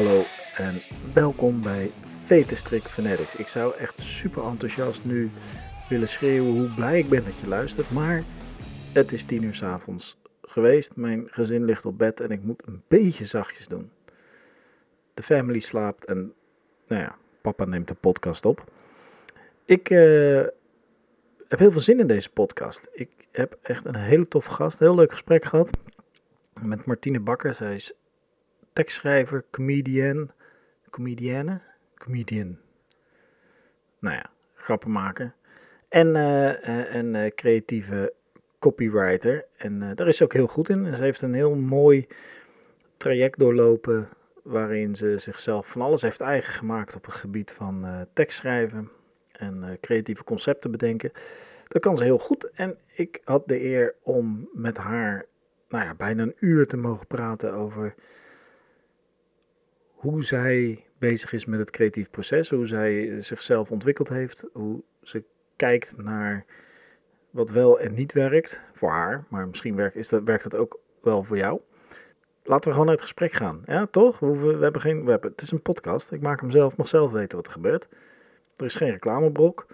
hallo 0.00 0.24
en 0.56 0.82
welkom 1.12 1.62
bij 1.62 1.90
Vetenstrik 2.24 2.82
Fanatics. 2.82 3.36
Ik 3.36 3.48
zou 3.48 3.76
echt 3.76 4.00
super 4.00 4.44
enthousiast 4.44 5.04
nu 5.04 5.30
willen 5.88 6.08
schreeuwen 6.08 6.52
hoe 6.52 6.74
blij 6.74 6.98
ik 6.98 7.08
ben 7.08 7.24
dat 7.24 7.38
je 7.38 7.48
luistert, 7.48 7.90
maar 7.90 8.22
het 8.92 9.12
is 9.12 9.24
tien 9.24 9.42
uur 9.42 9.54
s 9.54 9.62
avonds 9.62 10.18
geweest. 10.42 10.96
Mijn 10.96 11.26
gezin 11.30 11.64
ligt 11.64 11.84
op 11.86 11.98
bed 11.98 12.20
en 12.20 12.28
ik 12.28 12.42
moet 12.42 12.62
een 12.66 12.82
beetje 12.88 13.24
zachtjes 13.24 13.68
doen. 13.68 13.90
De 15.14 15.22
family 15.22 15.58
slaapt 15.58 16.04
en, 16.04 16.32
nou 16.86 17.02
ja, 17.02 17.16
papa 17.40 17.64
neemt 17.64 17.88
de 17.88 17.94
podcast 17.94 18.44
op. 18.44 18.64
Ik 19.64 19.90
uh, 19.90 20.42
heb 21.48 21.58
heel 21.58 21.72
veel 21.72 21.80
zin 21.80 22.00
in 22.00 22.06
deze 22.06 22.30
podcast. 22.30 22.88
Ik 22.92 23.10
heb 23.30 23.58
echt 23.62 23.84
een 23.84 23.96
hele 23.96 24.28
toffe 24.28 24.50
gast, 24.50 24.78
heel 24.78 24.94
leuk 24.94 25.10
gesprek 25.10 25.44
gehad 25.44 25.70
met 26.62 26.84
Martine 26.84 27.20
Bakker. 27.20 27.54
Zij 27.54 27.74
is 27.74 27.94
tekstschrijver, 28.80 29.44
comedian, 29.50 30.30
comedienne, 30.90 31.60
comedian. 31.98 32.58
Nou 33.98 34.14
ja, 34.16 34.30
grappen 34.54 34.90
maken. 34.90 35.34
En 35.88 36.14
een 36.14 37.14
uh, 37.14 37.26
creatieve 37.34 38.12
copywriter. 38.58 39.44
En 39.56 39.94
daar 39.94 40.08
is 40.08 40.16
ze 40.16 40.24
ook 40.24 40.32
heel 40.32 40.46
goed 40.46 40.68
in. 40.68 40.94
Ze 40.94 41.02
heeft 41.02 41.22
een 41.22 41.34
heel 41.34 41.54
mooi 41.54 42.06
traject 42.96 43.38
doorlopen 43.38 44.08
waarin 44.42 44.94
ze 44.94 45.18
zichzelf 45.18 45.68
van 45.68 45.80
alles 45.80 46.02
heeft 46.02 46.20
eigen 46.20 46.54
gemaakt 46.54 46.96
op 46.96 47.04
het 47.04 47.14
gebied 47.14 47.50
van 47.52 48.06
tekstschrijven 48.12 48.90
en 49.32 49.78
creatieve 49.80 50.24
concepten 50.24 50.70
bedenken. 50.70 51.12
Dat 51.68 51.82
kan 51.82 51.96
ze 51.96 52.04
heel 52.04 52.18
goed. 52.18 52.50
En 52.50 52.78
ik 52.94 53.20
had 53.24 53.48
de 53.48 53.64
eer 53.64 53.94
om 54.02 54.48
met 54.52 54.76
haar 54.76 55.26
nou 55.68 55.84
ja, 55.84 55.94
bijna 55.94 56.22
een 56.22 56.36
uur 56.38 56.66
te 56.66 56.76
mogen 56.76 57.06
praten 57.06 57.52
over 57.52 57.94
hoe 60.00 60.24
zij 60.24 60.84
bezig 60.98 61.32
is 61.32 61.44
met 61.44 61.58
het 61.58 61.70
creatief 61.70 62.10
proces, 62.10 62.50
hoe 62.50 62.66
zij 62.66 63.20
zichzelf 63.20 63.70
ontwikkeld 63.70 64.08
heeft, 64.08 64.46
hoe 64.52 64.82
ze 65.02 65.24
kijkt 65.56 65.96
naar 65.96 66.44
wat 67.30 67.50
wel 67.50 67.80
en 67.80 67.94
niet 67.94 68.12
werkt 68.12 68.60
voor 68.72 68.90
haar, 68.90 69.24
maar 69.28 69.48
misschien 69.48 69.76
werkt, 69.76 69.96
is 69.96 70.08
dat, 70.08 70.22
werkt 70.22 70.42
dat 70.42 70.56
ook 70.56 70.78
wel 71.02 71.22
voor 71.22 71.36
jou. 71.36 71.60
Laten 72.42 72.64
we 72.64 72.70
gewoon 72.70 72.86
naar 72.86 72.94
het 72.94 73.04
gesprek 73.04 73.32
gaan. 73.32 73.62
Ja, 73.66 73.86
toch? 73.86 74.18
We, 74.18 74.58
hebben 74.60 74.80
geen, 74.80 75.04
we 75.04 75.10
hebben, 75.10 75.30
het 75.30 75.40
is 75.40 75.50
een 75.50 75.62
podcast. 75.62 76.12
Ik 76.12 76.22
maak 76.22 76.40
hem 76.40 76.50
zelf, 76.50 76.76
mag 76.76 76.88
zelf 76.88 77.12
weten 77.12 77.36
wat 77.36 77.46
er 77.46 77.52
gebeurt. 77.52 77.88
Er 78.56 78.64
is 78.64 78.74
geen 78.74 78.90
reclamebrok. 78.90 79.66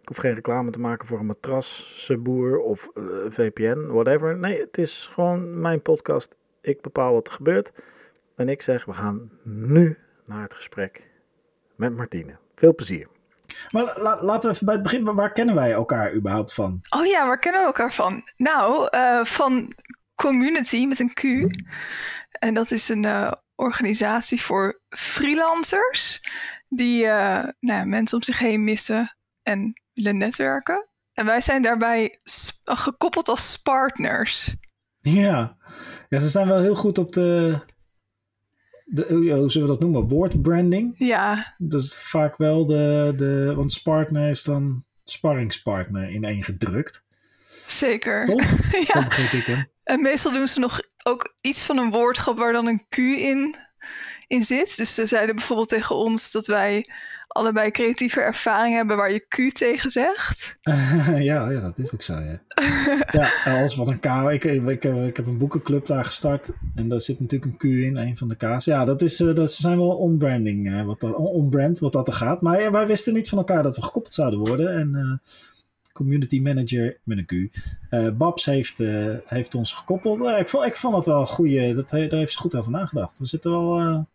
Ik 0.00 0.08
hoef 0.08 0.16
geen 0.16 0.34
reclame 0.34 0.70
te 0.70 0.80
maken 0.80 1.06
voor 1.06 1.18
een 1.18 1.26
matrassenboer 1.26 2.58
of 2.58 2.90
uh, 2.94 3.04
VPN, 3.28 3.86
whatever. 3.86 4.36
Nee, 4.36 4.60
het 4.60 4.78
is 4.78 5.10
gewoon 5.12 5.60
mijn 5.60 5.82
podcast. 5.82 6.36
Ik 6.60 6.80
bepaal 6.80 7.12
wat 7.12 7.26
er 7.26 7.32
gebeurt. 7.32 7.72
En 8.38 8.48
ik 8.48 8.62
zeg, 8.62 8.84
we 8.84 8.92
gaan 8.92 9.30
nu 9.44 9.98
naar 10.26 10.42
het 10.42 10.54
gesprek 10.54 11.10
met 11.76 11.96
Martine. 11.96 12.36
Veel 12.54 12.74
plezier. 12.74 13.08
Maar 13.70 13.98
la 14.00 14.22
laten 14.22 14.48
we 14.48 14.54
even 14.54 14.66
bij 14.66 14.74
het 14.74 14.82
begin, 14.82 15.04
waar 15.04 15.32
kennen 15.32 15.54
wij 15.54 15.72
elkaar 15.72 16.14
überhaupt 16.14 16.54
van? 16.54 16.80
Oh 16.88 17.06
ja, 17.06 17.26
waar 17.26 17.38
kennen 17.38 17.60
we 17.60 17.66
elkaar 17.66 17.92
van? 17.92 18.22
Nou, 18.36 18.88
uh, 18.90 19.24
van 19.24 19.72
Community 20.14 20.86
met 20.86 20.98
een 20.98 21.12
Q. 21.12 21.22
En 22.30 22.54
dat 22.54 22.70
is 22.70 22.88
een 22.88 23.04
uh, 23.04 23.32
organisatie 23.54 24.42
voor 24.42 24.80
freelancers 24.88 26.20
die 26.68 27.04
uh, 27.04 27.44
nou, 27.60 27.86
mensen 27.86 28.16
om 28.16 28.22
zich 28.22 28.38
heen 28.38 28.64
missen 28.64 29.16
en 29.42 29.82
willen 29.92 30.16
netwerken. 30.16 30.88
En 31.12 31.26
wij 31.26 31.40
zijn 31.40 31.62
daarbij 31.62 32.18
gekoppeld 32.64 33.28
als 33.28 33.56
partners. 33.56 34.56
Ja. 35.00 35.56
ja, 36.08 36.18
ze 36.18 36.28
zijn 36.28 36.48
wel 36.48 36.60
heel 36.60 36.74
goed 36.74 36.98
op 36.98 37.12
de, 37.12 37.60
de, 38.90 39.06
hoe 39.08 39.50
zullen 39.50 39.68
we 39.68 39.72
dat 39.72 39.80
noemen? 39.82 40.08
Woordbranding. 40.08 40.94
Ja. 40.98 41.54
Dat 41.58 41.82
is 41.82 41.98
vaak 41.98 42.36
wel 42.36 42.66
de, 42.66 43.12
de 43.16 43.52
want 43.56 43.72
spartner 43.72 44.30
is 44.30 44.42
dan 44.42 44.84
sparringspartner 45.04 46.10
in 46.10 46.24
één 46.24 46.44
gedrukt. 46.44 47.02
Zeker. 47.66 48.26
Toch? 48.26 48.50
ja. 48.92 49.06
ik. 49.32 49.66
En 49.84 50.02
meestal 50.02 50.32
doen 50.32 50.48
ze 50.48 50.60
nog 50.60 50.80
ook 51.02 51.34
iets 51.40 51.64
van 51.64 51.78
een 51.78 51.90
woordschap 51.90 52.38
waar 52.38 52.52
dan 52.52 52.66
een 52.66 52.82
Q 52.88 52.96
in, 52.98 53.56
in 54.26 54.44
zit. 54.44 54.76
Dus 54.76 54.94
ze 54.94 55.06
zeiden 55.06 55.34
bijvoorbeeld 55.34 55.68
tegen 55.68 55.96
ons 55.96 56.32
dat 56.32 56.46
wij 56.46 56.84
allebei 57.38 57.70
creatieve 57.70 58.20
ervaring 58.20 58.74
hebben 58.74 58.96
waar 58.96 59.12
je 59.12 59.26
Q 59.28 59.54
tegen 59.54 59.90
zegt. 59.90 60.58
ja, 61.30 61.50
ja, 61.50 61.60
dat 61.60 61.78
is 61.78 61.92
ook 61.94 62.02
zo, 62.02 62.14
ja. 62.14 62.40
ja, 63.44 63.60
als 63.60 63.74
van 63.74 63.88
een 63.88 64.00
K. 64.00 64.04
Ik, 64.04 64.44
ik, 64.44 64.66
ik, 64.66 64.84
ik, 64.84 65.16
heb 65.16 65.26
een 65.26 65.38
boekenclub 65.38 65.86
daar 65.86 66.04
gestart 66.04 66.48
en 66.74 66.88
daar 66.88 67.00
zit 67.00 67.20
natuurlijk 67.20 67.52
een 67.52 67.58
Q 67.58 67.64
in, 67.64 67.96
een 67.96 68.16
van 68.16 68.28
de 68.28 68.36
K's. 68.36 68.64
Ja, 68.64 68.84
dat, 68.84 69.02
is, 69.02 69.16
dat 69.16 69.52
zijn 69.52 69.78
wel 69.78 69.96
on-branding, 69.96 70.84
wat 70.84 71.00
dat, 71.00 71.14
on-brand 71.14 71.78
wat 71.78 71.92
dat 71.92 72.06
er 72.06 72.12
gaat. 72.12 72.40
Maar 72.40 72.60
ja, 72.60 72.70
wij 72.70 72.86
wisten 72.86 73.14
niet 73.14 73.28
van 73.28 73.38
elkaar 73.38 73.62
dat 73.62 73.76
we 73.76 73.82
gekoppeld 73.82 74.14
zouden 74.14 74.38
worden 74.38 74.78
en... 74.78 74.92
Uh, 74.96 75.32
community 75.92 76.40
manager 76.40 76.98
met 77.02 77.18
een 77.18 77.26
Q. 77.26 77.56
Babs 78.18 78.44
heeft, 78.44 78.78
heeft 79.24 79.54
ons 79.54 79.72
gekoppeld. 79.72 80.20
Ik, 80.38 80.48
vond, 80.48 80.64
ik 80.64 80.76
vond 80.76 80.94
het 80.94 81.04
wel 81.04 81.20
een 81.20 81.26
goede. 81.26 81.74
Dat, 81.74 81.88
daar 81.90 82.08
heeft 82.08 82.32
ze 82.32 82.38
goed 82.38 82.54
over 82.54 82.70
nagedacht. 82.70 83.18
We 83.18 83.26
zitten 83.26 83.50
wel, 83.50 84.06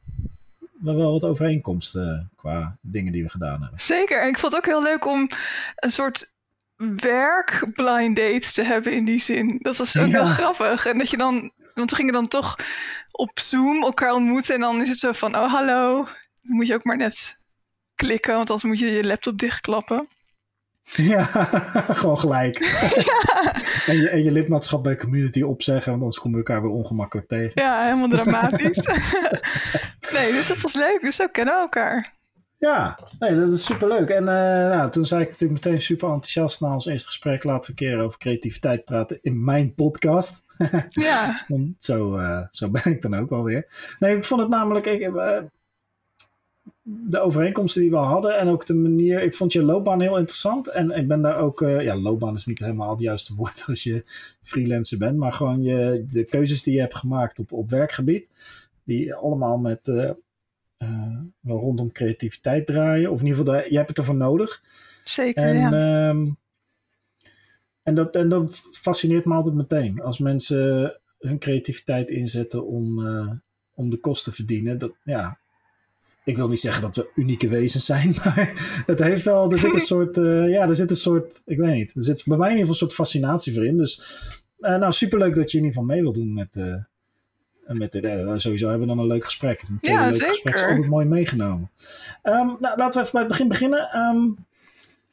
wel 0.83 1.11
wat 1.11 1.23
overeenkomsten 1.23 2.31
qua 2.35 2.77
dingen 2.81 3.11
die 3.11 3.23
we 3.23 3.29
gedaan 3.29 3.61
hebben. 3.61 3.79
Zeker. 3.79 4.21
En 4.21 4.27
ik 4.27 4.37
vond 4.37 4.53
het 4.53 4.61
ook 4.61 4.71
heel 4.71 4.83
leuk 4.83 5.05
om 5.05 5.29
een 5.75 5.91
soort 5.91 6.33
werk 6.95 7.67
blind 7.73 8.15
date 8.15 8.51
te 8.53 8.63
hebben 8.63 8.93
in 8.93 9.05
die 9.05 9.19
zin. 9.19 9.59
Dat 9.61 9.77
was 9.77 9.97
ook 9.97 10.07
ja. 10.07 10.11
heel 10.11 10.25
grappig. 10.25 10.85
En 10.85 10.97
dat 10.97 11.09
je 11.09 11.17
dan. 11.17 11.51
Want 11.73 11.89
we 11.89 11.95
gingen 11.95 12.13
dan 12.13 12.27
toch 12.27 12.55
op 13.11 13.39
Zoom 13.39 13.83
elkaar 13.83 14.13
ontmoeten. 14.13 14.55
En 14.55 14.61
dan 14.61 14.81
is 14.81 14.89
het 14.89 14.99
zo 14.99 15.11
van: 15.11 15.35
oh 15.35 15.53
hallo. 15.53 16.03
Dan 16.41 16.55
moet 16.55 16.67
je 16.67 16.73
ook 16.73 16.83
maar 16.83 16.97
net 16.97 17.37
klikken, 17.95 18.35
want 18.35 18.49
anders 18.49 18.67
moet 18.67 18.79
je 18.79 18.91
je 18.91 19.05
laptop 19.05 19.37
dichtklappen. 19.37 20.07
Ja, 21.13 21.23
gewoon 21.99 22.19
gelijk. 22.19 22.63
Ja. 22.63 23.61
en, 23.85 23.97
je, 23.97 24.09
en 24.09 24.23
je 24.23 24.31
lidmaatschap 24.31 24.83
bij 24.83 24.95
community 24.95 25.41
opzeggen, 25.41 25.91
want 25.91 26.01
anders 26.01 26.19
komen 26.19 26.39
we 26.39 26.45
elkaar 26.45 26.61
weer 26.61 26.71
ongemakkelijk 26.71 27.27
tegen. 27.27 27.51
Ja, 27.55 27.83
helemaal 27.83 28.09
dramatisch. 28.19 28.87
nee, 30.13 30.31
dus 30.31 30.47
dat 30.47 30.61
was 30.61 30.73
leuk. 30.73 30.99
Dus 31.01 31.15
zo 31.15 31.27
kennen 31.27 31.53
we 31.53 31.59
elkaar. 31.59 32.13
Ja, 32.57 32.99
nee, 33.19 33.35
dat 33.35 33.53
is 33.53 33.65
superleuk. 33.65 34.09
En 34.09 34.21
uh, 34.21 34.27
nou, 34.75 34.91
toen 34.91 35.05
zei 35.05 35.21
ik 35.21 35.29
natuurlijk 35.29 35.65
meteen 35.65 35.81
super 35.81 36.07
enthousiast 36.07 36.61
na 36.61 36.73
ons 36.73 36.85
eerste 36.85 37.07
gesprek. 37.07 37.43
Laten 37.43 37.75
we 37.75 37.81
een 37.81 37.89
keer 37.89 38.03
over 38.03 38.19
creativiteit 38.19 38.85
praten 38.85 39.19
in 39.21 39.43
mijn 39.43 39.73
podcast. 39.73 40.43
ja. 40.89 41.45
zo, 41.79 42.17
uh, 42.17 42.41
zo 42.49 42.69
ben 42.69 42.85
ik 42.85 43.01
dan 43.01 43.15
ook 43.15 43.29
wel 43.29 43.43
weer. 43.43 43.95
Nee, 43.99 44.17
ik 44.17 44.25
vond 44.25 44.41
het 44.41 44.49
namelijk... 44.49 44.85
Ik, 44.85 45.01
uh, 45.01 45.37
de 46.83 47.19
overeenkomsten 47.19 47.81
die 47.81 47.89
we 47.89 47.95
hadden 47.95 48.37
en 48.37 48.47
ook 48.47 48.65
de 48.65 48.73
manier. 48.73 49.21
Ik 49.21 49.35
vond 49.35 49.53
je 49.53 49.63
loopbaan 49.63 50.01
heel 50.01 50.17
interessant. 50.17 50.67
En 50.67 50.91
ik 50.91 51.07
ben 51.07 51.21
daar 51.21 51.37
ook. 51.37 51.61
Uh, 51.61 51.81
ja, 51.81 51.97
loopbaan 51.97 52.35
is 52.35 52.45
niet 52.45 52.59
helemaal 52.59 52.89
het 52.91 52.99
juiste 52.99 53.35
woord 53.37 53.63
als 53.67 53.83
je 53.83 54.03
freelancer 54.41 54.97
bent. 54.97 55.17
Maar 55.17 55.31
gewoon 55.31 55.63
je, 55.63 56.05
de 56.09 56.23
keuzes 56.23 56.63
die 56.63 56.73
je 56.73 56.79
hebt 56.79 56.95
gemaakt 56.95 57.39
op, 57.39 57.51
op 57.51 57.69
werkgebied. 57.69 58.29
Die 58.83 59.13
allemaal 59.13 59.57
met. 59.57 59.87
Uh, 59.87 60.11
uh, 60.77 61.19
wel 61.39 61.59
rondom 61.59 61.91
creativiteit 61.91 62.65
draaien. 62.65 63.11
Of 63.11 63.19
in 63.19 63.25
ieder 63.25 63.45
geval, 63.45 63.63
je 63.69 63.75
hebt 63.75 63.89
het 63.89 63.97
ervoor 63.97 64.15
nodig. 64.15 64.61
Zeker. 65.03 65.43
En, 65.43 65.55
ja. 65.55 66.09
um, 66.09 66.37
en, 67.83 67.93
dat, 67.93 68.15
en 68.15 68.29
dat 68.29 68.61
fascineert 68.71 69.25
me 69.25 69.33
altijd 69.33 69.55
meteen. 69.55 70.01
Als 70.01 70.17
mensen 70.17 70.93
hun 71.19 71.39
creativiteit 71.39 72.09
inzetten 72.09 72.67
om, 72.67 73.07
om 73.73 73.89
de 73.89 73.97
kosten 73.97 74.31
te 74.31 74.37
verdienen. 74.37 74.77
Dat, 74.77 74.91
ja, 75.03 75.37
ik 76.23 76.37
wil 76.37 76.47
niet 76.47 76.59
zeggen 76.59 76.81
dat 76.81 76.95
we 76.95 77.09
unieke 77.15 77.47
wezens 77.47 77.85
zijn, 77.85 78.15
maar 78.23 78.51
het 78.85 78.99
heeft 78.99 79.25
wel, 79.25 79.51
er 79.51 79.59
zit 79.59 79.73
een 79.73 79.79
soort, 79.79 80.17
uh, 80.17 80.49
ja, 80.49 80.67
er 80.67 80.75
zit 80.75 80.89
een 80.89 80.95
soort, 80.95 81.41
ik 81.45 81.57
weet 81.57 81.73
niet, 81.73 81.95
er 81.95 82.03
zit 82.03 82.23
bij 82.25 82.37
mij 82.37 82.49
in 82.49 82.57
ieder 82.57 82.73
geval 82.73 82.87
een 82.87 82.89
soort 82.89 83.07
fascinatie 83.07 83.53
voor 83.53 83.65
in. 83.65 83.77
Dus, 83.77 84.21
uh, 84.59 84.77
nou, 84.77 84.91
superleuk 84.91 85.35
dat 85.35 85.51
je 85.51 85.57
in 85.57 85.63
ieder 85.63 85.79
geval 85.79 85.95
mee 85.95 86.01
wil 86.01 86.13
doen 86.13 86.33
met, 86.33 86.55
uh, 86.55 86.75
met 87.67 87.91
dit. 87.91 88.03
sowieso 88.41 88.69
hebben 88.69 88.87
we 88.87 88.93
dan 88.93 89.03
een 89.03 89.11
leuk 89.11 89.25
gesprek. 89.25 89.61
Een 89.61 89.77
ja, 89.81 90.03
leuk 90.03 90.13
zeker. 90.13 90.29
gesprek 90.29 90.55
is 90.55 90.61
altijd 90.63 90.87
mooi 90.87 91.05
meegenomen. 91.05 91.69
Um, 92.23 92.57
nou, 92.59 92.77
laten 92.77 92.93
we 92.93 92.99
even 92.99 93.11
bij 93.11 93.21
het 93.21 93.27
begin 93.27 93.47
beginnen. 93.47 93.97
Um, 93.97 94.37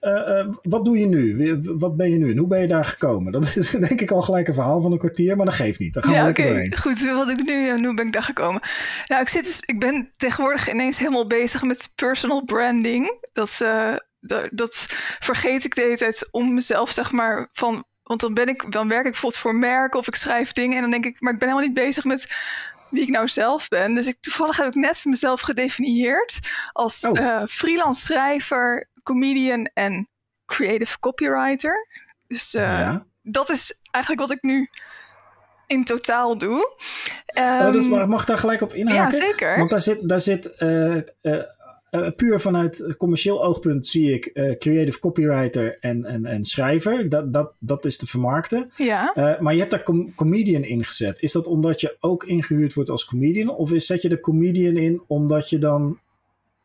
uh, 0.00 0.12
uh, 0.12 0.55
wat 0.62 0.85
doe 0.85 0.99
je 0.99 1.06
nu? 1.06 1.58
Wat 1.79 1.97
ben 1.97 2.11
je 2.11 2.17
nu? 2.17 2.31
En 2.31 2.38
hoe 2.38 2.49
ben 2.49 2.61
je 2.61 2.67
daar 2.67 2.85
gekomen? 2.85 3.32
Dat 3.32 3.56
is 3.56 3.70
denk 3.88 4.00
ik 4.00 4.11
al 4.11 4.23
gelijk 4.23 4.49
een 4.49 4.55
verhaal 4.55 4.81
van 4.81 4.93
een 4.93 4.99
kwartier, 4.99 5.37
maar 5.37 5.47
dat 5.47 5.55
geeft 5.55 5.79
niet. 5.79 5.94
Dan 5.94 6.02
gaan 6.02 6.12
ja, 6.12 6.25
we 6.25 6.31
oké. 6.31 6.41
Okay. 6.41 6.73
Goed, 6.76 7.12
wat 7.12 7.29
ik 7.29 7.44
nu 7.44 7.69
en 7.69 7.85
hoe 7.85 7.94
ben 7.94 8.06
ik 8.06 8.12
daar 8.12 8.23
gekomen? 8.23 8.61
Nou, 9.05 9.23
ik, 9.23 9.29
zit 9.29 9.47
dus, 9.47 9.61
ik 9.61 9.81
ben 9.81 10.12
tegenwoordig 10.17 10.70
ineens 10.70 10.99
helemaal 10.99 11.26
bezig 11.26 11.62
met 11.62 11.93
personal 11.94 12.44
branding. 12.44 13.19
Dat, 13.32 13.61
uh, 13.62 13.94
dat, 14.20 14.49
dat 14.50 14.87
vergeet 15.20 15.64
ik 15.64 15.75
de 15.75 15.81
hele 15.81 15.97
tijd 15.97 16.29
om 16.31 16.55
mezelf, 16.55 16.91
zeg 16.91 17.12
maar, 17.12 17.49
van. 17.53 17.85
Want 18.03 18.23
dan, 18.23 18.35
ben 18.35 18.49
ik, 18.49 18.73
dan 18.73 18.88
werk 18.88 19.05
ik 19.05 19.11
bijvoorbeeld 19.11 19.43
voor 19.43 19.55
merken 19.55 19.99
of 19.99 20.06
ik 20.06 20.14
schrijf 20.14 20.53
dingen. 20.53 20.76
En 20.76 20.82
dan 20.82 20.91
denk 20.91 21.05
ik, 21.05 21.20
maar 21.20 21.32
ik 21.32 21.38
ben 21.38 21.49
helemaal 21.49 21.69
niet 21.69 21.79
bezig 21.79 22.05
met 22.05 22.29
wie 22.91 23.03
ik 23.03 23.08
nou 23.08 23.29
zelf 23.29 23.69
ben. 23.69 23.94
Dus 23.94 24.06
ik, 24.06 24.17
toevallig 24.20 24.56
heb 24.56 24.67
ik 24.67 24.75
net 24.75 25.05
mezelf 25.05 25.41
gedefinieerd 25.41 26.38
als 26.73 27.05
oh. 27.05 27.43
freelance 27.46 28.00
schrijver, 28.00 28.88
comedian 29.02 29.70
en 29.75 30.08
creative 30.47 30.99
copywriter. 30.99 31.87
Dus 32.26 32.55
uh, 32.55 32.62
ja. 32.62 33.06
dat 33.23 33.50
is 33.50 33.81
eigenlijk 33.91 34.29
wat 34.29 34.37
ik 34.37 34.43
nu 34.43 34.69
in 35.67 35.85
totaal 35.85 36.38
doe. 36.38 36.76
oh, 37.35 37.73
dus 37.73 37.87
Ehm, 37.91 38.08
mag 38.08 38.20
ik 38.20 38.26
daar 38.26 38.38
gelijk 38.38 38.61
op 38.61 38.73
inhaken? 38.75 39.02
ja, 39.02 39.26
zeker. 39.26 39.58
Want 39.58 39.70
daar 39.70 39.81
zit, 39.81 40.08
daar 40.08 40.20
zit 40.20 40.56
eh, 40.56 40.97
eh, 40.97 41.02
eh, 41.91 42.06
puur 42.17 42.41
vanuit 42.41 42.94
commercieel 42.97 43.44
oogpunt 43.44 43.87
zie 43.87 44.14
ik 44.14 44.26
eh, 44.26 44.58
creative 44.58 44.99
copywriter 44.99 45.79
en, 45.81 46.05
en, 46.05 46.26
en 46.26 46.44
schrijver. 46.44 47.08
Dat, 47.08 47.32
dat, 47.32 47.53
dat 47.58 47.85
is 47.85 47.96
te 47.96 48.06
vermarkten. 48.06 48.70
Ja. 48.76 49.12
Eh, 49.14 49.38
maar 49.41 49.53
je 49.53 49.58
hebt 49.58 49.70
daar 49.70 49.82
com- 49.82 50.14
comedian 50.14 50.62
in 50.62 50.85
gezet. 50.85 51.23
Is 51.23 51.32
dat 51.32 51.46
omdat 51.46 51.81
je 51.81 51.96
ook 52.00 52.25
ingehuurd 52.25 52.75
wordt 52.75 52.91
als 52.91 53.05
comedian? 53.05 53.49
Of 53.49 53.73
is, 53.73 53.87
zet 53.87 54.03
je 54.03 54.08
de 54.08 54.20
comedian 54.20 54.76
in 54.76 55.03
omdat 55.06 55.49
je 55.50 55.58
dan 55.58 55.99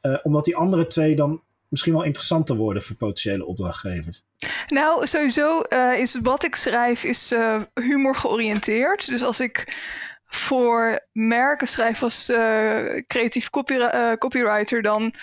eh, 0.02 0.18
omdat 0.24 0.46
die 0.46 0.56
andere 0.56 0.88
twee 0.88 1.16
dan 1.16 1.42
misschien 1.76 1.94
wel 1.94 2.04
interessanter 2.04 2.56
worden 2.56 2.84
voor 2.84 2.96
potentiële 2.96 3.46
opdrachtgevers? 3.46 4.24
Nou, 4.68 5.08
sowieso 5.08 5.62
eh, 5.62 6.00
is 6.00 6.20
wat 6.22 6.44
ik 6.44 6.56
schrijf 6.56 7.04
is 7.04 7.32
eh, 7.32 7.62
humor 7.74 8.16
georiënteerd. 8.16 9.08
Dus 9.08 9.24
als 9.24 9.40
ik 9.40 9.78
voor 10.26 11.00
merken 11.12 11.68
schrijf 11.68 12.04
als 12.04 12.30
eh, 12.30 13.04
creatief 13.08 13.50
copy- 13.50 14.16
copywriter, 14.18 14.82
dan 14.82 15.14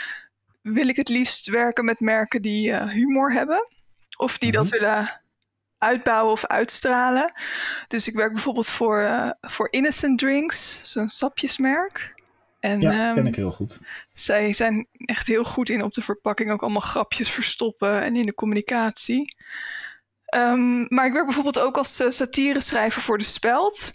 wil 0.62 0.88
ik 0.88 0.96
het 0.96 1.08
liefst 1.08 1.46
werken 1.48 1.84
met 1.84 2.00
merken 2.00 2.42
die 2.42 2.74
humor 2.76 3.32
hebben. 3.32 3.66
Of 4.16 4.38
die 4.38 4.50
dat 4.50 4.64
Mhm. 4.70 4.72
willen 4.78 5.20
uitbouwen 5.78 6.32
of 6.32 6.46
uitstralen. 6.46 7.32
Dus 7.88 8.08
ik 8.08 8.14
werk 8.14 8.32
bijvoorbeeld 8.32 8.70
voor, 8.70 9.32
voor 9.40 9.68
Innocent 9.70 10.18
Drinks, 10.18 10.80
zo'n 10.92 11.08
sapjesmerk. 11.08 12.14
En, 12.62 12.80
Ja, 12.80 13.06
ehm, 13.06 13.14
ken 13.14 13.26
ik 13.26 13.34
heel 13.34 13.50
goed. 13.50 13.80
zij 14.14 14.52
zijn 14.52 14.86
echt 14.92 15.26
heel 15.26 15.44
goed 15.44 15.68
in 15.68 15.82
op 15.82 15.94
de 15.94 16.02
verpakking 16.02 16.50
ook 16.50 16.62
allemaal 16.62 16.80
grapjes 16.80 17.30
verstoppen 17.30 18.02
en 18.02 18.16
in 18.16 18.22
de 18.22 18.34
communicatie. 18.34 19.36
Ehm, 20.24 20.94
maar 20.94 21.06
ik 21.06 21.12
werk 21.12 21.24
bijvoorbeeld 21.24 21.58
ook 21.58 21.76
als 21.76 22.00
uh, 22.00 22.10
satireschrijver 22.10 23.02
voor 23.02 23.18
De 23.18 23.24
Speld. 23.24 23.90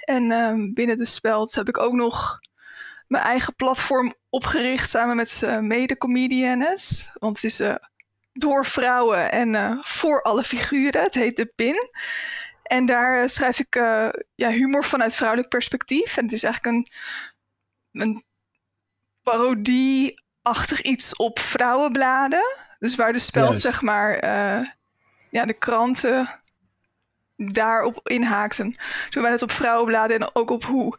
En 0.00 0.30
um, 0.30 0.74
binnen 0.74 0.96
De 0.96 1.04
Speld 1.04 1.54
heb 1.54 1.68
ik 1.68 1.78
ook 1.78 1.92
nog 1.92 2.38
mijn 3.06 3.24
eigen 3.24 3.54
platform 3.54 4.14
opgericht 4.28 4.88
samen 4.88 5.16
met 5.16 5.40
uh, 5.44 5.58
mede-comediennes. 5.58 7.10
Want 7.14 7.36
het 7.36 7.44
is 7.44 7.60
uh, 7.60 7.74
door 8.32 8.66
vrouwen 8.66 9.32
en 9.32 9.78
voor 9.82 10.22
alle 10.22 10.44
figuren. 10.44 11.02
Het 11.02 11.14
heet 11.14 11.36
De 11.36 11.52
Pin. 11.54 11.90
En 12.62 12.86
daar 12.86 13.30
schrijf 13.30 13.58
ik 13.58 13.74
ja, 14.34 14.50
humor 14.50 14.84
vanuit 14.84 15.14
vrouwelijk 15.14 15.48
perspectief. 15.48 16.16
En 16.16 16.24
het 16.24 16.32
is 16.32 16.42
eigenlijk 16.42 16.76
een, 16.76 16.86
een 18.00 18.24
parodie-achtig 19.22 20.82
iets 20.82 21.16
op 21.16 21.38
vrouwenbladen. 21.38 22.44
Dus 22.78 22.94
waar 22.94 23.12
de 23.12 23.18
speld, 23.18 23.60
zeg 23.60 23.82
maar, 23.82 24.24
uh, 24.24 24.68
ja, 25.30 25.44
de 25.44 25.52
kranten 25.52 26.40
daarop 27.36 28.08
inhaakten. 28.08 28.76
Doen 29.10 29.22
wij 29.22 29.32
het 29.32 29.42
op 29.42 29.52
vrouwenbladen 29.52 30.20
en 30.20 30.30
ook 30.32 30.50
op 30.50 30.64
hoe 30.64 30.98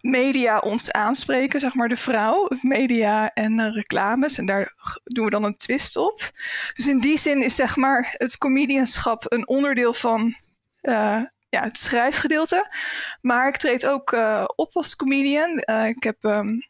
media 0.00 0.58
ons 0.58 0.92
aanspreken, 0.92 1.60
zeg 1.60 1.74
maar 1.74 1.88
de 1.88 1.96
vrouw, 1.96 2.48
media 2.62 3.32
en 3.34 3.58
uh, 3.58 3.74
reclames. 3.74 4.38
En 4.38 4.46
daar 4.46 4.74
doen 5.04 5.24
we 5.24 5.30
dan 5.30 5.44
een 5.44 5.56
twist 5.56 5.96
op. 5.96 6.30
Dus 6.74 6.86
in 6.86 7.00
die 7.00 7.18
zin 7.18 7.42
is 7.42 7.54
zeg 7.54 7.76
maar 7.76 8.14
het 8.16 8.38
comedianschap 8.38 9.24
een 9.28 9.48
onderdeel 9.48 9.94
van 9.94 10.36
uh, 10.82 11.22
ja, 11.48 11.62
het 11.62 11.78
schrijfgedeelte. 11.78 12.70
Maar 13.20 13.48
ik 13.48 13.56
treed 13.56 13.86
ook 13.86 14.12
uh, 14.12 14.44
op 14.56 14.76
als 14.76 14.96
comedian. 14.96 15.58
ik 15.86 16.02
heb 16.02 16.24
um, 16.24 16.66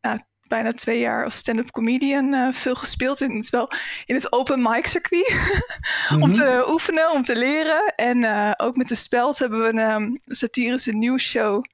nou, 0.00 0.18
bijna 0.42 0.72
twee 0.72 0.98
jaar 0.98 1.24
als 1.24 1.36
stand-up 1.36 1.70
comedian 1.70 2.54
veel 2.54 2.74
gespeeld. 2.74 3.20
In 3.20 3.36
het, 3.36 3.50
wel 3.50 3.70
in 4.04 4.14
het 4.14 4.32
open 4.32 4.62
mic 4.62 4.86
circuit. 4.86 5.56
om 6.20 6.32
te 6.32 6.64
oefenen, 6.68 7.12
om 7.12 7.22
te 7.22 7.36
leren. 7.36 7.94
En 7.96 8.24
ook 8.60 8.76
met 8.76 8.88
de 8.88 8.94
Speld 8.94 9.38
hebben 9.38 9.60
we 9.60 9.68
een 9.68 9.90
um, 9.90 10.18
satirische 10.24 10.92
nieuwsshow. 10.92 11.64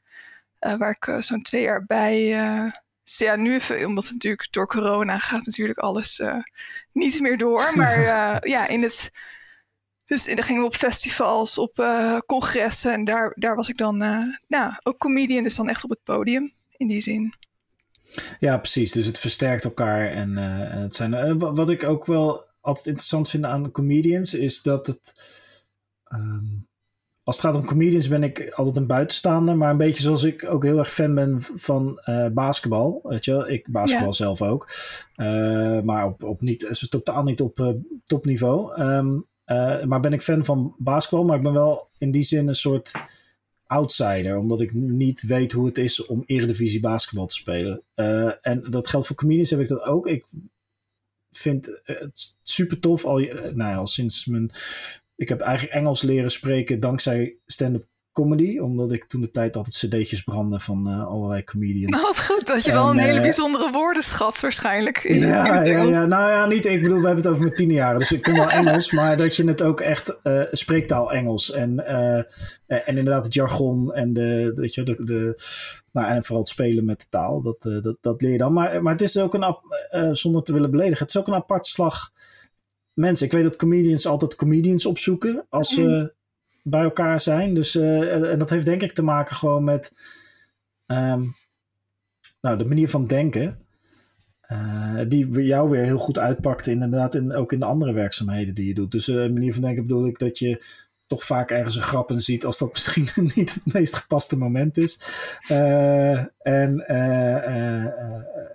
Waar 0.59 0.99
ik 1.01 1.23
zo'n 1.23 1.43
twee 1.43 1.63
jaar 1.63 1.85
bij. 1.87 2.27
Ja, 3.03 3.37
nu 3.37 3.55
even, 3.55 3.87
omdat 3.87 4.05
het 4.05 4.13
natuurlijk 4.13 4.49
door 4.51 4.67
corona 4.67 5.19
gaat 5.19 5.47
natuurlijk 5.47 5.79
alles 5.79 6.23
niet 6.93 7.21
meer 7.21 7.39
door. 7.39 7.73
Maar 7.75 8.01
ja, 8.49 8.69
in 8.69 8.83
het. 8.83 9.11
Dus 10.11 10.25
dan 10.25 10.43
gingen 10.43 10.61
we 10.61 10.67
op 10.67 10.75
festivals, 10.75 11.59
op 11.59 11.85
congressen. 12.27 12.93
En 12.93 13.05
daar, 13.05 13.33
daar 13.35 13.57
was 13.57 13.69
ik 13.69 13.77
dan, 13.77 13.97
nou, 14.49 14.73
ook 14.83 14.99
comedian, 14.99 15.43
dus 15.43 15.57
dan 15.57 15.69
echt 15.69 15.85
op 15.85 15.91
het 15.91 16.03
podium 16.05 16.53
in 16.77 16.87
die 16.87 17.01
zin. 17.01 17.35
Ja, 18.41 18.59
precies. 18.59 18.93
Dus 18.93 19.07
het 19.07 19.19
versterkt 19.19 19.65
elkaar. 19.65 20.11
En, 20.11 20.39
en 20.39 20.83
het 20.83 20.95
zijn. 20.95 21.39
wat 21.39 21.71
ik 21.71 21.85
ook 21.85 22.07
wel 22.07 22.45
altijd 22.61 22.87
interessant 22.87 23.31
vind 23.31 23.45
aan 23.45 23.63
de 23.63 23.71
comedians, 23.71 24.35
is 24.35 24.63
dat 24.63 24.87
het. 24.87 25.15
Um, 26.13 26.69
als 27.23 27.37
het 27.37 27.45
gaat 27.45 27.57
om 27.57 27.67
comedians 27.67 28.09
ben 28.09 28.23
ik 28.23 28.51
altijd 28.51 28.77
een 28.77 28.87
buitenstaander. 28.87 29.57
Maar 29.57 29.71
een 29.71 29.77
beetje 29.77 30.03
zoals 30.03 30.23
ik 30.23 30.45
ook 30.45 30.63
heel 30.63 30.79
erg 30.79 30.93
fan 30.93 31.15
ben 31.15 31.37
van 31.41 32.01
basketbal. 32.33 33.01
Weet 33.03 33.25
je 33.25 33.33
wel? 33.33 33.49
Ik 33.49 33.67
basketbal 33.69 34.09
ja. 34.09 34.15
zelf 34.15 34.43
ook. 34.43 34.73
Maar 35.85 36.07
op, 36.07 36.23
op 36.23 36.41
niet, 36.41 36.87
totaal 36.89 37.23
niet 37.23 37.41
op 37.41 37.75
topniveau. 38.05 38.81
Um, 38.83 39.29
maar 39.85 40.01
ben 40.01 40.13
ik 40.13 40.23
fan 40.23 40.45
van 40.45 40.75
basketbal. 40.79 41.25
Maar 41.25 41.37
ik 41.37 41.43
ben 41.43 41.53
wel 41.53 41.89
in 41.99 42.11
die 42.11 42.23
zin 42.23 42.49
een 42.49 42.55
soort 42.55 42.93
outsider. 43.67 44.37
Omdat 44.37 44.61
ik 44.61 44.73
niet 44.73 45.23
weet 45.23 45.53
hoe 45.53 45.67
het 45.67 45.79
is 45.79 46.07
om 46.07 46.23
Eredivisie 46.27 46.81
basketbal 46.81 47.27
te 47.27 47.35
spelen. 47.35 47.83
en 48.43 48.67
dat 48.71 48.89
geldt 48.89 49.07
voor 49.07 49.17
comedians 49.17 49.51
heb 49.51 49.61
ik 49.61 49.69
dat 49.69 49.83
ook. 49.83 50.07
Ik 50.07 50.27
vind 51.31 51.81
het 51.85 52.39
super 52.43 52.81
tof. 52.81 53.05
Al, 53.05 53.19
nou 53.19 53.55
ja, 53.55 53.77
al 53.77 53.87
sinds 53.87 54.27
mijn 54.27 54.53
ik 55.21 55.29
heb 55.29 55.41
eigenlijk 55.41 55.75
Engels 55.75 56.03
leren 56.03 56.31
spreken 56.31 56.81
dankzij 56.81 57.37
stand-up 57.47 57.87
comedy. 58.13 58.59
Omdat 58.59 58.93
ik 58.93 59.05
toen 59.05 59.21
de 59.21 59.31
tijd 59.31 59.57
altijd 59.57 59.75
cd'tjes 59.75 60.23
brandde 60.23 60.61
van 60.61 60.89
uh, 60.89 61.07
allerlei 61.07 61.45
comedians. 61.45 61.91
Nou, 61.91 62.03
wat 62.03 62.25
goed. 62.25 62.47
Dat 62.47 62.65
je 62.65 62.71
en, 62.71 62.77
wel 62.77 62.91
een 62.91 62.99
hele 62.99 63.17
uh, 63.17 63.21
bijzondere 63.21 63.71
woordenschat 63.71 64.41
waarschijnlijk. 64.41 65.05
In, 65.05 65.19
ja, 65.19 65.63
in 65.63 65.73
ja, 65.73 65.83
ja, 65.83 66.07
nou 66.07 66.31
ja, 66.31 66.47
niet. 66.47 66.67
Ik 66.67 66.83
bedoel, 66.83 67.01
we 67.01 67.07
hebben 67.07 67.25
het 67.25 67.33
over 67.33 67.43
mijn 67.43 67.55
tien 67.55 67.71
jaar. 67.71 67.99
Dus 67.99 68.13
ik 68.13 68.23
kon 68.23 68.35
wel 68.35 68.51
Engels. 68.51 68.91
maar 68.93 69.17
dat 69.17 69.37
je 69.37 69.45
het 69.45 69.63
ook 69.63 69.81
echt 69.81 70.19
uh, 70.23 70.43
spreektaal 70.51 71.13
Engels. 71.13 71.53
En, 71.53 71.87
en 72.67 72.97
inderdaad 72.97 73.25
het 73.25 73.35
jargon 73.35 73.95
en 73.95 74.13
de, 74.13 74.53
weet 74.55 74.75
je, 74.75 74.83
de, 74.83 75.05
de 75.05 75.43
nou, 75.93 76.09
en 76.09 76.23
vooral 76.25 76.43
het 76.43 76.53
spelen 76.53 76.85
met 76.85 77.01
de 77.01 77.07
taal. 77.09 77.43
Dat, 77.43 77.83
dat, 77.83 77.97
dat 78.01 78.23
leer 78.23 78.33
je 78.33 78.39
dan. 78.39 78.53
Maar, 78.53 78.83
maar 78.83 78.93
het 78.93 79.03
is 79.03 79.19
ook 79.19 79.35
een, 79.35 80.17
zonder 80.17 80.43
te 80.43 80.53
willen 80.53 80.71
beledigen, 80.71 80.99
het 81.07 81.15
is 81.15 81.21
ook 81.21 81.29
een 81.29 81.35
apart 81.35 81.67
slag 81.67 82.13
mensen. 82.95 83.27
Ik 83.27 83.33
weet 83.33 83.43
dat 83.43 83.57
comedians 83.57 84.07
altijd 84.07 84.35
comedians 84.35 84.87
opzoeken 84.87 85.47
als 85.49 85.75
ze 85.75 85.83
mm. 85.83 86.11
Bij 86.63 86.83
elkaar 86.83 87.21
zijn. 87.21 87.55
Dus, 87.55 87.75
uh, 87.75 88.33
en 88.33 88.39
dat 88.39 88.51
heeft 88.51 88.65
denk 88.65 88.83
ik 88.83 88.93
te 88.93 89.03
maken 89.03 89.37
gewoon 89.37 89.65
met 89.65 89.93
um, 90.87 91.35
nou, 92.41 92.59
de 92.59 92.65
manier 92.65 92.89
van 92.89 93.07
denken. 93.07 93.59
Uh, 94.53 95.01
die 95.09 95.31
jou 95.31 95.71
weer 95.71 95.85
heel 95.85 95.99
goed 95.99 96.19
uitpakt, 96.19 96.67
inderdaad, 96.67 97.15
in, 97.15 97.35
ook 97.35 97.53
in 97.53 97.59
de 97.59 97.65
andere 97.65 97.93
werkzaamheden 97.93 98.55
die 98.55 98.67
je 98.67 98.75
doet. 98.75 98.91
Dus 98.91 99.09
uh, 99.09 99.17
manier 99.17 99.53
van 99.53 99.63
denken 99.63 99.87
bedoel 99.87 100.07
ik 100.07 100.19
dat 100.19 100.39
je 100.39 100.65
toch 101.07 101.25
vaak 101.25 101.51
ergens 101.51 101.77
een 101.77 101.83
grap 101.83 102.11
in 102.11 102.21
ziet 102.21 102.45
als 102.45 102.59
dat 102.59 102.73
misschien 102.73 103.09
niet 103.35 103.55
het 103.55 103.73
meest 103.73 103.95
gepaste 103.95 104.37
moment 104.37 104.77
is. 104.77 105.01
En, 106.39 106.85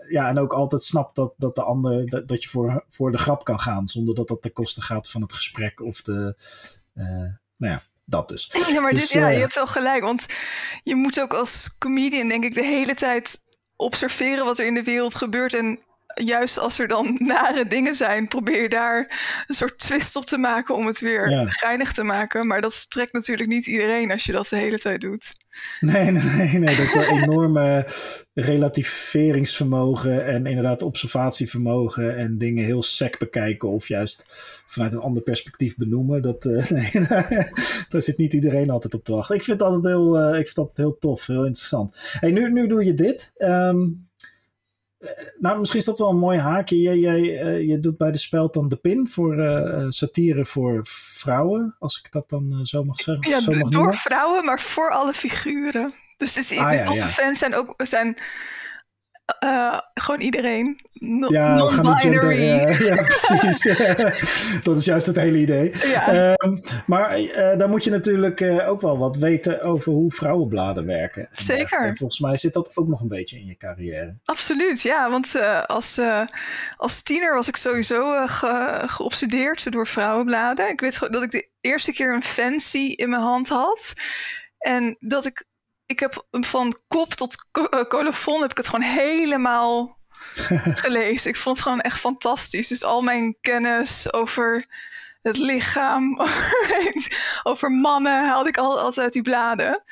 ja, 0.09 0.29
en 0.29 0.39
ook 0.39 0.53
altijd 0.53 0.83
snapt 0.83 1.15
dat, 1.15 1.33
dat 1.37 1.55
de 1.55 1.63
ander 1.63 2.09
dat, 2.09 2.27
dat 2.27 2.43
je 2.43 2.49
voor, 2.49 2.83
voor 2.89 3.11
de 3.11 3.17
grap 3.17 3.43
kan 3.43 3.59
gaan, 3.59 3.87
zonder 3.87 4.15
dat 4.15 4.27
dat 4.27 4.41
ten 4.41 4.53
koste 4.53 4.81
gaat 4.81 5.09
van 5.09 5.21
het 5.21 5.33
gesprek 5.33 5.81
of 5.81 6.01
de. 6.01 6.35
nou 7.57 7.73
ja, 7.73 7.81
dat 8.05 8.27
dus. 8.27 8.49
Ja, 8.67 8.81
maar 8.81 8.93
dus, 8.93 9.09
dit, 9.09 9.21
ja, 9.21 9.27
je 9.27 9.39
hebt 9.39 9.55
wel 9.55 9.67
gelijk, 9.67 10.03
want 10.03 10.25
je 10.83 10.95
moet 10.95 11.19
ook 11.19 11.33
als 11.33 11.75
comedian, 11.77 12.27
denk 12.27 12.43
ik, 12.43 12.53
de 12.53 12.65
hele 12.65 12.95
tijd 12.95 13.43
observeren 13.75 14.45
wat 14.45 14.59
er 14.59 14.65
in 14.65 14.73
de 14.73 14.83
wereld 14.83 15.15
gebeurt 15.15 15.53
en 15.53 15.79
juist 16.23 16.59
als 16.59 16.79
er 16.79 16.87
dan 16.87 17.13
nare 17.33 17.67
dingen 17.67 17.95
zijn, 17.95 18.27
probeer 18.27 18.61
je 18.61 18.69
daar 18.69 18.97
een 19.47 19.55
soort 19.55 19.77
twist 19.77 20.15
op 20.15 20.25
te 20.25 20.37
maken 20.37 20.75
om 20.75 20.87
het 20.87 20.99
weer 20.99 21.29
ja. 21.29 21.45
geinig 21.47 21.91
te 21.91 22.03
maken. 22.03 22.47
Maar 22.47 22.61
dat 22.61 22.89
trekt 22.89 23.13
natuurlijk 23.13 23.49
niet 23.49 23.65
iedereen 23.65 24.11
als 24.11 24.23
je 24.23 24.31
dat 24.31 24.47
de 24.47 24.57
hele 24.57 24.77
tijd 24.77 25.01
doet. 25.01 25.31
Nee, 25.79 26.11
nee, 26.37 26.59
nee. 26.59 26.75
Dat 26.75 27.07
enorme 27.07 27.87
relativeringsvermogen 28.33 30.25
en 30.25 30.45
inderdaad 30.45 30.81
observatievermogen 30.81 32.17
en 32.17 32.37
dingen 32.37 32.65
heel 32.65 32.83
sec 32.83 33.17
bekijken 33.19 33.69
of 33.69 33.87
juist 33.87 34.25
vanuit 34.65 34.93
een 34.93 34.99
ander 34.99 35.23
perspectief 35.23 35.75
benoemen. 35.75 36.21
Dat, 36.21 36.45
uh, 36.45 36.69
nee, 36.69 36.91
daar 37.89 38.01
zit 38.01 38.17
niet 38.17 38.33
iedereen 38.33 38.69
altijd 38.69 38.93
op 38.93 39.03
te 39.03 39.13
wachten. 39.13 39.35
Ik 39.35 39.43
vind 39.43 39.59
het 39.59 39.69
altijd 39.69 39.93
heel, 39.93 40.33
uh, 40.33 40.39
ik 40.39 40.45
vind 40.45 40.57
altijd 40.57 40.77
heel 40.77 40.97
tof, 40.97 41.27
heel 41.27 41.45
interessant. 41.45 41.95
Hey, 42.19 42.31
nu, 42.31 42.51
nu 42.51 42.67
doe 42.67 42.85
je 42.85 42.93
dit. 42.93 43.31
Um, 43.37 44.07
nou, 45.39 45.59
misschien 45.59 45.79
is 45.79 45.85
dat 45.85 45.97
wel 45.97 46.09
een 46.09 46.17
mooi 46.17 46.39
haakje. 46.39 46.81
Jij, 46.81 46.97
jij 46.97 47.19
uh, 47.19 47.67
je 47.67 47.79
doet 47.79 47.97
bij 47.97 48.11
de 48.11 48.17
speld 48.17 48.53
dan 48.53 48.67
de 48.69 48.75
pin 48.75 49.07
voor 49.09 49.35
uh, 49.35 49.85
satire 49.89 50.45
voor 50.45 50.79
vrouwen, 50.89 51.75
als 51.79 52.01
ik 52.03 52.11
dat 52.11 52.29
dan 52.29 52.49
uh, 52.51 52.59
zo 52.63 52.83
mag 52.83 53.01
zeggen. 53.01 53.29
Ja, 53.29 53.39
zo 53.39 53.45
mag 53.45 53.69
door 53.69 53.71
noemen. 53.71 53.93
vrouwen, 53.93 54.45
maar 54.45 54.59
voor 54.59 54.91
alle 54.91 55.13
figuren. 55.13 55.93
Dus, 56.17 56.33
dus, 56.33 56.57
ah, 56.57 56.71
dus 56.71 56.79
ja, 56.79 56.89
onze 56.89 57.03
ja. 57.03 57.09
fans 57.09 57.39
zijn 57.39 57.55
ook 57.55 57.73
zijn 57.77 58.17
uh, 59.43 59.79
gewoon 59.93 60.21
iedereen. 60.21 60.79
No 60.93 61.27
ja, 61.31 61.65
we 61.65 61.71
gaan 61.71 61.99
gender, 61.99 62.31
uh, 62.31 62.79
ja, 62.79 63.03
precies. 63.03 63.63
dat 64.63 64.77
is 64.77 64.85
juist 64.85 65.05
het 65.05 65.15
hele 65.15 65.37
idee. 65.37 65.71
Ja. 65.87 66.33
Uh, 66.33 66.57
maar 66.85 67.21
uh, 67.21 67.57
dan 67.57 67.69
moet 67.69 67.83
je 67.83 67.89
natuurlijk 67.89 68.41
ook 68.41 68.81
wel 68.81 68.97
wat 68.97 69.17
weten 69.17 69.61
over 69.61 69.91
hoe 69.91 70.11
vrouwenbladen 70.11 70.85
werken. 70.85 71.29
Zeker. 71.31 71.79
En 71.79 71.97
volgens 71.97 72.19
mij 72.19 72.37
zit 72.37 72.53
dat 72.53 72.71
ook 72.73 72.87
nog 72.87 73.01
een 73.01 73.07
beetje 73.07 73.39
in 73.39 73.45
je 73.45 73.57
carrière. 73.57 74.15
Absoluut, 74.23 74.81
ja. 74.81 75.09
Want 75.09 75.35
als, 75.65 75.99
als 76.77 77.01
tiener 77.01 77.33
was 77.33 77.47
ik 77.47 77.55
sowieso 77.55 78.27
ge 78.27 78.83
geobsedeerd 78.85 79.71
door 79.71 79.87
vrouwenbladen. 79.87 80.69
Ik 80.69 80.79
weet 80.79 80.99
dat 80.99 81.23
ik 81.23 81.31
de 81.31 81.49
eerste 81.61 81.93
keer 81.93 82.13
een 82.13 82.23
fancy 82.23 82.93
in 82.95 83.09
mijn 83.09 83.21
hand 83.21 83.49
had. 83.49 83.93
En 84.57 84.95
dat 84.99 85.25
ik 85.25 85.45
ik 85.85 85.99
heb 85.99 86.25
van 86.31 86.79
kop 86.87 87.13
tot 87.13 87.45
colofon 87.87 88.41
heb 88.41 88.51
ik 88.51 88.57
het 88.57 88.67
gewoon 88.67 88.89
helemaal 88.89 89.97
gelezen. 90.83 91.29
Ik 91.29 91.35
vond 91.35 91.55
het 91.55 91.65
gewoon 91.65 91.81
echt 91.81 91.99
fantastisch. 91.99 92.67
Dus 92.67 92.83
al 92.83 93.01
mijn 93.01 93.37
kennis 93.41 94.13
over 94.13 94.65
het 95.21 95.37
lichaam, 95.37 96.19
over 97.43 97.71
mannen, 97.71 98.27
haalde 98.27 98.49
ik 98.49 98.57
al, 98.57 98.79
altijd 98.79 98.99
uit 98.99 99.13
die 99.13 99.21
bladen. 99.21 99.83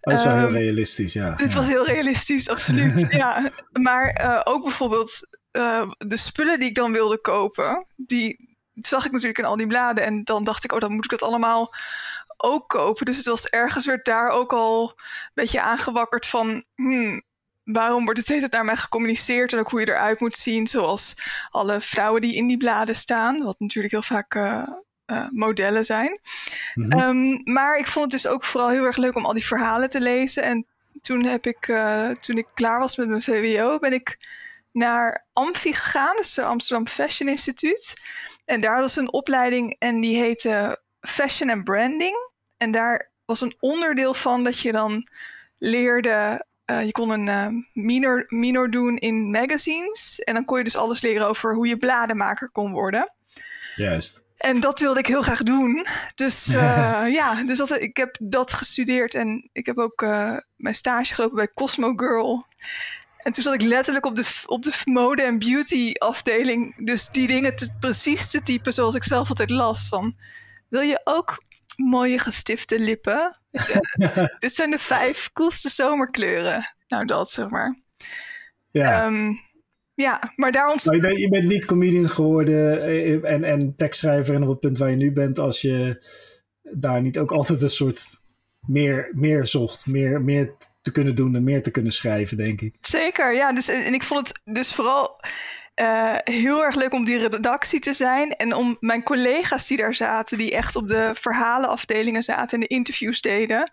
Dat 0.00 0.18
is 0.18 0.24
wel 0.24 0.36
heel 0.36 0.46
ehm, 0.46 0.56
realistisch, 0.56 1.12
ja. 1.12 1.34
Het 1.36 1.54
was 1.54 1.68
heel 1.68 1.86
realistisch, 1.86 2.48
absoluut. 2.48 3.06
ja. 3.10 3.50
Maar 3.72 4.20
uh, 4.22 4.40
ook 4.44 4.62
bijvoorbeeld 4.62 5.28
uh, 5.52 5.90
de 5.98 6.16
spullen 6.16 6.58
die 6.58 6.68
ik 6.68 6.74
dan 6.74 6.92
wilde 6.92 7.20
kopen, 7.20 7.86
die 7.96 8.58
zag 8.74 9.04
ik 9.04 9.12
natuurlijk 9.12 9.38
in 9.38 9.44
al 9.44 9.56
die 9.56 9.66
bladen. 9.66 10.04
En 10.04 10.24
dan 10.24 10.44
dacht 10.44 10.64
ik, 10.64 10.72
oh, 10.72 10.80
dan 10.80 10.92
moet 10.92 11.04
ik 11.04 11.10
dat 11.10 11.22
allemaal 11.22 11.74
ook 12.36 12.68
kopen. 12.68 13.06
Dus 13.06 13.16
het 13.16 13.26
was 13.26 13.48
ergens 13.48 13.86
werd 13.86 14.04
daar 14.04 14.28
ook 14.28 14.52
al 14.52 14.88
een 14.96 15.30
beetje 15.34 15.60
aangewakkerd 15.60 16.26
van. 16.26 16.64
Hmm, 16.74 17.22
waarom 17.64 18.04
wordt 18.04 18.18
het 18.18 18.28
hele 18.28 18.46
naar 18.50 18.64
mij 18.64 18.76
gecommuniceerd 18.76 19.52
en 19.52 19.58
ook 19.58 19.70
hoe 19.70 19.80
je 19.80 19.88
eruit 19.88 20.20
moet 20.20 20.36
zien, 20.36 20.66
zoals 20.66 21.14
alle 21.50 21.80
vrouwen 21.80 22.20
die 22.20 22.34
in 22.34 22.46
die 22.46 22.56
bladen 22.56 22.94
staan, 22.94 23.42
wat 23.42 23.60
natuurlijk 23.60 23.92
heel 23.92 24.02
vaak 24.02 24.34
uh, 24.34 24.62
uh, 25.06 25.26
modellen 25.30 25.84
zijn. 25.84 26.20
Mm 26.74 26.90
-hmm. 26.92 27.00
um, 27.00 27.40
maar 27.44 27.78
ik 27.78 27.86
vond 27.86 28.12
het 28.12 28.22
dus 28.22 28.30
ook 28.30 28.44
vooral 28.44 28.68
heel 28.68 28.84
erg 28.84 28.96
leuk 28.96 29.16
om 29.16 29.24
al 29.24 29.32
die 29.32 29.46
verhalen 29.46 29.90
te 29.90 30.00
lezen. 30.00 30.42
En 30.42 30.66
toen 31.02 31.24
heb 31.24 31.46
ik, 31.46 31.68
uh, 31.68 32.10
toen 32.10 32.38
ik 32.38 32.46
klaar 32.54 32.78
was 32.78 32.96
met 32.96 33.08
mijn 33.08 33.22
VWO, 33.22 33.78
ben 33.78 33.92
ik 33.92 34.18
naar 34.72 35.26
Amfi 35.32 35.74
gegaan, 35.74 36.16
dat 36.16 36.24
is 36.24 36.36
het 36.36 36.44
Amsterdam 36.44 36.86
Fashion 36.86 37.28
Instituut. 37.28 38.00
En 38.44 38.60
daar 38.60 38.80
was 38.80 38.96
een 38.96 39.12
opleiding 39.12 39.76
en 39.78 40.00
die 40.00 40.16
heette 40.16 40.82
Fashion 41.06 41.50
and 41.50 41.64
Branding. 41.64 42.30
En 42.56 42.70
daar 42.70 43.10
was 43.24 43.40
een 43.40 43.56
onderdeel 43.60 44.14
van 44.14 44.44
dat 44.44 44.60
je 44.60 44.72
dan 44.72 45.08
leerde. 45.58 46.44
Uh, 46.70 46.84
je 46.84 46.92
kon 46.92 47.10
een 47.10 47.26
uh, 47.26 47.62
minor, 47.72 48.24
minor 48.28 48.70
doen 48.70 48.96
in 48.96 49.30
magazines. 49.30 50.20
En 50.24 50.34
dan 50.34 50.44
kon 50.44 50.58
je 50.58 50.64
dus 50.64 50.76
alles 50.76 51.00
leren 51.00 51.28
over 51.28 51.54
hoe 51.54 51.66
je 51.66 51.76
bladenmaker 51.76 52.50
kon 52.50 52.72
worden. 52.72 53.12
Juist. 53.76 54.24
En 54.36 54.60
dat 54.60 54.80
wilde 54.80 54.98
ik 54.98 55.06
heel 55.06 55.22
graag 55.22 55.42
doen. 55.42 55.86
Dus 56.14 56.54
uh, 56.54 57.04
ja, 57.18 57.42
dus 57.42 57.58
dat, 57.58 57.80
ik 57.80 57.96
heb 57.96 58.16
dat 58.20 58.52
gestudeerd. 58.52 59.14
En 59.14 59.48
ik 59.52 59.66
heb 59.66 59.78
ook 59.78 60.00
mijn 60.56 60.74
stage 60.74 61.14
gelopen 61.14 61.36
bij 61.36 61.52
Cosmo 61.54 61.92
Girl. 61.96 62.46
En 63.26 63.32
toen 63.32 63.42
zat 63.42 63.54
ik 63.54 63.62
letterlijk 63.62 64.06
op 64.06 64.16
de, 64.16 64.42
op 64.46 64.62
de 64.62 64.72
mode- 64.84 65.22
en 65.22 65.38
beauty 65.38 65.92
afdeling. 65.92 66.84
Dus 66.84 67.08
die 67.08 67.26
dingen 67.26 67.56
te, 67.56 67.74
precies 67.80 68.28
te 68.28 68.42
typen 68.42 68.72
zoals 68.72 68.94
ik 68.94 69.04
zelf 69.04 69.28
altijd 69.28 69.50
las. 69.50 69.88
Van, 69.88 70.16
wil 70.68 70.80
je 70.80 71.00
ook 71.04 71.44
mooie 71.76 72.18
gestifte 72.18 72.80
lippen. 72.80 73.40
Dit 74.38 74.54
zijn 74.54 74.70
de 74.70 74.78
vijf 74.78 75.30
coolste 75.32 75.68
zomerkleuren. 75.68 76.76
Nou, 76.88 77.04
dat 77.04 77.30
zeg 77.30 77.48
maar. 77.48 77.80
Ja. 78.70 79.06
Um, 79.06 79.40
ja, 79.94 80.32
maar 80.36 80.52
daar 80.52 80.70
ontstaat... 80.70 80.94
je, 80.94 81.00
bent, 81.00 81.18
je 81.18 81.28
bent 81.28 81.48
niet 81.48 81.64
comedian 81.64 82.08
geworden 82.08 82.82
eh, 82.82 83.30
en, 83.32 83.44
en 83.44 83.76
tekstschrijver 83.76 84.34
en 84.34 84.42
op 84.42 84.48
het 84.48 84.60
punt 84.60 84.78
waar 84.78 84.90
je 84.90 84.96
nu 84.96 85.12
bent 85.12 85.38
als 85.38 85.60
je 85.60 86.04
daar 86.62 87.00
niet 87.00 87.18
ook 87.18 87.32
altijd 87.32 87.62
een 87.62 87.70
soort 87.70 88.04
meer, 88.66 89.10
meer 89.12 89.46
zocht. 89.46 89.86
Meer, 89.86 90.22
meer 90.22 90.54
te 90.82 90.92
kunnen 90.92 91.14
doen 91.14 91.34
en 91.34 91.44
meer 91.44 91.62
te 91.62 91.70
kunnen 91.70 91.92
schrijven, 91.92 92.36
denk 92.36 92.60
ik. 92.60 92.74
Zeker, 92.80 93.34
ja. 93.34 93.52
Dus, 93.52 93.68
en 93.68 93.94
ik 93.94 94.02
vond 94.02 94.28
het 94.28 94.54
dus 94.54 94.74
vooral 94.74 95.20
uh, 95.80 96.14
heel 96.24 96.64
erg 96.64 96.74
leuk 96.74 96.92
om 96.92 97.04
die 97.04 97.28
redactie 97.28 97.80
te 97.80 97.92
zijn. 97.92 98.36
En 98.36 98.54
om 98.54 98.76
mijn 98.80 99.02
collega's 99.02 99.66
die 99.66 99.76
daar 99.76 99.94
zaten, 99.94 100.38
die 100.38 100.54
echt 100.54 100.76
op 100.76 100.88
de 100.88 101.10
verhalenafdelingen 101.14 102.22
zaten 102.22 102.48
en 102.48 102.60
de 102.60 102.74
interviews 102.74 103.20
deden, 103.20 103.70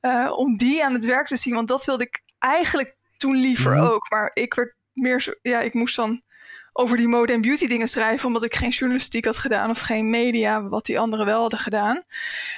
uh, 0.00 0.32
om 0.36 0.56
die 0.56 0.84
aan 0.84 0.92
het 0.92 1.04
werk 1.04 1.26
te 1.26 1.36
zien. 1.36 1.54
Want 1.54 1.68
dat 1.68 1.84
wilde 1.84 2.04
ik 2.04 2.22
eigenlijk 2.38 2.96
toen 3.16 3.36
liever 3.36 3.76
mhm. 3.76 3.84
ook. 3.84 4.10
Maar 4.10 4.30
ik 4.32 4.54
werd 4.54 4.74
meer 4.92 5.20
zo, 5.20 5.32
ja, 5.42 5.60
ik 5.60 5.74
moest 5.74 5.96
dan 5.96 6.22
over 6.72 6.96
die 6.96 7.08
mode 7.08 7.32
en 7.32 7.40
beauty 7.40 7.66
dingen 7.66 7.88
schrijven, 7.88 8.26
omdat 8.26 8.44
ik 8.44 8.54
geen 8.54 8.70
journalistiek 8.70 9.24
had 9.24 9.38
gedaan 9.38 9.70
of 9.70 9.80
geen 9.80 10.10
media, 10.10 10.62
wat 10.62 10.86
die 10.86 10.98
anderen 10.98 11.26
wel 11.26 11.40
hadden 11.40 11.58
gedaan. 11.58 12.02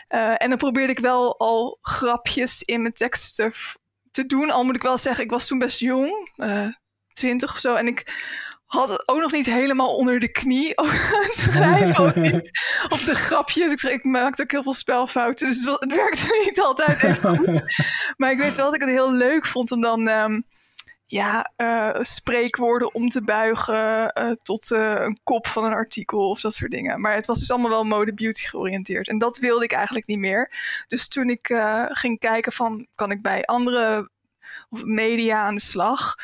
Uh, 0.09 0.43
en 0.43 0.49
dan 0.49 0.59
probeerde 0.59 0.93
ik 0.93 0.99
wel 0.99 1.39
al 1.39 1.79
grapjes 1.83 2.63
in 2.63 2.83
mijn 2.83 2.95
teksten 2.95 3.51
te, 3.51 3.59
te 4.11 4.27
doen. 4.27 4.51
Al 4.51 4.65
moet 4.65 4.77
ik 4.77 4.83
wel 4.83 4.99
zeggen, 4.99 5.25
ik 5.25 5.31
was 5.31 5.47
toen 5.47 5.59
best 5.59 5.81
jong, 5.81 6.31
twintig 7.13 7.53
of 7.53 7.59
zo. 7.59 7.75
En 7.75 7.87
ik 7.87 8.05
had 8.67 8.89
het 8.89 9.09
ook 9.09 9.21
nog 9.21 9.33
niet 9.33 9.47
helemaal 9.47 9.97
onder 9.97 10.19
de 10.19 10.29
knie 10.29 10.81
aan 10.81 10.89
het 11.27 11.37
schrijven. 11.37 12.05
ook 12.05 12.15
niet 12.15 12.51
op 12.89 13.05
de 13.05 13.15
grapjes. 13.15 13.73
Ik, 13.73 13.83
ik 13.83 14.05
maakte 14.05 14.43
ook 14.43 14.51
heel 14.51 14.63
veel 14.63 14.75
spelfouten. 14.75 15.47
Dus 15.47 15.65
het, 15.65 15.95
werkte 15.95 16.43
niet 16.47 16.61
altijd 16.61 17.03
even 17.03 17.37
goed. 17.37 17.63
maar 18.17 18.31
ik 18.31 18.39
weet 18.39 18.57
wel 18.57 18.65
dat 18.65 18.75
ik 18.75 18.81
het 18.81 18.91
heel 18.91 19.13
leuk 19.13 19.47
vond 19.47 19.73
om 19.73 19.81
dan 19.81 20.09
um, 20.09 20.45
ja, 21.07 21.53
uh, 21.57 21.97
spreekwoorden 22.01 22.95
om 22.95 23.09
te 23.09 23.23
buigen 23.23 24.13
uh, 24.19 24.31
tot 24.43 24.71
uh, 24.71 24.95
een 24.99 25.21
kop 25.23 25.47
van 25.47 25.65
een 25.65 25.73
artikel 25.73 26.31
of 26.31 26.41
dat 26.41 26.55
soort 26.55 26.71
dingen. 26.71 27.01
Maar 27.01 27.15
het 27.15 27.27
was 27.27 27.39
dus 27.39 27.51
allemaal 27.51 27.71
wel 27.71 27.85
mode 27.85 28.15
beauty 28.15 28.45
georiënteerd. 28.45 29.09
En 29.09 29.19
dat 29.19 29.39
wilde 29.39 29.65
ik 29.65 29.73
eigenlijk 29.73 30.07
niet 30.07 30.19
meer. 30.19 30.53
Dus 30.89 31.09
toen 31.09 31.31
ik 31.31 31.55
ging 31.89 32.19
kijken 32.19 32.53
van 32.53 32.87
kan 32.95 33.11
ik 33.11 33.23
bij 33.23 33.45
andere 33.45 34.11
media 34.71 35.43
aan 35.43 35.55
de 35.55 35.61
slag. 35.61 36.15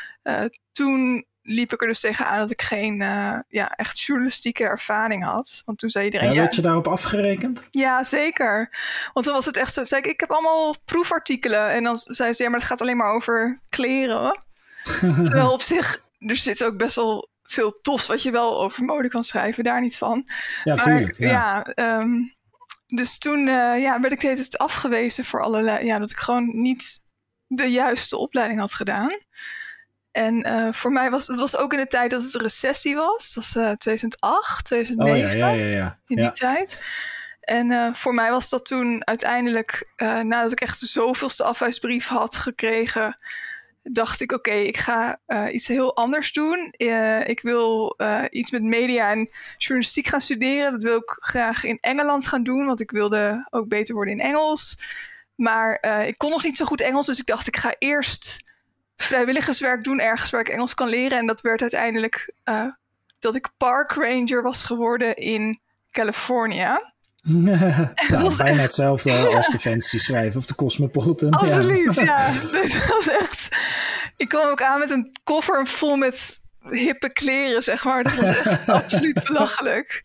toen 0.71 1.25
liep 1.43 1.73
ik 1.73 1.81
er 1.81 1.87
dus 1.87 1.99
tegenaan 1.99 2.39
dat 2.39 2.51
ik 2.51 2.61
geen 2.61 3.01
uh, 3.01 3.39
ja, 3.47 3.69
echt 3.75 4.01
journalistieke 4.01 4.63
ervaring 4.63 5.23
had. 5.23 5.61
Want 5.65 5.77
toen 5.77 5.89
zei 5.89 6.05
iedereen... 6.05 6.33
Ja, 6.33 6.39
werd 6.39 6.55
je 6.55 6.61
daarop 6.61 6.87
afgerekend? 6.87 7.63
Ja, 7.69 8.03
zeker. 8.03 8.69
Want 9.13 9.25
dan 9.25 9.35
was 9.35 9.45
het 9.45 9.57
echt 9.57 9.73
zo... 9.73 9.83
Zei 9.83 10.01
ik, 10.01 10.07
ik 10.07 10.19
heb 10.19 10.31
allemaal 10.31 10.75
proefartikelen. 10.85 11.69
En 11.69 11.83
dan 11.83 11.97
zei 11.97 12.33
ze, 12.33 12.43
ja, 12.43 12.49
maar 12.49 12.59
het 12.59 12.67
gaat 12.67 12.81
alleen 12.81 12.97
maar 12.97 13.13
over 13.13 13.59
kleren. 13.69 14.45
Terwijl 15.23 15.51
op 15.51 15.61
zich... 15.61 16.01
Er 16.19 16.35
zit 16.35 16.63
ook 16.63 16.77
best 16.77 16.95
wel 16.95 17.29
veel 17.43 17.79
tos 17.81 18.07
wat 18.07 18.23
je 18.23 18.31
wel 18.31 18.61
over 18.61 18.83
mode 18.83 19.09
kan 19.09 19.23
schrijven. 19.23 19.63
Daar 19.63 19.81
niet 19.81 19.97
van. 19.97 20.29
Ja, 20.63 20.75
tuurlijk. 20.75 21.17
Ja, 21.17 21.65
ja 21.75 21.99
um, 21.99 22.33
dus 22.87 23.17
toen 23.17 23.39
uh, 23.39 23.81
ja, 23.81 23.99
werd 23.99 24.13
ik 24.13 24.19
steeds 24.19 24.57
afgewezen 24.57 25.25
voor 25.25 25.43
allerlei... 25.43 25.85
Ja, 25.85 25.99
dat 25.99 26.11
ik 26.11 26.17
gewoon 26.17 26.51
niet 26.53 27.01
de 27.47 27.67
juiste 27.67 28.17
opleiding 28.17 28.59
had 28.59 28.73
gedaan. 28.73 29.11
En 30.13 30.47
uh, 30.47 30.73
voor 30.73 30.91
mij 30.91 31.09
was 31.09 31.27
het 31.27 31.39
was 31.39 31.57
ook 31.57 31.73
in 31.73 31.79
de 31.79 31.87
tijd 31.87 32.11
dat 32.11 32.21
het 32.21 32.33
een 32.33 32.41
recessie 32.41 32.95
was. 32.95 33.33
Dat 33.33 33.43
was 33.43 33.55
uh, 33.55 33.71
2008, 33.71 34.65
2009. 34.65 35.25
Oh, 35.25 35.37
ja, 35.37 35.49
ja, 35.49 35.65
ja. 35.65 35.99
In 36.07 36.15
die 36.15 36.31
tijd. 36.31 36.83
En 37.41 37.71
uh, 37.71 37.93
voor 37.93 38.13
mij 38.13 38.31
was 38.31 38.49
dat 38.49 38.65
toen 38.65 39.07
uiteindelijk, 39.07 39.89
eh, 39.95 40.19
nadat 40.19 40.51
ik 40.51 40.61
echt 40.61 40.79
de 40.79 40.85
zoveelste 40.85 41.43
afwijsbrief 41.43 42.07
had 42.07 42.35
gekregen, 42.35 43.15
dacht 43.83 44.21
ik: 44.21 44.31
oké, 44.31 44.49
okay, 44.49 44.63
ik 44.63 44.77
ga 44.77 45.19
iets 45.51 45.67
heel 45.67 45.95
anders 45.95 46.31
doen. 46.31 46.73
ik 47.25 47.41
wil 47.41 47.97
iets 48.29 48.51
met 48.51 48.63
media 48.63 49.11
en 49.11 49.29
journalistiek 49.57 50.07
gaan 50.07 50.21
studeren. 50.21 50.71
Dat 50.71 50.83
wil 50.83 50.97
ik 50.97 51.17
graag 51.19 51.63
in 51.63 51.77
Engeland 51.81 52.27
gaan 52.27 52.43
doen, 52.43 52.65
want 52.65 52.81
ik 52.81 52.91
wilde 52.91 53.47
ook 53.49 53.67
beter 53.67 53.95
worden 53.95 54.13
in 54.13 54.19
Engels. 54.19 54.79
Maar 55.35 55.85
ik 56.07 56.17
kon 56.17 56.29
nog 56.29 56.43
niet 56.43 56.57
zo 56.57 56.65
goed 56.65 56.81
Engels, 56.81 57.05
dus 57.05 57.19
ik 57.19 57.25
dacht: 57.25 57.47
ik 57.47 57.57
ga 57.57 57.75
eerst 57.79 58.42
vrijwilligerswerk 59.03 59.83
doen 59.83 59.99
ergens 59.99 60.29
waar 60.29 60.41
ik 60.41 60.49
Engels 60.49 60.73
kan 60.73 60.87
leren. 60.87 61.17
En 61.17 61.27
dat 61.27 61.41
werd 61.41 61.61
uiteindelijk 61.61 62.33
uh, 62.45 62.65
dat 63.19 63.35
ik 63.35 63.49
park 63.57 63.91
ranger 63.91 64.41
was 64.41 64.63
geworden 64.63 65.15
in 65.15 65.59
California. 65.91 66.93
dat 68.09 68.21
was 68.21 68.35
bijna 68.35 68.61
hetzelfde 68.61 69.11
als 69.35 69.49
de 69.49 69.59
fantasy 69.59 69.97
schrijven 69.97 70.39
of 70.39 70.45
de 70.45 70.55
Cosmopolitan. 70.55 71.31
Absoluut, 71.31 71.95
ja. 71.95 72.03
ja. 72.03 72.31
Dit 72.51 72.87
was 72.87 73.07
echt... 73.07 73.49
Ik 74.17 74.27
kwam 74.27 74.49
ook 74.49 74.61
aan 74.61 74.79
met 74.79 74.89
een 74.89 75.11
koffer 75.23 75.67
vol 75.67 75.95
met 75.95 76.41
hippe 76.69 77.09
kleren, 77.09 77.63
zeg 77.63 77.83
maar. 77.83 78.03
Dat 78.03 78.15
was 78.15 78.37
echt 78.37 78.69
absoluut 78.69 79.23
belachelijk. 79.23 80.03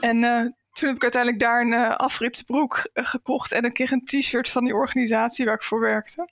En 0.00 0.16
uh, 0.16 0.40
toen 0.72 0.88
heb 0.88 0.96
ik 0.96 1.02
uiteindelijk 1.02 1.42
daar 1.42 1.60
een 1.60 1.72
uh, 1.72 1.96
afritsbroek 1.96 2.88
gekocht 2.92 3.52
en 3.52 3.64
ik 3.64 3.74
kreeg 3.74 3.90
een 3.90 4.04
t-shirt 4.04 4.48
van 4.48 4.64
die 4.64 4.74
organisatie 4.74 5.44
waar 5.44 5.54
ik 5.54 5.62
voor 5.62 5.80
werkte. 5.80 6.28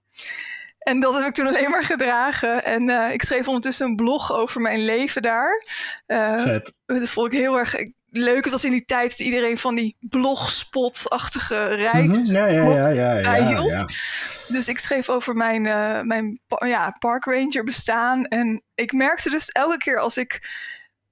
En 0.82 1.00
dat 1.00 1.14
heb 1.14 1.24
ik 1.24 1.34
toen 1.34 1.46
alleen 1.46 1.70
maar 1.70 1.84
gedragen. 1.84 2.64
En 2.64 2.88
uh, 2.88 3.12
ik 3.12 3.22
schreef 3.22 3.46
ondertussen 3.46 3.86
een 3.86 3.96
blog 3.96 4.32
over 4.32 4.60
mijn 4.60 4.84
leven 4.84 5.22
daar. 5.22 5.64
Uh, 6.06 6.38
Vet. 6.38 6.76
Dat 6.86 7.08
vond 7.08 7.32
ik 7.32 7.38
heel 7.38 7.58
erg 7.58 7.74
leuk. 8.10 8.44
Het 8.44 8.52
was 8.52 8.64
in 8.64 8.70
die 8.70 8.84
tijd 8.84 9.10
dat 9.10 9.18
iedereen 9.18 9.58
van 9.58 9.74
die 9.74 9.96
blogspot-achtige 10.00 11.64
rijks 11.64 12.18
mm 12.18 12.24
-hmm. 12.24 12.34
ja, 12.34 12.46
ja, 12.46 12.92
ja, 12.92 13.18
ja, 13.18 13.36
ja, 13.36 13.46
hield. 13.46 13.84
Dus 14.48 14.68
ik 14.68 14.78
schreef 14.78 15.08
over 15.08 15.34
mijn, 15.34 15.64
uh, 15.64 16.00
mijn 16.00 16.40
ja, 16.58 16.96
park 16.98 17.24
ranger 17.24 17.64
bestaan. 17.64 18.24
En 18.24 18.62
ik 18.74 18.92
merkte 18.92 19.30
dus 19.30 19.48
elke 19.48 19.76
keer 19.76 19.98
als 19.98 20.16
ik 20.16 20.40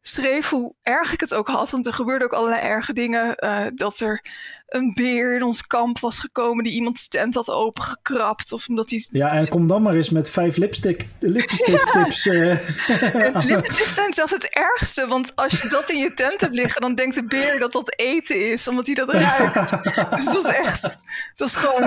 schreef 0.02 0.48
hoe 0.48 0.74
erg 0.82 1.12
ik 1.12 1.20
het 1.20 1.34
ook 1.34 1.48
had. 1.48 1.70
Want 1.70 1.86
er 1.86 1.92
gebeurden 1.92 2.26
ook 2.26 2.34
allerlei 2.34 2.62
erge 2.62 2.92
dingen. 2.92 3.34
Uh, 3.44 3.66
dat 3.74 4.00
er 4.00 4.24
een 4.70 4.92
beer 4.94 5.34
in 5.34 5.42
ons 5.42 5.66
kamp 5.66 5.98
was 5.98 6.18
gekomen 6.18 6.64
die 6.64 6.72
iemands 6.72 7.08
tent 7.08 7.34
had 7.34 7.50
opengekrapt. 7.50 8.52
Of 8.52 8.68
omdat 8.68 8.90
hij... 8.90 9.06
Ja, 9.10 9.32
en 9.32 9.48
kom 9.48 9.66
dan 9.66 9.82
maar 9.82 9.94
eens 9.94 10.10
met 10.10 10.30
vijf 10.30 10.56
lipstick, 10.56 11.06
lipstick 11.18 11.80
tips. 11.92 12.24
Ja. 12.30 12.32
Uh. 12.34 13.44
lipsticks 13.46 13.94
zijn 13.94 14.12
zelfs 14.12 14.32
het 14.32 14.48
ergste. 14.48 15.06
Want 15.06 15.36
als 15.36 15.62
je 15.62 15.68
dat 15.68 15.90
in 15.90 15.98
je 15.98 16.14
tent 16.14 16.40
hebt 16.40 16.54
liggen, 16.54 16.80
dan 16.80 16.94
denkt 16.94 17.14
de 17.14 17.24
beer 17.24 17.58
dat 17.58 17.72
dat 17.72 17.94
eten 17.98 18.50
is. 18.50 18.68
Omdat 18.68 18.86
hij 18.86 18.94
dat 18.94 19.10
ruikt. 19.14 19.70
dus 20.10 20.24
het 20.24 20.32
was 20.32 20.46
echt... 20.46 20.82
Het 20.82 21.52
was 21.52 21.56
gewoon 21.56 21.82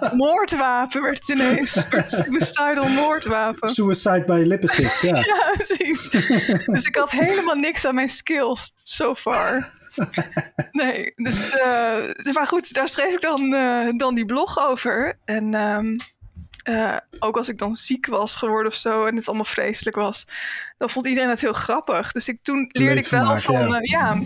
een 0.00 0.16
moordwapen 0.16 1.02
werd 1.02 1.18
het 1.18 1.28
ineens. 1.28 1.86
Een 1.90 2.06
suicidal 2.06 2.88
moordwapen. 2.88 3.68
Suicide 3.68 4.24
by 4.24 4.42
lipstick, 4.46 4.92
ja. 5.00 5.16
ja, 5.16 5.52
precies. 5.56 6.10
Dus 6.66 6.84
ik 6.84 6.96
had 6.96 7.10
helemaal 7.10 7.55
niks 7.56 7.84
aan 7.84 7.94
mijn 7.94 8.08
skills 8.08 8.72
so 8.84 9.14
far. 9.14 9.74
nee, 10.72 11.12
dus, 11.16 11.54
uh, 11.54 12.32
maar 12.32 12.46
goed, 12.46 12.74
daar 12.74 12.88
schreef 12.88 13.14
ik 13.14 13.20
dan, 13.20 13.52
uh, 13.52 13.88
dan 13.96 14.14
die 14.14 14.26
blog 14.26 14.58
over. 14.58 15.18
En 15.24 15.54
um, 15.54 15.96
uh, 16.68 16.96
ook 17.18 17.36
als 17.36 17.48
ik 17.48 17.58
dan 17.58 17.74
ziek 17.74 18.06
was 18.06 18.36
geworden 18.36 18.72
of 18.72 18.78
zo 18.78 19.04
en 19.04 19.16
het 19.16 19.26
allemaal 19.26 19.44
vreselijk 19.44 19.96
was, 19.96 20.28
dan 20.78 20.90
vond 20.90 21.06
iedereen 21.06 21.30
het 21.30 21.40
heel 21.40 21.52
grappig. 21.52 22.12
Dus 22.12 22.28
ik, 22.28 22.38
toen 22.42 22.68
leerde 22.72 23.00
ik 23.00 23.08
wel 23.08 23.38
van, 23.38 23.68
ja. 23.68 23.78
ja. 23.80 24.22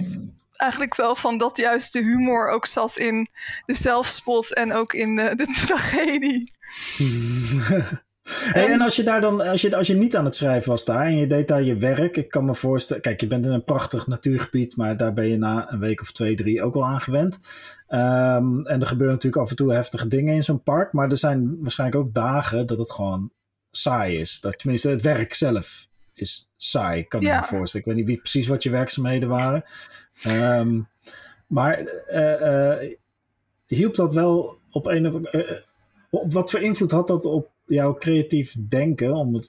eigenlijk 0.56 0.96
wel 0.96 1.16
van 1.16 1.38
dat 1.38 1.56
juist 1.56 1.92
de 1.92 2.02
humor 2.02 2.48
ook 2.48 2.66
zat 2.66 2.96
in 2.96 3.28
de 3.66 3.74
zelfspot 3.74 4.54
en 4.54 4.72
ook 4.72 4.92
in 4.92 5.16
de, 5.16 5.34
de 5.34 5.46
tragedie. 5.66 6.52
Hey, 8.30 8.72
en 8.72 8.80
als 8.80 8.96
je 8.96 9.02
daar 9.02 9.20
dan, 9.20 9.40
als 9.40 9.60
je, 9.60 9.76
als 9.76 9.86
je 9.86 9.94
niet 9.94 10.16
aan 10.16 10.24
het 10.24 10.34
schrijven 10.34 10.70
was 10.70 10.84
daar 10.84 11.06
en 11.06 11.16
je 11.16 11.26
deed 11.26 11.48
daar 11.48 11.62
je 11.62 11.76
werk, 11.76 12.16
ik 12.16 12.30
kan 12.30 12.44
me 12.44 12.54
voorstellen, 12.54 13.02
kijk, 13.02 13.20
je 13.20 13.26
bent 13.26 13.44
in 13.44 13.52
een 13.52 13.64
prachtig 13.64 14.06
natuurgebied, 14.06 14.76
maar 14.76 14.96
daar 14.96 15.12
ben 15.12 15.28
je 15.28 15.36
na 15.36 15.72
een 15.72 15.78
week 15.78 16.00
of 16.00 16.12
twee, 16.12 16.34
drie 16.34 16.62
ook 16.62 16.74
al 16.74 16.86
aan 16.86 17.00
gewend. 17.00 17.38
Um, 17.88 18.66
en 18.66 18.80
er 18.80 18.86
gebeuren 18.86 19.14
natuurlijk 19.14 19.42
af 19.42 19.50
en 19.50 19.56
toe 19.56 19.72
heftige 19.72 20.08
dingen 20.08 20.34
in 20.34 20.44
zo'n 20.44 20.62
park, 20.62 20.92
maar 20.92 21.10
er 21.10 21.16
zijn 21.16 21.56
waarschijnlijk 21.60 22.00
ook 22.00 22.14
dagen 22.14 22.66
dat 22.66 22.78
het 22.78 22.92
gewoon 22.92 23.30
saai 23.70 24.18
is. 24.18 24.40
Dat, 24.40 24.58
tenminste, 24.58 24.90
het 24.90 25.02
werk 25.02 25.34
zelf 25.34 25.86
is 26.14 26.50
saai, 26.56 27.04
kan 27.04 27.20
ja. 27.20 27.36
me 27.36 27.46
voorstellen. 27.46 27.86
Ik 27.86 27.92
weet 27.92 27.94
niet 27.94 28.06
wie, 28.06 28.18
precies 28.18 28.46
wat 28.46 28.62
je 28.62 28.70
werkzaamheden 28.70 29.28
waren. 29.28 29.64
Um, 30.28 30.88
maar 31.46 31.80
uh, 32.12 32.40
uh, 32.40 32.94
hielp 33.66 33.94
dat 33.94 34.12
wel 34.12 34.58
op 34.70 34.86
een 34.86 35.06
of 35.06 35.14
andere. 35.14 35.64
Op 36.10 36.32
wat 36.32 36.50
voor 36.50 36.60
invloed 36.60 36.90
had 36.90 37.06
dat 37.06 37.24
op 37.24 37.50
jouw 37.70 37.94
creatief 37.94 38.54
denken, 38.68 39.12
om 39.12 39.34
het 39.34 39.48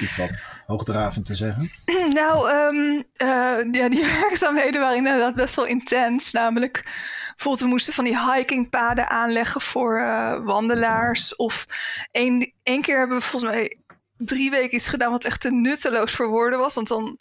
iets 0.00 0.16
wat 0.16 0.42
hoogdravend 0.66 1.26
te 1.26 1.34
zeggen? 1.34 1.70
Nou, 2.12 2.50
um, 2.50 3.04
uh, 3.22 3.72
ja, 3.72 3.88
die 3.88 4.04
werkzaamheden 4.22 4.80
waren 4.80 4.96
inderdaad 4.96 5.34
best 5.34 5.54
wel 5.54 5.66
intens. 5.66 6.32
Namelijk, 6.32 6.82
bijvoorbeeld, 7.28 7.60
we 7.64 7.68
moesten 7.68 7.92
van 7.92 8.04
die 8.04 8.32
hikingpaden 8.32 9.08
aanleggen 9.08 9.60
voor 9.60 9.98
uh, 9.98 10.44
wandelaars. 10.44 11.36
Of 11.36 11.66
één, 12.10 12.52
één 12.62 12.82
keer 12.82 12.98
hebben 12.98 13.16
we 13.16 13.22
volgens 13.22 13.52
mij 13.52 13.78
drie 14.16 14.50
weken 14.50 14.74
iets 14.74 14.88
gedaan 14.88 15.10
wat 15.10 15.24
echt 15.24 15.40
te 15.40 15.50
nutteloos 15.50 16.12
voor 16.12 16.28
woorden 16.28 16.58
was. 16.58 16.74
Want 16.74 16.88
dan 16.88 17.18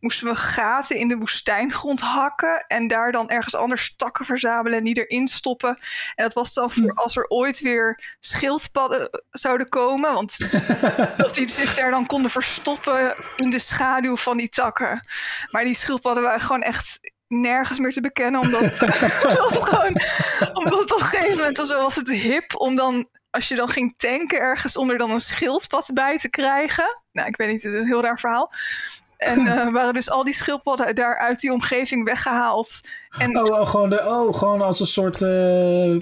moesten 0.00 0.26
we 0.26 0.34
gaten 0.34 0.96
in 0.96 1.08
de 1.08 1.16
woestijngrond 1.16 2.00
hakken 2.00 2.64
en 2.66 2.88
daar 2.88 3.12
dan 3.12 3.30
ergens 3.30 3.54
anders 3.54 3.94
takken 3.96 4.24
verzamelen 4.24 4.78
en 4.78 4.84
die 4.84 5.06
erin 5.06 5.28
stoppen. 5.28 5.78
En 6.14 6.24
dat 6.24 6.32
was 6.32 6.52
dan 6.52 6.70
voor 6.70 6.94
als 6.94 7.16
er 7.16 7.28
ooit 7.28 7.60
weer 7.60 8.16
schildpadden 8.20 9.10
zouden 9.30 9.68
komen, 9.68 10.12
want 10.12 10.38
dat 11.16 11.34
die 11.34 11.50
zich 11.50 11.74
daar 11.74 11.90
dan 11.90 12.06
konden 12.06 12.30
verstoppen 12.30 13.14
in 13.36 13.50
de 13.50 13.58
schaduw 13.58 14.16
van 14.16 14.36
die 14.36 14.48
takken. 14.48 15.04
Maar 15.50 15.64
die 15.64 15.74
schildpadden 15.74 16.22
waren 16.22 16.40
gewoon 16.40 16.62
echt 16.62 17.00
nergens 17.28 17.78
meer 17.78 17.92
te 17.92 18.00
bekennen, 18.00 18.40
omdat, 18.40 18.62
gewoon, 19.64 20.00
omdat 20.52 20.92
op 20.92 21.00
een 21.00 21.06
gegeven 21.06 21.36
moment 21.36 21.56
was 21.56 21.96
het 21.96 22.08
hip 22.08 22.60
om 22.60 22.74
dan 22.74 23.08
als 23.30 23.48
je 23.48 23.54
dan 23.54 23.68
ging 23.68 23.94
tanken 23.96 24.38
ergens 24.38 24.76
om 24.76 24.90
er 24.90 24.98
dan 24.98 25.10
een 25.10 25.20
schildpad 25.20 25.90
bij 25.94 26.18
te 26.18 26.28
krijgen. 26.28 27.02
Nou, 27.12 27.28
ik 27.28 27.36
weet 27.36 27.50
niet, 27.50 27.64
een 27.64 27.86
heel 27.86 28.02
raar 28.02 28.18
verhaal. 28.18 28.52
En 29.16 29.40
uh, 29.40 29.68
waren 29.72 29.94
dus 29.94 30.10
al 30.10 30.24
die 30.24 30.34
schildpadden 30.34 30.94
daar 30.94 31.18
uit 31.18 31.40
die 31.40 31.52
omgeving 31.52 32.04
weggehaald. 32.04 32.80
En... 33.18 33.38
Oh, 33.38 33.60
oh, 33.60 33.66
gewoon 33.66 33.90
de, 33.90 33.98
oh, 34.06 34.34
gewoon 34.34 34.62
als 34.62 34.80
een 34.80 34.86
soort. 34.86 35.20
Uh, 35.20 35.96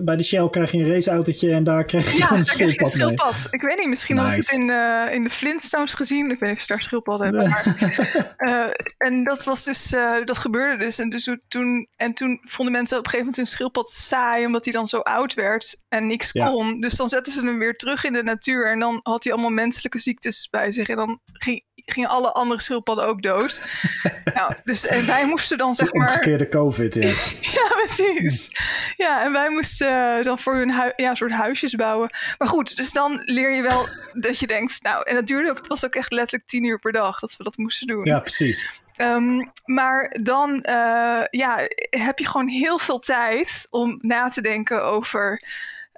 bij 0.00 0.16
de 0.16 0.22
Shell 0.22 0.48
krijg 0.48 0.72
je 0.72 0.78
een 0.78 0.92
raceautootje 0.92 1.52
en 1.52 1.64
daar 1.64 1.84
krijg 1.84 2.12
je 2.12 2.18
ja, 2.18 2.32
een 2.32 2.46
schildpad. 2.46 2.76
Ja, 2.76 2.84
een 2.84 2.90
schildpad. 2.90 3.48
Ik 3.50 3.60
weet 3.60 3.78
niet, 3.78 3.88
misschien 3.88 4.16
nice. 4.16 4.28
had 4.28 4.36
ik 4.36 4.42
het 4.42 4.58
in, 4.58 4.68
uh, 4.68 5.14
in 5.14 5.22
de 5.22 5.30
Flintstones 5.30 5.94
gezien. 5.94 6.30
Ik 6.30 6.38
weet 6.38 6.48
niet 6.48 6.58
of 6.58 6.64
ze 6.64 6.72
daar 6.72 6.82
schildpadden 6.82 7.26
hebben. 7.34 7.48
Maar, 7.48 8.76
en 8.98 9.24
dat 9.24 9.44
was 9.44 9.64
dus, 9.64 9.94
dat 10.24 10.38
gebeurde 10.38 10.84
dus. 10.84 10.98
En, 10.98 11.08
dus 11.08 11.36
toen, 11.48 11.88
en 11.96 12.14
toen 12.14 12.40
vonden 12.42 12.74
mensen 12.74 12.98
op 12.98 13.04
een 13.04 13.10
gegeven 13.10 13.30
moment 13.30 13.36
hun 13.36 13.56
schildpad 13.56 13.90
saai, 13.90 14.46
omdat 14.46 14.64
hij 14.64 14.72
dan 14.72 14.86
zo 14.86 14.98
oud 14.98 15.34
werd 15.34 15.80
en 15.88 16.06
niks 16.06 16.32
ja. 16.32 16.48
kon. 16.48 16.80
Dus 16.80 16.94
dan 16.94 17.08
zetten 17.08 17.32
ze 17.32 17.46
hem 17.46 17.58
weer 17.58 17.76
terug 17.76 18.04
in 18.04 18.12
de 18.12 18.22
natuur. 18.22 18.70
En 18.70 18.78
dan 18.78 19.00
had 19.02 19.24
hij 19.24 19.32
allemaal 19.32 19.50
menselijke 19.50 19.98
ziektes 19.98 20.48
bij 20.50 20.72
zich. 20.72 20.88
En 20.88 20.96
dan 20.96 21.20
ging 21.32 21.64
gingen 21.84 22.08
alle 22.08 22.32
andere 22.32 22.60
schildpadden 22.60 23.06
ook 23.06 23.22
dood. 23.22 23.62
nou, 24.34 24.52
dus 24.64 24.86
en 24.86 25.06
wij 25.06 25.26
moesten 25.26 25.58
dan 25.58 25.74
zeg 25.74 25.92
maar... 25.92 26.08
Omgekeerde 26.08 26.48
COVID, 26.48 26.94
ja. 26.94 27.00
ja, 27.60 27.68
precies. 27.82 28.50
Ja, 28.96 29.24
en 29.24 29.32
wij 29.32 29.50
moesten 29.50 30.22
dan 30.22 30.38
voor 30.38 30.54
hun 30.54 30.72
hu 30.72 30.92
ja, 30.96 31.14
soort 31.14 31.32
huisjes 31.32 31.74
bouwen. 31.74 32.10
Maar 32.38 32.48
goed, 32.48 32.76
dus 32.76 32.92
dan 32.92 33.22
leer 33.24 33.54
je 33.54 33.62
wel 33.62 33.88
dat 34.12 34.38
je 34.38 34.46
denkt... 34.46 34.82
Nou, 34.82 35.02
en 35.04 35.16
ook, 35.48 35.56
het 35.56 35.66
was 35.66 35.84
ook 35.84 35.94
echt 35.94 36.12
letterlijk 36.12 36.48
tien 36.48 36.64
uur 36.64 36.78
per 36.78 36.92
dag 36.92 37.18
dat 37.18 37.36
we 37.36 37.44
dat 37.44 37.56
moesten 37.56 37.86
doen. 37.86 38.04
Ja, 38.04 38.20
precies. 38.20 38.82
Um, 38.96 39.52
maar 39.64 40.16
dan 40.22 40.50
uh, 40.50 41.22
ja, 41.30 41.58
heb 41.90 42.18
je 42.18 42.26
gewoon 42.26 42.48
heel 42.48 42.78
veel 42.78 42.98
tijd 42.98 43.66
om 43.70 43.98
na 44.00 44.28
te 44.28 44.40
denken 44.40 44.84
over... 44.84 45.42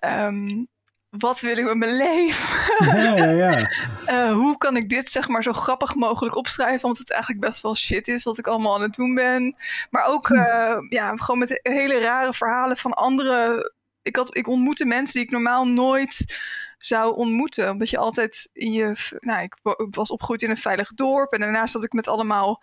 Um, 0.05 0.71
wat 1.19 1.41
wil 1.41 1.57
ik 1.57 1.65
met 1.65 1.77
mijn 1.77 1.97
leven? 1.97 2.61
Ja, 2.97 3.17
ja, 3.17 3.31
ja. 3.31 3.71
uh, 4.07 4.33
hoe 4.43 4.59
kan 4.59 4.77
ik 4.77 4.89
dit 4.89 5.11
zeg 5.11 5.29
maar 5.29 5.43
zo 5.43 5.53
grappig 5.53 5.95
mogelijk 5.95 6.37
opschrijven? 6.37 6.81
Want 6.81 6.99
het 6.99 7.11
eigenlijk 7.11 7.41
best 7.41 7.63
wel 7.63 7.77
shit 7.77 8.09
is 8.09 8.23
wat 8.23 8.39
ik 8.39 8.47
allemaal 8.47 8.75
aan 8.75 8.83
het 8.83 8.95
doen 8.95 9.15
ben. 9.15 9.57
Maar 9.91 10.07
ook 10.07 10.29
uh, 10.29 10.77
ja, 10.89 11.17
gewoon 11.17 11.39
met 11.39 11.61
hele 11.63 12.01
rare 12.01 12.33
verhalen 12.33 12.77
van 12.77 12.93
andere... 12.93 13.73
Ik, 14.03 14.17
had, 14.17 14.37
ik 14.37 14.49
ontmoette 14.49 14.85
mensen 14.85 15.15
die 15.15 15.23
ik 15.23 15.31
normaal 15.31 15.67
nooit 15.67 16.39
zou 16.79 17.17
ontmoeten. 17.17 17.71
Omdat 17.71 17.91
je 17.91 17.99
altijd 17.99 18.51
in 18.53 18.73
je... 18.73 19.17
Nou, 19.21 19.43
ik 19.43 19.57
was 19.91 20.11
opgegroeid 20.11 20.43
in 20.43 20.51
een 20.51 20.57
veilig 20.57 20.95
dorp. 20.95 21.33
En 21.33 21.41
daarnaast 21.41 21.73
zat 21.73 21.85
ik 21.85 21.93
met 21.93 22.09
allemaal 22.09 22.63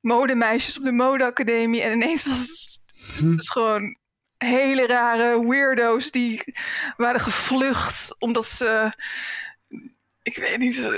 modemeisjes 0.00 0.78
op 0.78 0.84
de 0.84 0.92
modeacademie. 0.92 1.82
En 1.82 1.92
ineens 1.92 2.26
was 2.26 2.38
het, 2.38 2.80
hm. 3.18 3.30
het 3.30 3.50
gewoon 3.50 3.96
hele 4.38 4.86
rare 4.86 5.46
weirdo's 5.46 6.10
die 6.10 6.54
waren 6.96 7.20
gevlucht 7.20 8.16
omdat 8.18 8.46
ze, 8.46 8.92
ik 10.22 10.36
weet 10.36 10.58
niet, 10.58 10.88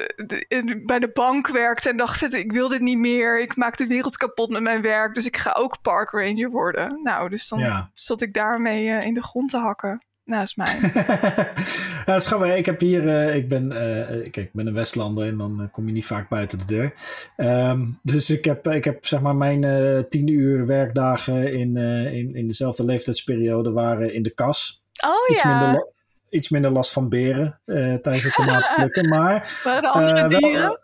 bij 0.86 0.98
de 0.98 1.10
bank 1.14 1.48
werkten 1.48 1.90
en 1.90 1.96
dachten: 1.96 2.32
ik 2.32 2.52
wil 2.52 2.68
dit 2.68 2.80
niet 2.80 2.98
meer, 2.98 3.40
ik 3.40 3.56
maak 3.56 3.76
de 3.76 3.86
wereld 3.86 4.16
kapot 4.16 4.50
met 4.50 4.62
mijn 4.62 4.82
werk, 4.82 5.14
dus 5.14 5.26
ik 5.26 5.36
ga 5.36 5.52
ook 5.58 5.82
park 5.82 6.10
ranger 6.10 6.50
worden. 6.50 7.00
Nou, 7.02 7.28
dus 7.28 7.48
dan 7.48 7.58
ja. 7.58 7.90
zat 7.92 8.22
ik 8.22 8.34
daarmee 8.34 8.86
uh, 8.86 9.02
in 9.02 9.14
de 9.14 9.22
grond 9.22 9.50
te 9.50 9.58
hakken 9.58 10.04
naast 10.30 10.56
mij. 10.56 10.78
ja, 12.06 12.18
schat, 12.18 12.44
ik 12.44 12.66
heb 12.66 12.80
hier, 12.80 13.02
uh, 13.02 13.34
ik 13.34 13.48
ben, 13.48 13.64
uh, 13.64 14.06
kijk, 14.08 14.36
ik 14.36 14.52
ben 14.52 14.66
een 14.66 14.74
Westlander 14.74 15.26
en 15.26 15.36
dan 15.36 15.60
uh, 15.60 15.66
kom 15.72 15.86
je 15.86 15.92
niet 15.92 16.06
vaak 16.06 16.28
buiten 16.28 16.58
de 16.58 16.64
deur. 16.64 16.92
Um, 17.36 17.98
dus 18.02 18.30
ik 18.30 18.44
heb, 18.44 18.68
ik 18.68 18.84
heb 18.84 19.06
zeg 19.06 19.20
maar 19.20 19.36
mijn 19.36 19.60
tien 20.08 20.28
uur 20.28 20.66
werkdagen 20.66 21.52
in, 21.52 21.76
in, 22.12 22.34
in 22.34 22.46
dezelfde 22.46 22.84
leeftijdsperiode 22.84 23.70
waren 23.70 24.14
in 24.14 24.22
de 24.22 24.34
kas. 24.34 24.82
Oh 25.04 25.30
iets 25.30 25.42
ja. 25.42 25.62
Minder, 25.62 25.88
iets 26.30 26.48
minder 26.48 26.70
last 26.70 26.92
van 26.92 27.08
beren 27.08 27.60
tijdens 27.64 28.22
het 28.22 28.34
tomatenplukken, 28.34 29.08
maar... 29.08 29.50
Waren 29.64 29.82
er 29.82 29.90
andere 29.90 30.28
dieren? 30.28 30.52
Wel, 30.52 30.78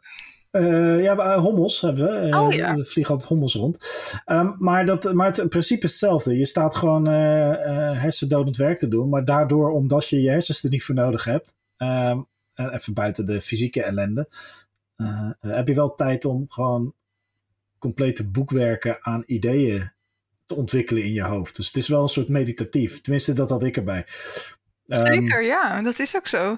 uh, 0.57 1.03
ja, 1.03 1.39
hommels 1.39 1.81
hebben 1.81 2.21
we. 2.21 2.29
Uh, 2.29 2.41
oh, 2.41 2.53
ja. 2.53 2.85
Vliegen 2.85 3.13
altijd 3.13 3.31
hommels 3.31 3.55
rond. 3.55 3.79
Um, 4.27 4.55
maar, 4.59 4.87
dat, 4.87 5.13
maar 5.13 5.27
het 5.27 5.49
principe 5.49 5.85
is 5.85 5.91
hetzelfde. 5.91 6.37
Je 6.37 6.45
staat 6.45 6.77
gewoon 6.77 7.09
uh, 7.09 8.01
hersendodend 8.01 8.57
werk 8.57 8.79
te 8.79 8.89
doen. 8.89 9.09
Maar 9.09 9.25
daardoor, 9.25 9.71
omdat 9.71 10.09
je 10.09 10.21
je 10.21 10.31
hersens 10.31 10.63
er 10.63 10.71
niet 10.71 10.85
voor 10.85 10.95
nodig 10.95 11.25
hebt. 11.25 11.53
Um, 11.79 12.27
even 12.55 12.95
buiten 12.95 13.27
de 13.27 13.41
fysieke 13.41 13.83
ellende. 13.83 14.29
heb 15.41 15.69
je 15.69 15.75
wel 15.75 15.95
tijd 15.95 16.25
om 16.25 16.45
gewoon 16.49 16.93
complete 17.79 18.29
boekwerken 18.29 18.99
aan 19.01 19.23
ideeën 19.27 19.91
te 20.47 20.55
ontwikkelen 20.55 21.03
in 21.03 21.13
je 21.13 21.25
hoofd. 21.25 21.57
Dus 21.57 21.67
het 21.67 21.77
is 21.77 21.89
wel 21.89 22.03
een 22.03 22.09
soort 22.09 22.29
meditatief. 22.29 23.01
Tenminste, 23.01 23.33
dat 23.33 23.51
had 23.51 23.63
ik 23.63 23.77
erbij. 23.77 24.07
Um, 24.87 24.97
Zeker, 24.97 25.43
ja. 25.43 25.83
Dat 25.83 25.99
is 25.99 26.17
ook 26.17 26.27
zo. 26.27 26.57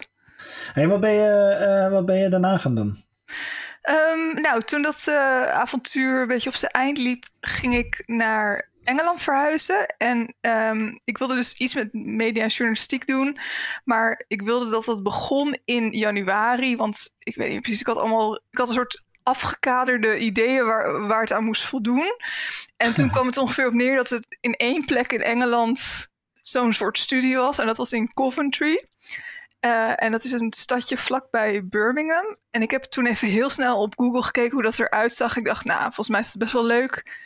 Hey, 0.72 0.88
wat, 0.88 1.00
ben 1.00 1.12
je, 1.12 1.88
wat 1.90 2.06
ben 2.06 2.18
je 2.18 2.28
daarna 2.28 2.58
gaan 2.58 2.74
doen? 2.74 2.96
Um, 3.90 4.40
nou, 4.40 4.62
toen 4.62 4.82
dat 4.82 5.04
uh, 5.08 5.48
avontuur 5.48 6.20
een 6.20 6.28
beetje 6.28 6.48
op 6.48 6.54
zijn 6.54 6.72
eind 6.72 6.98
liep, 6.98 7.24
ging 7.40 7.76
ik 7.76 8.02
naar 8.06 8.68
Engeland 8.84 9.22
verhuizen. 9.22 9.86
En 9.86 10.34
ehm, 10.40 10.96
ik 11.04 11.18
wilde 11.18 11.34
dus 11.34 11.54
iets 11.54 11.74
met 11.74 11.92
media 11.92 12.42
en 12.42 12.48
journalistiek 12.48 13.06
doen. 13.06 13.38
Maar 13.84 14.24
ik 14.28 14.42
wilde 14.42 14.70
dat 14.70 14.84
dat 14.84 15.02
begon 15.02 15.58
in 15.64 15.90
januari. 15.92 16.76
Want 16.76 17.14
ik 17.18 17.34
weet 17.34 17.50
niet 17.50 17.60
precies, 17.60 17.80
ik 17.80 17.86
had 17.86 17.96
allemaal. 17.96 18.34
Ik 18.50 18.58
had 18.58 18.68
een 18.68 18.74
soort 18.74 19.04
afgekaderde 19.22 20.18
ideeën 20.18 20.64
waar, 20.64 21.06
waar 21.06 21.20
het 21.20 21.32
aan 21.32 21.44
moest 21.44 21.64
voldoen. 21.64 22.16
En 22.76 22.94
toen 22.94 23.10
kwam 23.12 23.26
het 23.26 23.36
ongeveer 23.36 23.66
op 23.66 23.72
neer 23.72 23.96
dat 23.96 24.10
het 24.10 24.36
in 24.40 24.54
één 24.54 24.84
plek 24.84 25.12
in 25.12 25.22
Engeland 25.22 26.08
zo'n 26.42 26.72
soort 26.72 26.98
studie 26.98 27.36
was. 27.36 27.58
En 27.58 27.66
dat 27.66 27.76
was 27.76 27.92
in 27.92 28.14
Coventry. 28.14 28.87
Uh, 29.60 30.02
en 30.02 30.12
dat 30.12 30.24
is 30.24 30.32
een 30.32 30.52
stadje 30.52 30.96
vlakbij 30.96 31.66
Birmingham. 31.66 32.36
En 32.50 32.62
ik 32.62 32.70
heb 32.70 32.82
toen 32.82 33.06
even 33.06 33.28
heel 33.28 33.50
snel 33.50 33.80
op 33.80 33.94
Google 33.96 34.22
gekeken 34.22 34.52
hoe 34.52 34.62
dat 34.62 34.78
eruit 34.78 35.14
zag. 35.14 35.36
Ik 35.36 35.44
dacht, 35.44 35.64
nou, 35.64 35.82
volgens 35.82 36.08
mij 36.08 36.20
is 36.20 36.26
het 36.26 36.38
best 36.38 36.52
wel 36.52 36.64
leuk. 36.64 37.16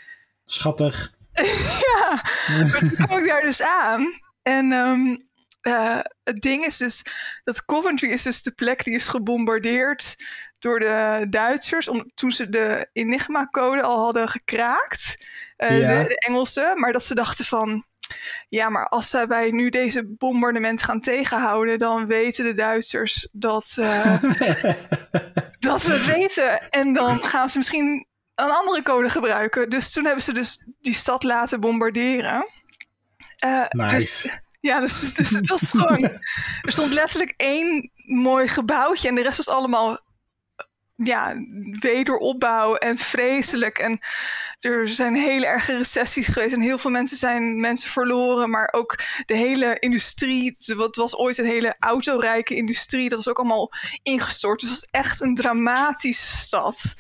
Schattig. 0.44 1.12
ja, 1.86 2.24
maar 2.48 2.78
toen 2.78 3.06
kwam 3.06 3.18
ik 3.18 3.26
daar 3.26 3.42
dus 3.42 3.62
aan. 3.62 4.20
En 4.42 4.72
um, 4.72 5.28
uh, 5.62 5.98
het 6.24 6.40
ding 6.40 6.64
is 6.64 6.76
dus 6.76 7.04
dat 7.44 7.64
Coventry 7.64 8.08
is 8.08 8.22
dus 8.22 8.42
de 8.42 8.50
plek 8.50 8.84
die 8.84 8.94
is 8.94 9.08
gebombardeerd 9.08 10.16
door 10.58 10.78
de 10.78 11.26
Duitsers. 11.30 11.88
Om, 11.88 12.10
toen 12.14 12.30
ze 12.30 12.48
de 12.48 12.88
Enigma-code 12.92 13.82
al 13.82 13.98
hadden 13.98 14.28
gekraakt. 14.28 15.24
Uh, 15.58 15.80
ja. 15.80 16.02
de, 16.02 16.08
de 16.08 16.18
Engelsen. 16.18 16.80
Maar 16.80 16.92
dat 16.92 17.04
ze 17.04 17.14
dachten 17.14 17.44
van 17.44 17.84
ja, 18.48 18.68
maar 18.68 18.88
als 18.88 19.16
wij 19.29 19.51
nu 19.51 19.70
deze 19.70 20.05
bombardement 20.07 20.83
gaan 20.83 21.01
tegenhouden, 21.01 21.79
dan 21.79 22.07
weten 22.07 22.44
de 22.44 22.55
Duitsers 22.55 23.29
dat, 23.33 23.77
uh, 23.79 24.05
dat 25.59 25.83
we 25.83 25.92
het 25.92 26.07
weten. 26.07 26.70
En 26.70 26.92
dan 26.92 27.22
gaan 27.22 27.51
ze 27.51 27.59
misschien 27.59 28.07
een 28.35 28.51
andere 28.51 28.83
code 28.83 29.11
gebruiken. 29.11 29.70
Dus 29.70 29.92
toen 29.92 30.05
hebben 30.05 30.22
ze 30.22 30.33
dus 30.33 30.66
die 30.81 30.94
stad 30.94 31.22
laten 31.22 31.61
bombarderen. 31.61 32.46
Uh, 33.44 33.64
nice. 33.68 33.94
Dus, 33.94 34.31
ja, 34.61 34.81
dus, 34.81 35.14
dus 35.14 35.31
het 35.31 35.48
was 35.48 35.70
gewoon. 35.70 36.03
Er 36.62 36.72
stond 36.72 36.92
letterlijk 36.92 37.35
één 37.37 37.90
mooi 38.07 38.48
gebouwtje 38.48 39.09
en 39.09 39.14
de 39.14 39.22
rest 39.22 39.37
was 39.37 39.48
allemaal 39.48 40.01
ja, 40.94 41.35
wederopbouw 41.81 42.75
en 42.75 42.98
vreselijk. 42.98 43.79
En 43.79 44.01
er 44.64 44.88
zijn 44.88 45.14
hele 45.14 45.46
erge 45.46 45.77
recessies 45.77 46.29
geweest 46.29 46.55
en 46.55 46.61
heel 46.61 46.79
veel 46.79 46.90
mensen 46.90 47.16
zijn 47.16 47.61
mensen 47.61 47.90
verloren. 47.90 48.51
Maar 48.51 48.68
ook 48.72 48.98
de 49.27 49.37
hele 49.37 49.77
industrie, 49.79 50.57
wat 50.77 50.96
was 50.96 51.16
ooit 51.16 51.38
een 51.38 51.46
hele 51.46 51.75
autorijke 51.79 52.55
industrie, 52.55 53.09
dat 53.09 53.18
is 53.18 53.29
ook 53.29 53.38
allemaal 53.38 53.72
ingestort. 54.03 54.61
Dus 54.61 54.70
het 54.70 54.81
was 54.81 54.88
echt 54.90 55.20
een 55.20 55.35
dramatische 55.35 56.37
stad. 56.37 56.94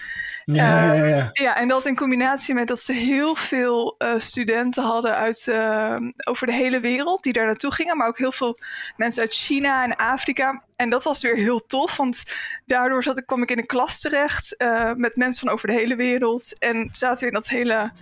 Ja, 0.44 0.94
ja, 0.94 1.04
ja. 1.04 1.30
ja, 1.32 1.56
en 1.56 1.68
dat 1.68 1.86
in 1.86 1.96
combinatie 1.96 2.54
met 2.54 2.68
dat 2.68 2.80
ze 2.80 2.92
heel 2.92 3.34
veel 3.34 3.94
uh, 3.98 4.14
studenten 4.18 4.82
hadden 4.82 5.14
uit, 5.14 5.46
uh, 5.48 5.96
over 6.24 6.46
de 6.46 6.52
hele 6.52 6.80
wereld 6.80 7.22
die 7.22 7.32
daar 7.32 7.46
naartoe 7.46 7.72
gingen, 7.72 7.96
maar 7.96 8.08
ook 8.08 8.18
heel 8.18 8.32
veel 8.32 8.58
mensen 8.96 9.22
uit 9.22 9.32
China 9.32 9.84
en 9.84 9.96
Afrika. 9.96 10.62
En 10.76 10.90
dat 10.90 11.04
was 11.04 11.22
weer 11.22 11.36
heel 11.36 11.66
tof, 11.66 11.96
want 11.96 12.24
daardoor 12.66 13.02
zat 13.02 13.18
ik, 13.18 13.26
kwam 13.26 13.42
ik 13.42 13.50
in 13.50 13.58
een 13.58 13.66
klas 13.66 14.00
terecht 14.00 14.54
uh, 14.58 14.92
met 14.92 15.16
mensen 15.16 15.46
van 15.46 15.54
over 15.54 15.68
de 15.68 15.74
hele 15.74 15.96
wereld. 15.96 16.58
En 16.58 16.88
zaten 16.92 17.18
we 17.18 17.26
in 17.26 17.32
dat 17.32 17.48
hele 17.52 17.92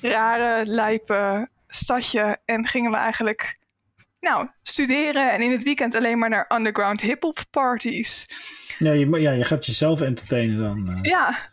rare, 0.00 0.66
lijpe 0.66 1.48
stadje 1.68 2.38
en 2.44 2.66
gingen 2.66 2.90
we 2.90 2.96
eigenlijk 2.96 3.58
nou, 4.20 4.48
studeren 4.62 5.32
en 5.32 5.40
in 5.40 5.50
het 5.50 5.62
weekend 5.62 5.94
alleen 5.94 6.18
maar 6.18 6.28
naar 6.28 6.50
underground 6.54 7.00
hip-hop 7.00 7.44
parties. 7.50 8.26
Ja 8.78 8.92
je, 8.92 9.20
ja, 9.20 9.30
je 9.30 9.44
gaat 9.44 9.66
jezelf 9.66 10.00
entertainen 10.00 10.58
dan. 10.58 10.98
Ja, 11.02 11.50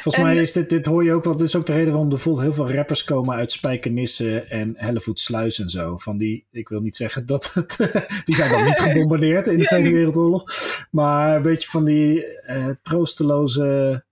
Volgens 0.00 0.24
en, 0.24 0.30
mij 0.30 0.42
is 0.42 0.52
dit, 0.52 0.70
dit 0.70 0.86
hoor 0.86 1.04
je 1.04 1.14
ook 1.14 1.24
wel. 1.24 1.36
Dit 1.36 1.46
is 1.46 1.56
ook 1.56 1.66
de 1.66 1.72
reden 1.72 1.88
waarom 1.88 2.04
er 2.04 2.14
bijvoorbeeld 2.14 2.44
heel 2.44 2.54
veel 2.54 2.74
rappers 2.74 3.04
komen 3.04 3.36
uit 3.36 3.52
Spijkenisse 3.52 4.40
en 4.40 4.74
Hellevoetsluis 4.76 5.58
en 5.58 5.68
zo. 5.68 5.96
Van 5.96 6.16
die, 6.16 6.46
ik 6.50 6.68
wil 6.68 6.80
niet 6.80 6.96
zeggen 6.96 7.26
dat 7.26 7.54
het, 7.54 7.76
die 8.24 8.34
zijn 8.34 8.50
dan 8.50 8.64
niet 8.64 8.80
gebombardeerd 8.80 9.46
in 9.46 9.58
de 9.58 9.64
Tweede 9.64 9.90
Wereldoorlog. 9.90 10.44
Maar 10.90 11.36
een 11.36 11.42
beetje 11.42 11.68
van 11.68 11.84
die 11.84 12.26
uh, 12.48 12.66
troosteloze 12.82 14.04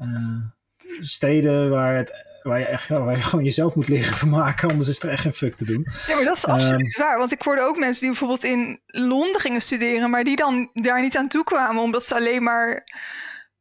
uh, 0.00 0.08
steden 1.00 1.70
waar 1.70 1.96
het 1.96 2.12
waar 2.42 2.58
je, 2.58 2.64
echt, 2.64 2.88
waar 2.88 3.16
je 3.16 3.22
gewoon 3.22 3.44
jezelf 3.44 3.74
moet 3.74 3.88
leren 3.88 4.14
vermaken, 4.24 4.70
anders 4.70 4.88
is 4.88 5.02
er 5.02 5.08
echt 5.08 5.22
geen 5.22 5.32
fuck 5.32 5.56
te 5.56 5.64
doen. 5.64 5.86
Ja, 6.06 6.14
maar 6.14 6.24
dat 6.24 6.36
is 6.36 6.46
absoluut 6.46 6.98
um, 6.98 7.04
waar. 7.04 7.18
Want 7.18 7.32
ik 7.32 7.42
hoorde 7.42 7.62
ook 7.62 7.78
mensen 7.78 8.00
die 8.00 8.10
bijvoorbeeld 8.10 8.44
in 8.44 8.80
Londen 8.86 9.40
gingen 9.40 9.60
studeren, 9.60 10.10
maar 10.10 10.24
die 10.24 10.36
dan 10.36 10.70
daar 10.72 11.02
niet 11.02 11.16
aan 11.16 11.28
toe 11.28 11.44
kwamen, 11.44 11.82
omdat 11.82 12.06
ze 12.06 12.14
alleen 12.14 12.42
maar 12.42 12.88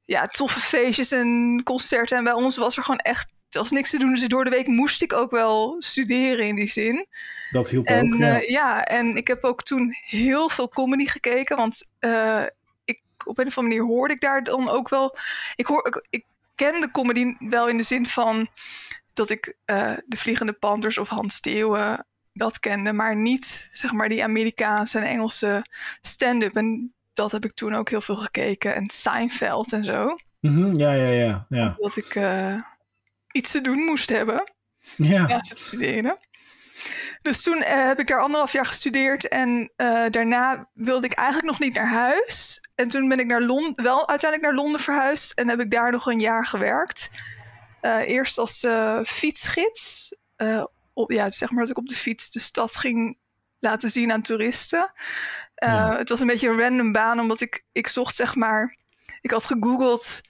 ja, 0.05 0.27
toffe 0.27 0.59
feestjes 0.59 1.11
en 1.11 1.61
concerten. 1.63 2.17
En 2.17 2.23
bij 2.23 2.33
ons 2.33 2.57
was 2.57 2.77
er 2.77 2.83
gewoon 2.83 2.99
echt 2.99 3.31
er 3.49 3.59
was 3.59 3.71
niks 3.71 3.89
te 3.89 3.97
doen. 3.97 4.13
Dus 4.13 4.27
door 4.27 4.43
de 4.43 4.49
week 4.49 4.67
moest 4.67 5.01
ik 5.01 5.13
ook 5.13 5.31
wel 5.31 5.75
studeren 5.79 6.45
in 6.45 6.55
die 6.55 6.67
zin. 6.67 7.07
Dat 7.51 7.69
hielp 7.69 7.85
en, 7.85 8.13
ook, 8.13 8.19
ja. 8.19 8.41
Uh, 8.41 8.49
ja. 8.49 8.85
en 8.85 9.15
ik 9.15 9.27
heb 9.27 9.43
ook 9.43 9.63
toen 9.63 9.95
heel 10.05 10.49
veel 10.49 10.69
comedy 10.69 11.05
gekeken. 11.05 11.57
Want 11.57 11.89
uh, 11.99 12.43
ik, 12.85 13.01
op 13.25 13.37
een 13.37 13.47
of 13.47 13.57
andere 13.57 13.77
manier 13.77 13.95
hoorde 13.95 14.13
ik 14.13 14.21
daar 14.21 14.43
dan 14.43 14.69
ook 14.69 14.89
wel... 14.89 15.17
Ik, 15.55 15.65
hoor, 15.65 15.87
ik, 15.87 16.05
ik 16.09 16.25
kende 16.55 16.91
comedy 16.91 17.35
wel 17.39 17.67
in 17.67 17.77
de 17.77 17.83
zin 17.83 18.05
van... 18.05 18.47
dat 19.13 19.29
ik 19.29 19.55
uh, 19.65 19.93
de 20.05 20.17
Vliegende 20.17 20.53
Panthers 20.53 20.97
of 20.97 21.09
Hans 21.09 21.35
Steeuwen 21.35 22.05
dat 22.33 22.59
kende. 22.59 22.93
Maar 22.93 23.15
niet, 23.15 23.69
zeg 23.71 23.91
maar, 23.91 24.09
die 24.09 24.23
Amerikaanse 24.23 24.99
en 24.99 25.07
Engelse 25.07 25.65
stand-up. 26.01 26.55
En 26.55 26.93
dat 27.13 27.31
heb 27.31 27.45
ik 27.45 27.53
toen 27.53 27.75
ook 27.75 27.89
heel 27.89 28.01
veel 28.01 28.15
gekeken. 28.15 28.75
En 28.75 28.89
Seinfeld 28.89 29.73
en 29.73 29.83
zo. 29.83 30.17
Mm 30.39 30.55
-hmm, 30.55 30.77
ja, 30.77 30.93
ja, 30.93 31.09
ja, 31.09 31.45
ja. 31.49 31.75
Dat 31.77 31.95
ik 31.95 32.15
uh, 32.15 32.55
iets 33.31 33.51
te 33.51 33.61
doen 33.61 33.77
moest 33.77 34.09
hebben. 34.09 34.43
Ja. 34.95 35.27
Naast 35.27 35.49
het 35.49 35.59
studeren. 35.59 36.17
Dus 37.21 37.41
toen 37.41 37.57
uh, 37.57 37.67
heb 37.67 37.99
ik 37.99 38.07
daar 38.07 38.21
anderhalf 38.21 38.51
jaar 38.51 38.65
gestudeerd. 38.65 39.27
En 39.27 39.71
daarna 40.09 40.69
wilde 40.73 41.05
ik 41.05 41.13
eigenlijk 41.13 41.47
nog 41.47 41.59
niet 41.59 41.73
naar 41.73 41.89
huis. 41.89 42.61
En 42.75 42.87
toen 42.87 43.07
ben 43.07 43.19
ik 43.19 43.25
naar 43.25 43.41
Londen, 43.41 43.83
wel 43.83 44.07
uiteindelijk 44.09 44.51
naar 44.51 44.63
Londen 44.63 44.81
verhuisd. 44.81 45.31
En 45.31 45.49
heb 45.49 45.59
ik 45.59 45.71
daar 45.71 45.91
nog 45.91 46.05
een 46.05 46.19
jaar 46.19 46.45
gewerkt. 46.47 47.09
eerst 47.81 48.37
als 48.37 48.67
fietsgids. 49.05 50.15
op, 50.93 51.11
ja, 51.11 51.31
zeg 51.31 51.51
maar 51.51 51.61
dat 51.61 51.69
ik 51.69 51.77
op 51.77 51.87
de 51.87 51.95
fiets 51.95 52.29
de 52.29 52.39
stad 52.39 52.75
ging 52.75 53.17
laten 53.63 53.89
zien 53.89 54.11
aan 54.11 54.21
toeristen. 54.21 54.93
Uh, 55.63 55.69
ja. 55.69 55.97
Het 55.97 56.09
was 56.09 56.19
een 56.19 56.27
beetje 56.27 56.49
een 56.49 56.59
random 56.59 56.91
baan, 56.91 57.19
omdat 57.19 57.41
ik, 57.41 57.63
ik 57.71 57.87
zocht 57.87 58.15
zeg 58.15 58.35
maar. 58.35 58.77
Ik 59.21 59.31
had 59.31 59.45
gegoogeld 59.45 60.21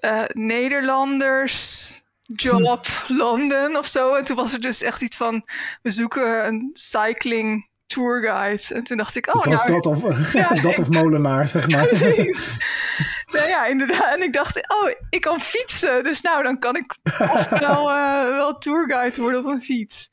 uh, 0.00 0.24
Nederlanders, 0.28 2.02
job, 2.22 2.86
London 3.08 3.76
of 3.76 3.86
zo. 3.86 4.14
En 4.14 4.24
toen 4.24 4.36
was 4.36 4.52
er 4.52 4.60
dus 4.60 4.82
echt 4.82 5.02
iets 5.02 5.16
van: 5.16 5.44
we 5.82 5.90
zoeken 5.90 6.46
een 6.46 6.70
cycling 6.72 7.68
tourguide. 7.90 8.74
En 8.74 8.84
toen 8.84 8.96
dacht 8.96 9.16
ik, 9.16 9.34
oh, 9.34 9.44
was 9.44 9.66
nou, 9.66 9.80
dat 9.80 9.86
of, 9.86 10.32
ja, 10.32 10.48
dat 10.62 10.78
of 10.78 10.88
molenaar, 10.88 11.48
zeg 11.48 11.68
maar. 11.68 11.86
Precies. 11.86 12.56
nou 13.34 13.48
ja, 13.48 13.66
inderdaad. 13.66 14.14
En 14.14 14.22
ik 14.22 14.32
dacht, 14.32 14.56
oh, 14.56 14.90
ik 15.10 15.20
kan 15.20 15.40
fietsen. 15.40 16.02
Dus 16.02 16.20
nou, 16.20 16.42
dan 16.42 16.58
kan 16.58 16.76
ik 16.76 16.96
vast 17.04 17.58
wel, 17.58 17.90
uh, 17.90 18.24
wel 18.24 18.58
tourguide 18.58 19.20
worden 19.20 19.40
op 19.40 19.46
een 19.46 19.62
fiets. 19.62 20.10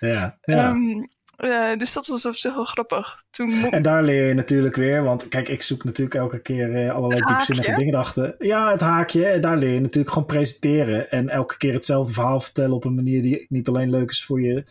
Ja, 0.00 0.38
ja. 0.42 0.68
Um, 0.68 1.08
uh, 1.38 1.76
dus 1.76 1.92
dat 1.92 2.06
was 2.06 2.26
op 2.26 2.36
zich 2.36 2.54
wel 2.54 2.64
grappig. 2.64 3.24
Toen 3.30 3.70
en 3.70 3.82
daar 3.82 4.02
leer 4.02 4.28
je 4.28 4.34
natuurlijk 4.34 4.76
weer, 4.76 5.02
want 5.02 5.28
kijk, 5.28 5.48
ik 5.48 5.62
zoek 5.62 5.84
natuurlijk 5.84 6.14
elke 6.16 6.40
keer 6.40 6.84
uh, 6.84 6.94
allerlei 6.94 7.20
diepzinnige 7.26 7.74
dingen 7.74 7.94
achter. 7.94 8.34
Ja, 8.38 8.70
het 8.70 8.80
haakje. 8.80 9.26
En 9.26 9.40
daar 9.40 9.56
leer 9.56 9.72
je 9.72 9.80
natuurlijk 9.80 10.12
gewoon 10.12 10.28
presenteren. 10.28 11.10
En 11.10 11.28
elke 11.28 11.56
keer 11.56 11.72
hetzelfde 11.72 12.12
verhaal 12.12 12.40
vertellen 12.40 12.76
op 12.76 12.84
een 12.84 12.94
manier 12.94 13.22
die 13.22 13.46
niet 13.48 13.68
alleen 13.68 13.90
leuk 13.90 14.10
is 14.10 14.24
voor 14.24 14.40
je, 14.40 14.64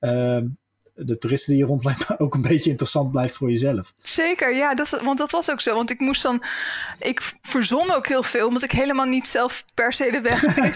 uh, 0.00 0.50
de 0.94 1.18
toeristen 1.18 1.52
die 1.52 1.62
je 1.62 1.68
rondleidt, 1.68 2.08
maar 2.08 2.18
ook 2.24 2.34
een 2.34 2.42
beetje 2.42 2.70
interessant 2.70 3.10
blijft 3.10 3.36
voor 3.36 3.48
jezelf. 3.48 3.92
Zeker, 4.02 4.56
ja, 4.56 4.74
dat, 4.74 4.90
want 5.02 5.18
dat 5.18 5.30
was 5.30 5.50
ook 5.50 5.60
zo. 5.60 5.74
Want 5.74 5.90
ik 5.90 6.00
moest 6.00 6.22
dan, 6.22 6.42
ik 6.98 7.32
verzon 7.42 7.92
ook 7.92 8.06
heel 8.06 8.22
veel, 8.22 8.46
omdat 8.46 8.62
ik 8.62 8.72
helemaal 8.72 9.06
niet 9.06 9.28
zelf 9.28 9.64
per 9.74 9.92
se 9.92 10.10
de 10.10 10.20
weg 10.20 10.40
weet. 10.54 10.74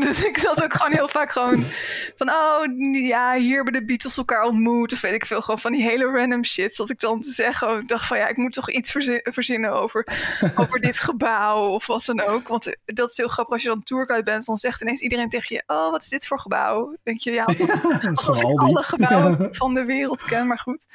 dus 0.00 0.24
ik 0.24 0.38
zat 0.38 0.62
ook 0.62 0.72
gewoon 0.72 0.92
heel 0.92 1.08
vaak 1.08 1.30
gewoon 1.30 1.64
van, 2.16 2.28
oh 2.28 2.64
ja, 3.06 3.34
hier 3.34 3.54
hebben 3.54 3.72
de 3.72 3.84
Beatles 3.84 4.16
elkaar 4.16 4.44
ontmoet, 4.44 4.92
of 4.92 5.00
weet 5.00 5.14
ik 5.14 5.26
veel, 5.26 5.40
gewoon 5.40 5.60
van 5.60 5.72
die 5.72 5.82
hele 5.82 6.04
random 6.04 6.44
shit, 6.44 6.74
zat 6.74 6.90
ik 6.90 7.00
dan 7.00 7.20
te 7.20 7.30
zeggen. 7.30 7.80
Ik 7.80 7.88
dacht 7.88 8.06
van, 8.06 8.18
ja, 8.18 8.28
ik 8.28 8.36
moet 8.36 8.52
toch 8.52 8.70
iets 8.70 8.90
verzinnen 9.22 9.72
over, 9.72 10.06
over 10.54 10.80
dit 10.80 10.98
gebouw 10.98 11.68
of 11.68 11.86
wat 11.86 12.04
dan 12.04 12.20
ook. 12.20 12.48
Want 12.48 12.76
dat 12.84 13.10
is 13.10 13.16
heel 13.16 13.28
grappig, 13.28 13.54
als 13.54 13.62
je 13.62 13.68
dan 13.68 13.82
tourguide 13.82 14.24
bent, 14.24 14.44
dan 14.44 14.56
zegt 14.56 14.82
ineens 14.82 15.00
iedereen 15.00 15.28
tegen 15.28 15.56
je, 15.56 15.62
oh, 15.66 15.90
wat 15.90 16.02
is 16.02 16.08
dit 16.08 16.26
voor 16.26 16.40
gebouw? 16.40 16.96
denk 17.02 17.20
je, 17.20 17.32
ja, 17.32 17.44
alsof 18.10 18.42
ik 18.42 18.60
alle 18.60 18.82
gebouwen 18.82 19.39
van 19.50 19.74
de 19.74 19.84
wereld 19.84 20.24
ken, 20.24 20.46
maar 20.46 20.58
goed. 20.58 20.86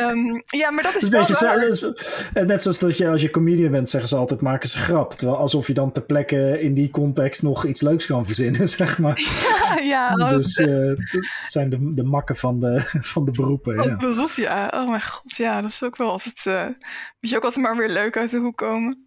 Um, 0.00 0.42
ja, 0.62 0.70
maar 0.70 0.82
dat 0.82 0.94
is, 0.94 1.02
is 1.02 1.08
wel 1.08 1.20
een 1.20 1.60
beetje 1.60 1.76
zo, 1.76 1.92
Net 2.44 2.62
zoals 2.62 2.78
dat 2.78 2.96
je 2.96 3.08
als 3.08 3.20
je 3.22 3.30
comedian 3.30 3.70
bent, 3.70 3.90
zeggen 3.90 4.08
ze 4.08 4.16
altijd, 4.16 4.40
maken 4.40 4.68
ze 4.68 4.78
grap. 4.78 5.12
Terwijl 5.12 5.38
alsof 5.38 5.66
je 5.66 5.74
dan 5.74 5.92
ter 5.92 6.02
plekke 6.02 6.60
in 6.60 6.74
die 6.74 6.90
context 6.90 7.42
nog 7.42 7.66
iets 7.66 7.80
leuks 7.80 8.06
kan 8.06 8.26
verzinnen, 8.26 8.68
zeg 8.78 8.98
maar. 8.98 9.20
Ja, 9.82 10.14
ja. 10.16 10.28
Dus 10.28 10.58
uh, 10.58 10.86
dat 10.86 11.06
zijn 11.42 11.70
de, 11.70 11.94
de 11.94 12.04
makken 12.04 12.36
van 12.36 12.60
de, 12.60 12.82
van 13.00 13.24
de 13.24 13.30
beroepen. 13.30 13.78
Oh, 13.80 13.84
ja. 13.84 13.96
beroep, 13.96 14.32
ja. 14.36 14.70
Oh 14.74 14.88
mijn 14.88 15.02
god, 15.02 15.36
ja. 15.36 15.60
Dat 15.60 15.70
is 15.70 15.82
ook 15.82 15.96
wel 15.96 16.10
altijd... 16.10 16.44
Uh, 16.48 16.64
moet 17.20 17.30
je 17.30 17.36
ook 17.36 17.44
altijd 17.44 17.64
maar 17.64 17.76
weer 17.76 17.88
leuk 17.88 18.16
uit 18.16 18.30
de 18.30 18.38
hoek 18.38 18.56
komen. 18.56 19.06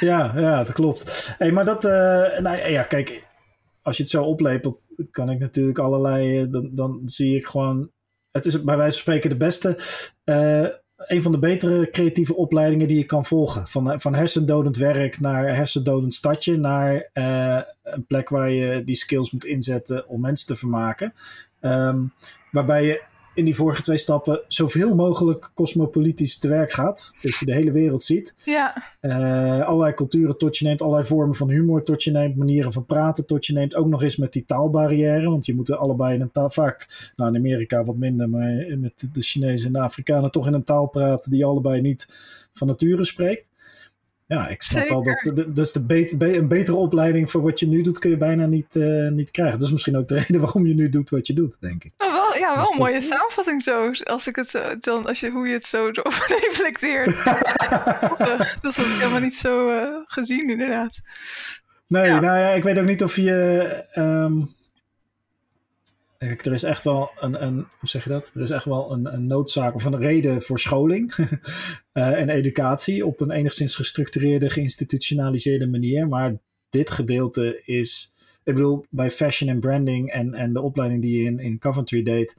Ja, 0.00 0.32
ja, 0.36 0.56
dat 0.56 0.72
klopt. 0.72 1.34
Hey, 1.38 1.52
maar 1.52 1.64
dat... 1.64 1.84
Uh, 1.84 1.90
nou 2.38 2.68
ja, 2.68 2.82
kijk 2.82 3.22
als 3.84 3.96
je 3.96 4.02
het 4.02 4.12
zo 4.12 4.22
oplepelt, 4.22 4.80
kan 5.10 5.30
ik 5.30 5.38
natuurlijk 5.38 5.78
allerlei. 5.78 6.50
dan, 6.50 6.70
dan 6.72 7.02
zie 7.04 7.36
ik 7.36 7.46
gewoon. 7.46 7.90
Het 8.30 8.46
is 8.46 8.62
bij 8.62 8.76
wijze 8.76 8.92
van 8.92 9.00
spreken 9.00 9.30
de 9.30 9.36
beste 9.36 9.78
een 10.96 11.22
van 11.22 11.32
de 11.32 11.38
betere 11.38 11.90
creatieve 11.90 12.36
opleidingen 12.36 12.88
die 12.88 12.96
je 12.96 13.04
kan 13.04 13.24
volgen. 13.24 13.66
Van, 13.66 14.00
van 14.00 14.14
hersendodend 14.14 14.76
werk 14.76 15.20
naar 15.20 15.56
hersendodend 15.56 16.14
stadje, 16.14 16.56
naar 16.56 17.10
uh, 17.14 17.60
een 17.82 18.06
plek 18.06 18.28
waar 18.28 18.50
je 18.50 18.84
die 18.84 18.94
skills 18.94 19.30
moet 19.30 19.44
inzetten 19.44 20.08
om 20.08 20.20
mensen 20.20 20.46
te 20.46 20.56
vermaken. 20.56 21.14
Um, 21.60 22.12
waarbij 22.50 22.84
je 22.84 23.02
in 23.34 23.44
die 23.44 23.54
vorige 23.54 23.82
twee 23.82 23.96
stappen 23.96 24.40
zoveel 24.48 24.94
mogelijk 24.94 25.50
cosmopolitisch 25.54 26.38
te 26.38 26.48
werk 26.48 26.72
gaat. 26.72 27.14
Dat 27.20 27.34
je 27.34 27.46
de 27.46 27.52
hele 27.52 27.72
wereld 27.72 28.02
ziet. 28.02 28.34
Ja. 28.44 28.74
Uh, 29.00 29.60
allerlei 29.60 29.94
culturen 29.94 30.38
tot 30.38 30.58
je 30.58 30.64
neemt, 30.64 30.82
allerlei 30.82 31.06
vormen 31.06 31.34
van 31.34 31.48
humor 31.48 31.82
tot 31.82 32.02
je 32.02 32.10
neemt, 32.10 32.36
manieren 32.36 32.72
van 32.72 32.86
praten 32.86 33.26
tot 33.26 33.46
je 33.46 33.52
neemt. 33.52 33.74
Ook 33.74 33.86
nog 33.86 34.02
eens 34.02 34.16
met 34.16 34.32
die 34.32 34.44
taalbarrière, 34.44 35.30
want 35.30 35.46
je 35.46 35.54
moet 35.54 35.68
er 35.68 35.76
allebei 35.76 36.14
in 36.14 36.20
een 36.20 36.30
taal, 36.30 36.50
vaak, 36.50 37.12
nou 37.16 37.30
in 37.30 37.36
Amerika 37.36 37.84
wat 37.84 37.96
minder, 37.96 38.28
maar 38.28 38.78
met 38.78 39.04
de 39.12 39.22
Chinezen 39.22 39.66
en 39.66 39.72
de 39.72 39.80
Afrikanen 39.80 40.30
toch 40.30 40.46
in 40.46 40.54
een 40.54 40.64
taal 40.64 40.86
praten 40.86 41.30
die 41.30 41.44
allebei 41.44 41.80
niet 41.80 42.06
van 42.52 42.66
nature 42.66 43.04
spreekt. 43.04 43.52
Ja, 44.26 44.48
ik 44.48 44.62
snap 44.62 44.88
al 44.88 45.02
dat. 45.02 45.46
dus 45.54 45.72
de 45.72 46.36
een 46.36 46.48
betere 46.48 46.76
opleiding 46.76 47.30
voor 47.30 47.42
wat 47.42 47.60
je 47.60 47.66
nu 47.66 47.82
doet, 47.82 47.98
kun 47.98 48.10
je 48.10 48.16
bijna 48.16 48.46
niet, 48.46 48.74
uh, 48.74 49.10
niet 49.10 49.30
krijgen. 49.30 49.58
Dat 49.58 49.66
is 49.66 49.72
misschien 49.72 49.96
ook 49.96 50.08
de 50.08 50.18
reden 50.26 50.40
waarom 50.40 50.66
je 50.66 50.74
nu 50.74 50.88
doet 50.88 51.10
wat 51.10 51.26
je 51.26 51.32
doet, 51.32 51.56
denk 51.60 51.84
ik. 51.84 51.92
Oh, 51.98 52.13
wel, 52.40 52.50
ja, 52.50 52.56
wel 52.56 52.72
een 52.72 52.78
mooie 52.78 53.00
samenvatting 53.00 53.62
zo. 53.62 53.90
Als 54.04 54.26
ik 54.26 54.36
het 54.36 54.76
dan, 54.80 55.06
als 55.06 55.20
je, 55.20 55.30
hoe 55.30 55.46
je 55.46 55.52
het 55.52 55.66
zo 55.66 55.90
reflecteert. 56.40 57.24
dat 58.60 58.74
had 58.74 58.86
ik 58.86 58.98
helemaal 58.98 59.20
niet 59.20 59.34
zo 59.34 59.70
uh, 59.70 59.88
gezien, 60.04 60.50
inderdaad. 60.50 61.00
Nee, 61.86 62.06
ja. 62.06 62.20
nou 62.20 62.38
ja, 62.38 62.50
ik 62.50 62.62
weet 62.62 62.78
ook 62.78 62.86
niet 62.86 63.02
of 63.02 63.16
je. 63.16 63.84
Um, 63.94 64.54
er 66.18 66.52
is 66.52 66.62
echt 66.62 66.84
wel 66.84 67.10
een, 67.20 67.42
een, 67.42 67.54
hoe 67.54 67.88
zeg 67.88 68.04
je 68.04 68.10
dat? 68.10 68.30
Er 68.34 68.42
is 68.42 68.50
echt 68.50 68.64
wel 68.64 68.92
een, 68.92 69.14
een 69.14 69.26
noodzaak 69.26 69.74
of 69.74 69.84
een 69.84 69.98
reden 69.98 70.42
voor 70.42 70.58
scholing 70.58 71.14
uh, 71.16 71.26
en 72.20 72.28
educatie 72.28 73.06
op 73.06 73.20
een 73.20 73.30
enigszins 73.30 73.76
gestructureerde, 73.76 74.50
geïnstitutionaliseerde 74.50 75.66
manier. 75.66 76.08
Maar 76.08 76.36
dit 76.70 76.90
gedeelte 76.90 77.62
is, 77.64 78.13
ik 78.44 78.54
bedoel, 78.54 78.84
bij 78.90 79.10
fashion 79.10 79.50
en 79.50 79.60
branding 79.60 80.10
en, 80.10 80.34
en 80.34 80.52
de 80.52 80.60
opleiding 80.60 81.02
die 81.02 81.18
je 81.18 81.24
in, 81.24 81.38
in 81.38 81.58
Coventry 81.58 82.02
deed, 82.02 82.36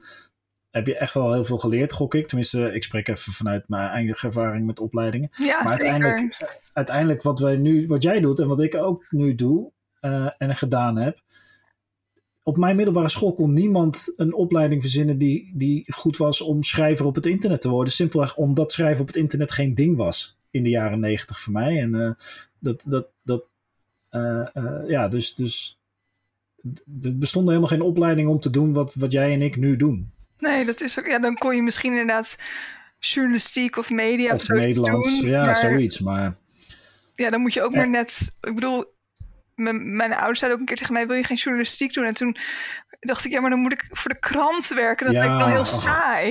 heb 0.70 0.86
je 0.86 0.96
echt 0.96 1.14
wel 1.14 1.32
heel 1.32 1.44
veel 1.44 1.58
geleerd, 1.58 1.92
gok 1.92 2.14
ik. 2.14 2.28
Tenminste, 2.28 2.72
ik 2.74 2.82
spreek 2.82 3.08
even 3.08 3.32
vanuit 3.32 3.68
mijn 3.68 3.88
eigen 3.88 4.28
ervaring 4.28 4.66
met 4.66 4.80
opleidingen. 4.80 5.28
Ja, 5.36 5.62
maar 5.62 5.70
uiteindelijk, 5.70 6.58
uiteindelijk 6.72 7.22
wat, 7.22 7.38
wij 7.38 7.56
nu, 7.56 7.86
wat 7.86 8.02
jij 8.02 8.20
doet 8.20 8.40
en 8.40 8.48
wat 8.48 8.60
ik 8.60 8.74
ook 8.74 9.06
nu 9.10 9.34
doe 9.34 9.70
uh, 10.00 10.30
en 10.38 10.56
gedaan 10.56 10.96
heb, 10.96 11.20
op 12.42 12.56
mijn 12.56 12.76
middelbare 12.76 13.08
school 13.08 13.32
kon 13.32 13.52
niemand 13.52 14.12
een 14.16 14.34
opleiding 14.34 14.80
verzinnen 14.80 15.18
die, 15.18 15.52
die 15.54 15.92
goed 15.92 16.16
was 16.16 16.40
om 16.40 16.62
schrijver 16.62 17.06
op 17.06 17.14
het 17.14 17.26
internet 17.26 17.60
te 17.60 17.68
worden. 17.68 17.92
Simpelweg 17.92 18.36
omdat 18.36 18.72
schrijven 18.72 19.00
op 19.00 19.06
het 19.06 19.16
internet 19.16 19.52
geen 19.52 19.74
ding 19.74 19.96
was 19.96 20.36
in 20.50 20.62
de 20.62 20.68
jaren 20.68 21.00
negentig 21.00 21.40
voor 21.40 21.52
mij. 21.52 21.80
En 21.80 21.94
uh, 21.94 22.10
dat, 22.58 22.84
dat, 22.88 23.06
dat 23.22 23.44
uh, 24.12 24.46
ja, 24.86 25.08
dus, 25.08 25.34
dus 25.34 25.75
er 27.02 27.18
bestond 27.18 27.48
helemaal 27.48 27.68
geen 27.68 27.80
opleiding 27.80 28.28
om 28.28 28.40
te 28.40 28.50
doen 28.50 28.72
wat, 28.72 28.94
wat 28.94 29.12
jij 29.12 29.32
en 29.32 29.42
ik 29.42 29.56
nu 29.56 29.76
doen. 29.76 30.10
Nee, 30.38 30.64
dat 30.64 30.80
is 30.80 30.98
ook, 30.98 31.06
ja, 31.06 31.18
dan 31.18 31.34
kon 31.34 31.56
je 31.56 31.62
misschien 31.62 31.90
inderdaad 31.92 32.38
journalistiek 32.98 33.76
of 33.76 33.90
media 33.90 34.32
of 34.34 34.48
Nederlands, 34.48 35.20
doen, 35.20 35.30
ja, 35.30 35.44
maar, 35.44 35.56
zoiets. 35.56 35.98
Maar 35.98 36.36
ja, 37.14 37.30
dan 37.30 37.40
moet 37.40 37.54
je 37.54 37.62
ook 37.62 37.74
maar 37.74 37.88
net, 37.88 38.32
ik 38.40 38.54
bedoel, 38.54 38.84
mijn, 39.54 39.96
mijn 39.96 40.14
ouders 40.14 40.38
zeiden 40.38 40.60
ook 40.60 40.68
een 40.68 40.74
keer 40.74 40.76
tegen 40.82 40.92
mij: 40.92 41.06
Wil 41.06 41.16
je 41.16 41.24
geen 41.24 41.36
journalistiek 41.36 41.92
doen? 41.92 42.04
En 42.04 42.14
toen 42.14 42.36
dacht 43.00 43.24
ik: 43.24 43.32
Ja, 43.32 43.40
maar 43.40 43.50
dan 43.50 43.58
moet 43.58 43.72
ik 43.72 43.86
voor 43.90 44.10
de 44.10 44.18
krant 44.18 44.68
werken. 44.68 45.06
Dat 45.06 45.14
Ja, 45.14 45.20
lijkt 45.20 45.34
me 45.34 45.40
wel 45.40 45.48
heel 45.48 45.60
ach. 45.60 45.80
saai. 45.80 46.30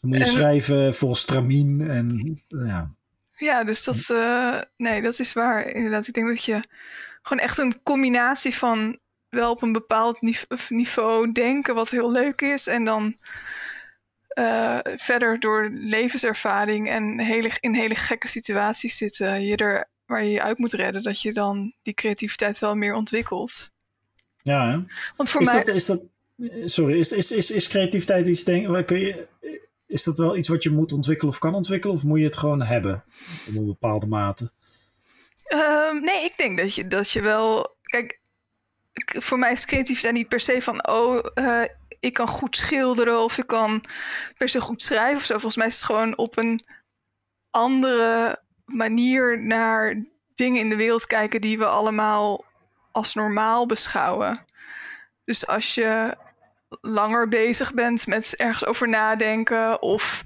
dan 0.00 0.10
moet 0.10 0.18
je 0.18 0.24
En- 0.24 0.30
schrijven 0.30 0.94
volgens 0.94 1.20
Stramien 1.20 1.90
en 1.90 2.38
ja. 2.48 2.90
Ja, 3.36 3.64
dus 3.64 3.84
dat, 3.84 4.10
eh, 4.10 4.60
nee, 4.76 5.02
dat 5.02 5.18
is 5.18 5.32
waar. 5.32 5.66
Inderdaad, 5.68 6.06
ik 6.06 6.14
denk 6.14 6.26
dat 6.28 6.44
je 6.44 6.60
gewoon 7.22 7.42
echt 7.42 7.58
een 7.58 7.82
combinatie 7.82 8.54
van 8.54 8.98
wel 9.34 9.50
op 9.50 9.62
een 9.62 9.72
bepaald 9.72 10.20
nive- 10.20 10.46
niveau 10.68 11.32
denken, 11.32 11.74
wat 11.74 11.90
heel 11.90 12.10
leuk 12.10 12.40
is, 12.40 12.66
en 12.66 12.84
dan 12.84 13.16
eh, 14.28 14.78
verder 14.82 15.40
door 15.40 15.70
levenservaring 15.72 16.88
en 16.88 17.20
hele, 17.20 17.50
in 17.60 17.74
hele 17.74 17.94
gekke 17.94 18.28
situaties 18.28 18.96
zitten, 18.96 19.44
je 19.44 19.56
er 19.56 19.88
waar 20.06 20.24
je 20.24 20.30
je 20.30 20.42
uit 20.42 20.58
moet 20.58 20.72
redden, 20.72 21.02
dat 21.02 21.22
je 21.22 21.32
dan 21.32 21.74
die 21.82 21.94
creativiteit 21.94 22.58
wel 22.58 22.74
meer 22.74 22.94
ontwikkelt. 22.94 23.72
Ja, 24.42 24.70
hè? 24.70 24.78
Want 25.16 25.30
voor 25.30 25.40
is, 25.40 25.52
mij. 25.52 25.64
dat, 25.64 25.74
is 25.74 25.86
dat, 25.86 26.02
sorry, 26.64 26.98
is, 26.98 27.12
is, 27.12 27.32
is, 27.32 27.50
is 27.50 27.68
creativiteit 27.68 28.26
iets, 28.26 28.44
denk, 28.44 28.86
kun 28.86 28.98
je, 28.98 29.26
is 29.86 30.02
dat 30.02 30.18
wel 30.18 30.36
iets 30.36 30.48
wat 30.48 30.62
je 30.62 30.70
moet 30.70 30.92
ontwikkelen 30.92 31.32
of 31.32 31.38
kan 31.38 31.54
ontwikkelen? 31.54 31.96
Of 31.96 32.02
moet 32.02 32.18
je 32.18 32.24
het 32.24 32.36
gewoon 32.36 32.62
hebben 32.62 33.04
op 33.48 33.56
een 33.56 33.66
bepaalde 33.66 34.06
mate? 34.06 34.50
Ehm, 35.44 36.00
nee, 36.00 36.24
ik 36.24 36.36
denk 36.36 36.58
dat 36.58 36.74
je, 36.74 36.86
dat 36.86 37.10
je 37.10 37.20
wel. 37.20 37.76
Kijk, 37.82 38.20
voor 38.94 39.38
mij 39.38 39.52
is 39.52 39.64
creativiteit 39.64 40.14
niet 40.14 40.28
per 40.28 40.40
se 40.40 40.62
van. 40.62 40.88
Oh, 40.88 41.26
eh, 41.34 41.62
ik 42.00 42.12
kan 42.12 42.28
goed 42.28 42.56
schilderen 42.56 43.22
of 43.22 43.38
ik 43.38 43.46
kan 43.46 43.84
per 44.36 44.48
se 44.48 44.60
goed 44.60 44.82
schrijven 44.82 45.16
of 45.16 45.24
zo. 45.24 45.32
Volgens 45.34 45.56
mij 45.56 45.66
is 45.66 45.74
het 45.74 45.84
gewoon 45.84 46.16
op 46.16 46.36
een 46.36 46.64
andere 47.50 48.38
manier 48.64 49.42
naar 49.42 50.04
dingen 50.34 50.60
in 50.60 50.68
de 50.68 50.76
wereld 50.76 51.06
kijken 51.06 51.40
die 51.40 51.58
we 51.58 51.66
allemaal 51.66 52.44
als 52.92 53.14
normaal 53.14 53.66
beschouwen. 53.66 54.44
Dus 55.24 55.46
als 55.46 55.74
je 55.74 56.16
langer 56.80 57.28
bezig 57.28 57.74
bent 57.74 58.06
met 58.06 58.36
ergens 58.36 58.66
over 58.66 58.88
nadenken 58.88 59.82
of 59.82 60.22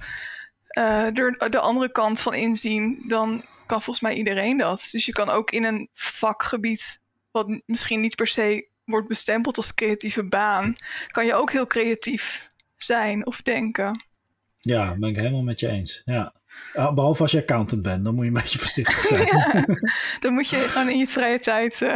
eh, 0.68 1.18
er 1.18 1.50
de 1.50 1.58
andere 1.58 1.92
kant 1.92 2.20
van 2.20 2.34
inzien, 2.34 3.04
dan 3.06 3.44
kan 3.66 3.82
volgens 3.82 4.00
mij 4.00 4.14
iedereen 4.14 4.56
dat. 4.56 4.88
Dus 4.92 5.06
je 5.06 5.12
kan 5.12 5.28
ook 5.28 5.50
in 5.50 5.64
een 5.64 5.88
vakgebied, 5.92 7.00
wat 7.30 7.60
misschien 7.66 8.00
niet 8.00 8.16
per 8.16 8.26
se 8.26 8.68
wordt 8.84 9.08
bestempeld 9.08 9.56
als 9.56 9.74
creatieve 9.74 10.24
baan, 10.24 10.76
kan 11.10 11.26
je 11.26 11.34
ook 11.34 11.52
heel 11.52 11.66
creatief 11.66 12.50
zijn 12.76 13.26
of 13.26 13.42
denken. 13.42 14.04
Ja, 14.58 14.94
ben 14.98 15.08
ik 15.08 15.16
helemaal 15.16 15.42
met 15.42 15.60
je 15.60 15.68
eens. 15.68 16.02
Ja. 16.04 16.32
Ah, 16.74 16.94
Behalve 16.94 17.22
als 17.22 17.30
je 17.30 17.38
accountant 17.38 17.82
bent, 17.82 18.04
dan 18.04 18.14
moet 18.14 18.24
je 18.24 18.30
een 18.30 18.36
beetje 18.36 18.58
voorzichtig 18.58 19.00
zijn. 19.14 19.26
Ja. 19.26 19.64
Dan 20.20 20.32
moet 20.32 20.48
je 20.48 20.56
gewoon 20.56 20.88
in 20.88 20.98
je 20.98 21.06
vrije 21.06 21.38
tijd. 21.38 21.78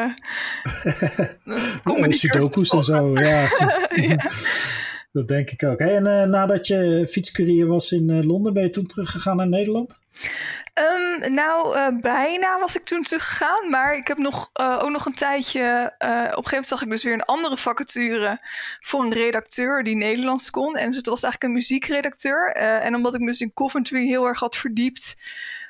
die 2.02 2.12
Sudoku's 2.12 2.70
en 2.70 2.82
zo, 2.82 3.18
ja. 3.18 3.48
Dat 5.12 5.28
denk 5.28 5.50
ik 5.50 5.62
ook. 5.62 5.78
En 5.78 6.06
eh, 6.06 6.26
nadat 6.26 6.66
je 6.66 7.06
fietscourier 7.10 7.66
was 7.66 7.92
in 7.92 8.10
eh, 8.10 8.22
Londen, 8.22 8.52
ben 8.52 8.62
je 8.62 8.70
toen 8.70 8.86
teruggegaan 8.86 9.36
naar 9.36 9.48
Nederland? 9.48 9.98
Ehm, 10.74 11.34
nou, 11.34 11.76
eh, 11.76 12.00
bijna 12.00 12.58
was 12.58 12.76
ik 12.76 12.84
toen 12.84 13.02
teruggegaan. 13.02 13.70
Maar 13.70 13.96
ik 13.96 14.08
heb 14.08 14.18
nog, 14.18 14.50
ook 14.54 14.90
nog 14.90 15.06
een 15.06 15.14
tijdje... 15.14 15.92
op 15.98 16.00
een 16.00 16.18
gegeven 16.18 16.42
moment 16.44 16.66
zag 16.66 16.82
ik 16.82 16.90
dus 16.90 17.02
weer 17.02 17.12
een 17.12 17.24
andere 17.24 17.56
vacature... 17.56 18.38
voor 18.80 19.02
een 19.04 19.12
redacteur 19.12 19.84
die 19.84 19.96
Nederlands 19.96 20.50
kon. 20.50 20.76
En 20.76 20.86
dus 20.86 20.96
het 20.96 21.06
was 21.06 21.22
eigenlijk 21.22 21.42
een 21.42 21.58
muziekredacteur. 21.58 22.52
En 22.54 22.94
omdat 22.94 23.14
ik 23.14 23.20
me 23.20 23.26
dus 23.26 23.40
in 23.40 23.54
Coventry 23.54 24.06
heel 24.06 24.26
erg 24.26 24.38
had 24.38 24.56
verdiept... 24.56 25.16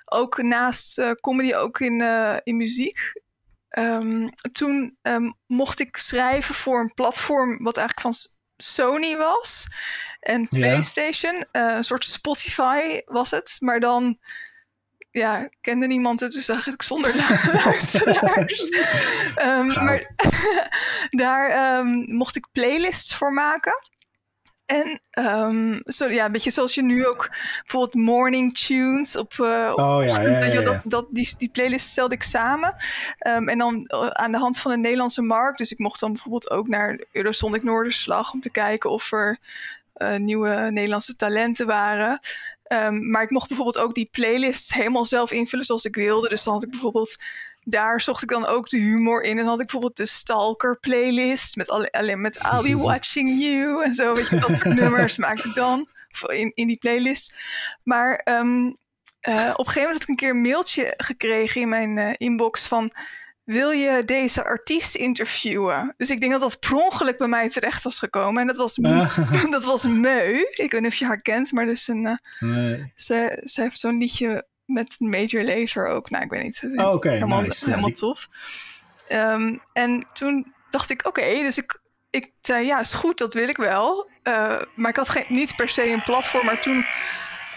ook 0.04 0.42
naast 0.42 1.14
comedy 1.20 1.54
ook 1.54 1.80
in, 1.80 2.00
in 2.44 2.56
muziek... 2.56 3.20
Ehm, 3.68 4.26
toen 4.52 4.96
ehm, 5.02 5.30
mocht 5.46 5.80
ik 5.80 5.96
schrijven 5.96 6.54
voor 6.54 6.80
een 6.80 6.94
platform... 6.94 7.62
wat 7.62 7.76
eigenlijk 7.76 8.00
van 8.00 8.40
Sony 8.62 9.16
was... 9.16 9.66
En. 10.20 10.48
PlayStation, 10.48 11.44
eh, 11.52 11.74
een 11.74 11.84
soort 11.84 12.04
Spotify 12.04 13.00
was 13.06 13.30
het, 13.30 13.56
maar 13.60 13.80
dan 13.80 14.18
ja, 15.10 15.48
kende 15.60 15.86
niemand 15.86 16.20
het, 16.20 16.32
dus 16.32 16.48
eigenlijk 16.48 16.82
zonder 16.82 17.14
lu- 17.14 17.52
luisteraars. 17.64 18.68
Ehm, 19.34 19.66
maar 19.66 20.14
daar 21.10 21.48
ehm, 21.48 21.88
mocht 22.16 22.36
ik 22.36 22.46
playlists 22.52 23.14
voor 23.14 23.32
maken. 23.32 23.90
En 24.72 25.00
zo, 25.84 26.08
ja, 26.08 26.24
een 26.24 26.32
beetje 26.32 26.50
zoals 26.50 26.74
je 26.74 26.82
nu 26.82 27.06
ook 27.06 27.30
bijvoorbeeld 27.60 27.94
morning 27.94 28.58
tunes 28.58 29.16
op, 29.16 29.32
op 29.32 29.78
Oh, 29.78 30.04
ja, 30.04 30.10
ochtend, 30.10 30.38
ja, 30.38 30.44
ja, 30.44 30.80
dat, 30.84 31.06
die, 31.10 31.34
die 31.38 31.48
playlist 31.48 31.86
stelde 31.86 32.14
ik 32.14 32.22
samen. 32.22 32.74
Ehm, 33.18 33.48
en 33.48 33.58
dan 33.58 33.86
eh, 33.86 34.06
aan 34.06 34.32
de 34.32 34.38
hand 34.38 34.58
van 34.58 34.70
de 34.70 34.78
Nederlandse 34.78 35.22
markt. 35.22 35.58
Dus 35.58 35.72
ik 35.72 35.78
mocht 35.78 36.00
dan 36.00 36.12
bijvoorbeeld 36.12 36.50
ook 36.50 36.68
naar 36.68 37.00
Eurosonic 37.12 37.62
Noorderslag 37.62 38.32
om 38.32 38.40
te 38.40 38.50
kijken 38.50 38.90
of 38.90 39.12
er 39.12 39.38
eh, 39.92 40.16
nieuwe 40.16 40.70
Nederlandse 40.70 41.16
talenten 41.16 41.66
waren. 41.66 42.20
Ehm, 42.62 43.10
maar 43.10 43.22
ik 43.22 43.30
mocht 43.30 43.48
bijvoorbeeld 43.48 43.78
ook 43.78 43.94
die 43.94 44.08
playlists 44.12 44.74
helemaal 44.74 45.04
zelf 45.04 45.30
invullen 45.30 45.64
zoals 45.64 45.84
ik 45.84 45.94
wilde. 45.94 46.28
Dus 46.28 46.44
dan 46.44 46.52
had 46.52 46.62
ik 46.62 46.70
bijvoorbeeld, 46.70 47.16
daar 47.64 48.00
zocht 48.00 48.22
ik 48.22 48.28
dan 48.28 48.46
ook 48.46 48.68
de 48.68 48.78
humor 48.78 49.22
in. 49.22 49.30
En 49.30 49.36
dan 49.36 49.46
had 49.46 49.60
ik 49.60 49.66
bijvoorbeeld 49.66 49.96
de 49.96 50.06
Stalker 50.06 50.78
playlist 50.78 51.56
met 51.56 51.70
alle- 51.70 51.90
alleen 51.90 52.20
met 52.20 52.36
I'll 52.52 52.62
be 52.62 52.82
watching 52.88 53.42
you 53.42 53.84
en 53.84 53.92
zo. 53.94 54.14
Weet 54.14 54.28
je, 54.28 54.38
dat 54.40 54.54
soort 54.54 54.74
nummers 54.74 55.16
maakte 55.16 55.48
ik 55.48 55.54
dan 55.54 55.88
in, 56.26 56.52
in 56.54 56.66
die 56.66 56.76
playlist. 56.76 57.34
Maar 57.82 58.14
ehm, 58.14 58.70
eh, 59.20 59.50
op 59.56 59.66
een 59.66 59.72
gegeven 59.72 59.80
moment 59.80 59.92
had 59.92 60.02
ik 60.02 60.08
een 60.08 60.16
keer 60.16 60.30
een 60.30 60.40
mailtje 60.40 60.94
gekregen 60.96 61.60
in 61.60 61.68
mijn 61.68 61.98
eh, 61.98 62.10
inbox 62.16 62.66
van... 62.66 62.92
wil 63.44 63.70
je 63.70 64.02
deze 64.04 64.44
artiest 64.44 64.94
interviewen? 64.94 65.94
Dus 65.96 66.10
ik 66.10 66.20
denk 66.20 66.32
dat 66.32 66.40
dat 66.40 66.60
per 66.60 66.74
ongeluk 66.74 67.18
bij 67.18 67.28
mij 67.28 67.48
terecht 67.48 67.82
was 67.82 67.98
gekomen. 67.98 68.40
En 68.40 68.46
dat 68.46 68.56
was, 68.56 68.74
dat 69.50 69.64
was 69.64 69.86
Meu. 69.86 70.46
Ik 70.50 70.70
weet 70.70 70.80
niet 70.80 70.90
of 70.92 70.96
je 70.96 71.06
haar 71.06 71.22
kent, 71.22 71.52
maar 71.52 71.66
dus 71.66 71.88
een, 71.88 72.20
nee. 72.40 72.92
ze, 72.94 73.40
ze 73.44 73.60
heeft 73.60 73.80
zo'n 73.80 73.98
liedje 73.98 74.46
met 74.64 74.96
een 74.98 75.08
major 75.08 75.44
laser 75.44 75.86
ook. 75.86 76.10
Nou, 76.10 76.24
ik 76.24 76.30
weet 76.30 76.42
niet. 76.42 76.62
Oh, 76.76 76.92
oké, 76.92 77.10
helemaal, 77.10 77.40
nice. 77.40 77.68
helemaal 77.68 77.90
tof. 77.90 78.28
Um, 79.12 79.62
en 79.72 80.06
toen 80.12 80.54
dacht 80.70 80.90
ik, 80.90 81.06
oké, 81.06 81.20
okay, 81.20 81.42
dus 81.42 81.58
ik, 81.58 81.80
ik 82.10 82.32
zei, 82.40 82.66
ja, 82.66 82.80
is 82.80 82.94
goed, 82.94 83.18
dat 83.18 83.34
wil 83.34 83.48
ik 83.48 83.56
wel. 83.56 84.10
Uh, 84.22 84.60
maar 84.74 84.90
ik 84.90 84.96
had 84.96 85.08
geen, 85.08 85.24
niet 85.28 85.56
per 85.56 85.68
se 85.68 85.90
een 85.90 86.02
platform, 86.02 86.44
maar 86.44 86.60
toen 86.60 86.84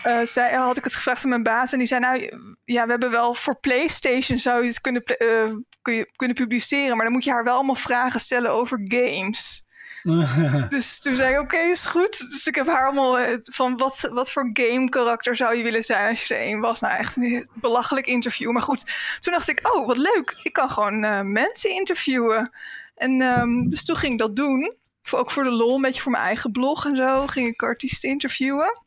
uh, 0.06 0.20
zei, 0.24 0.56
had 0.56 0.78
ik 0.78 0.84
het 0.84 0.96
gevraagd 0.96 1.24
aan 1.24 1.30
mijn 1.30 1.44
baas 1.44 1.72
en 1.72 1.78
die 1.78 1.88
zei, 1.88 2.00
nou 2.00 2.20
ja, 2.66 2.84
we 2.84 2.90
hebben 2.90 3.12
wel 3.12 3.34
voor 3.34 3.60
PlayStation 3.60 4.38
zou 4.38 4.62
je 4.62 4.68
het 4.68 4.82
kunnen, 4.82 5.04
uh, 5.18 5.56
kun 5.82 5.94
je, 5.94 6.12
kunnen 6.16 6.36
publiceren, 6.38 6.96
maar 6.96 7.06
dan 7.06 7.14
moet 7.14 7.24
je 7.24 7.32
haar 7.32 7.44
wel 7.44 7.56
allemaal 7.56 7.76
vragen 7.76 8.20
stellen 8.20 8.52
over 8.52 8.82
games. 8.88 9.65
dus 10.70 11.00
toen 11.00 11.16
zei 11.16 11.34
ik, 11.34 11.40
oké, 11.40 11.56
okay, 11.56 11.70
is 11.70 11.86
goed. 11.86 12.18
Dus 12.32 12.48
ik 12.48 12.56
heb 12.56 12.68
haar 12.68 12.86
allemaal 12.86 13.40
van 13.42 13.78
wat, 13.78 14.10
wat 14.12 14.32
voor 14.32 14.50
game 14.54 14.90
karakter 14.90 15.36
zou 15.36 15.56
je 15.56 15.64
willen 15.64 15.84
zijn 15.84 16.10
als 16.10 16.24
je 16.24 16.36
er 16.36 16.48
een 16.48 16.60
was. 16.60 16.80
Nou, 16.80 16.98
echt 16.98 17.18
een 17.18 17.50
belachelijk 17.54 18.08
interview. 18.08 18.52
Maar 18.52 18.62
goed, 18.62 18.86
toen 19.20 19.34
dacht 19.34 19.50
ik, 19.50 19.76
oh, 19.76 19.88
wat 19.88 19.98
leuk. 19.98 20.40
Ik 20.44 20.54
kan 20.54 20.70
gewoon 20.70 21.04
uh, 21.04 21.22
mensen 21.22 21.70
interviewen. 21.70 22.52
En 22.96 23.22
um, 23.22 23.70
dus 23.70 23.84
toen 23.84 23.96
ging 23.96 24.14
ik 24.14 24.20
dat 24.20 24.36
doen. 24.36 24.74
Voor, 25.02 25.20
ook 25.20 25.32
voor 25.32 25.44
de 25.44 25.52
lol, 25.52 25.76
een 25.76 25.82
beetje 25.82 26.02
voor 26.02 26.12
mijn 26.12 26.24
eigen 26.24 26.52
blog 26.52 26.86
en 26.86 26.96
zo. 26.96 27.28
Ging 27.28 27.48
ik 27.48 27.64
artiesten 27.64 28.10
interviewen. 28.10 28.82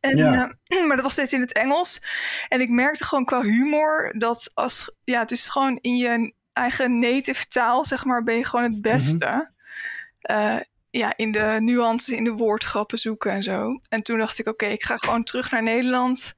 En, 0.00 0.16
ja. 0.16 0.52
uh, 0.68 0.84
maar 0.86 0.96
dat 0.96 1.04
was 1.04 1.12
steeds 1.12 1.32
in 1.32 1.40
het 1.40 1.52
Engels. 1.52 2.02
En 2.48 2.60
ik 2.60 2.68
merkte 2.68 3.04
gewoon 3.04 3.24
qua 3.24 3.42
humor 3.42 4.14
dat 4.18 4.50
als... 4.54 4.94
Ja, 5.04 5.20
het 5.20 5.30
is 5.30 5.48
gewoon 5.48 5.78
in 5.80 5.96
je 5.96 6.34
eigen 6.52 6.98
native 6.98 7.46
taal, 7.48 7.84
zeg 7.84 8.04
maar, 8.04 8.22
ben 8.22 8.36
je 8.36 8.44
gewoon 8.44 8.72
het 8.72 8.82
beste. 8.82 9.26
Mm 9.26 9.32
-hmm. 9.32 9.56
Uh, 10.30 10.56
ja, 10.90 11.12
in 11.16 11.32
de 11.32 11.56
nuances, 11.60 12.16
in 12.16 12.24
de 12.24 12.32
woordgrappen 12.32 12.98
zoeken 12.98 13.30
en 13.30 13.42
zo. 13.42 13.80
En 13.88 14.02
toen 14.02 14.18
dacht 14.18 14.38
ik, 14.38 14.46
oké, 14.46 14.64
okay, 14.64 14.74
ik 14.74 14.84
ga 14.84 14.96
gewoon 14.96 15.24
terug 15.24 15.50
naar 15.50 15.62
Nederland. 15.62 16.34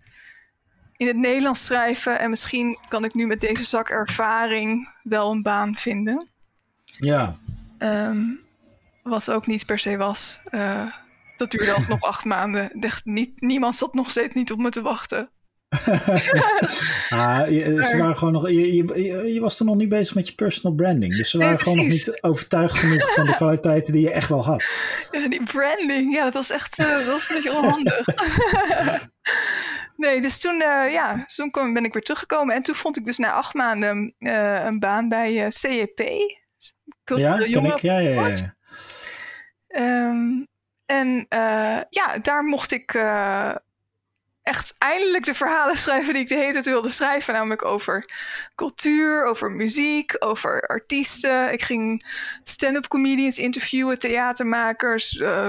In 0.96 1.07
het 1.07 1.16
Nederlands 1.16 1.64
schrijven. 1.64 2.18
En 2.18 2.31
misschien 2.31 2.79
kan 2.88 3.05
ik 3.05 3.14
nu 3.14 3.26
met 3.26 3.40
deze 3.40 3.64
zak 3.64 3.88
ervaring 3.88 4.94
wel 5.03 5.31
een 5.31 5.42
baan 5.42 5.74
vinden. 5.74 6.29
Ja. 6.85 7.37
Um, 7.79 8.40
wat 9.03 9.31
ook 9.31 9.46
niet 9.46 9.66
per 9.66 9.79
se 9.79 9.96
was. 9.96 10.40
Uh, 10.50 10.92
dat 11.37 11.50
duurde 11.50 11.72
alsnog 11.72 12.03
acht 12.03 12.24
maanden. 12.24 12.70
Echt 12.70 13.05
niet, 13.05 13.40
niemand 13.40 13.76
zat 13.76 13.94
nog 13.94 14.11
steeds 14.11 14.35
niet 14.35 14.53
op 14.53 14.59
me 14.59 14.70
te 14.70 14.83
wachten. 14.83 15.31
ah, 17.11 17.48
je, 17.48 17.85
ze 17.85 17.96
waren 17.98 18.16
gewoon 18.16 18.33
nog, 18.33 18.48
je, 18.48 18.74
je, 18.74 19.33
je, 19.33 19.40
was 19.40 19.56
toen 19.56 19.66
nog 19.66 19.76
niet 19.76 19.88
bezig 19.88 20.14
met 20.14 20.28
je 20.28 20.35
personal 20.35 20.76
branding. 20.76 21.16
Dus 21.16 21.30
ze 21.30 21.38
waren 21.38 21.54
nee, 21.54 21.62
gewoon 21.62 21.78
nog 21.78 21.88
niet 21.88 22.18
overtuigd 22.20 22.78
genoeg 22.78 23.14
van 23.14 23.26
de 23.26 23.37
kwaliteiten 23.42 23.92
die 23.92 24.02
je 24.02 24.12
echt 24.12 24.28
wel 24.28 24.44
had. 24.44 24.64
Ja, 25.11 25.28
die 25.28 25.42
branding, 25.42 26.14
ja, 26.14 26.24
dat 26.24 26.33
was 26.33 26.50
echt 26.50 26.78
uh, 26.78 26.96
dat 26.96 27.06
was 27.06 27.28
een 27.28 27.35
beetje 27.35 27.56
onhandig. 27.56 28.06
nee, 29.96 30.20
dus 30.20 30.40
toen, 30.40 30.54
uh, 30.54 30.92
ja, 30.92 31.24
toen 31.26 31.50
kwam, 31.50 31.72
ben 31.72 31.85
ik 31.85 31.92
weer 31.92 32.02
teruggekomen. 32.02 32.54
En 32.54 32.62
toen 32.62 32.74
vond 32.74 32.96
ik 32.96 33.04
dus 33.04 33.18
na 33.18 33.33
acht 33.33 33.54
maanden 33.54 34.14
uh, 34.18 34.64
een 34.64 34.78
baan 34.78 35.09
bij 35.09 35.50
CEP. 35.50 35.98
Ja, 37.04 37.38
ken 37.38 37.64
ik. 37.64 37.80
Ja, 37.80 37.98
ja, 37.98 38.26
ja. 38.26 38.54
Um, 40.09 40.48
en 40.87 41.26
ja, 41.90 42.18
daar 42.22 42.44
mocht 42.44 42.72
ik 42.72 42.92
echt 44.42 44.74
eindelijk 44.79 45.24
de 45.24 45.35
verhalen 45.35 45.76
schrijven 45.85 46.12
die 46.12 46.22
ik 46.22 46.29
de 46.29 46.35
hele 46.35 46.53
tijd 46.53 46.64
wilde 46.64 46.90
schrijven. 46.90 47.35
Namelijk 47.35 47.64
over 47.64 48.05
cultuur, 48.55 49.24
over 49.24 49.50
muziek, 49.50 50.16
over 50.18 50.66
artiesten. 50.66 51.53
Ik 51.53 51.62
ging 51.62 52.07
stand-up 52.44 52.88
comedians 52.88 53.38
interviewen, 53.38 53.98
theatermakers, 53.98 55.12
uh, 55.12 55.48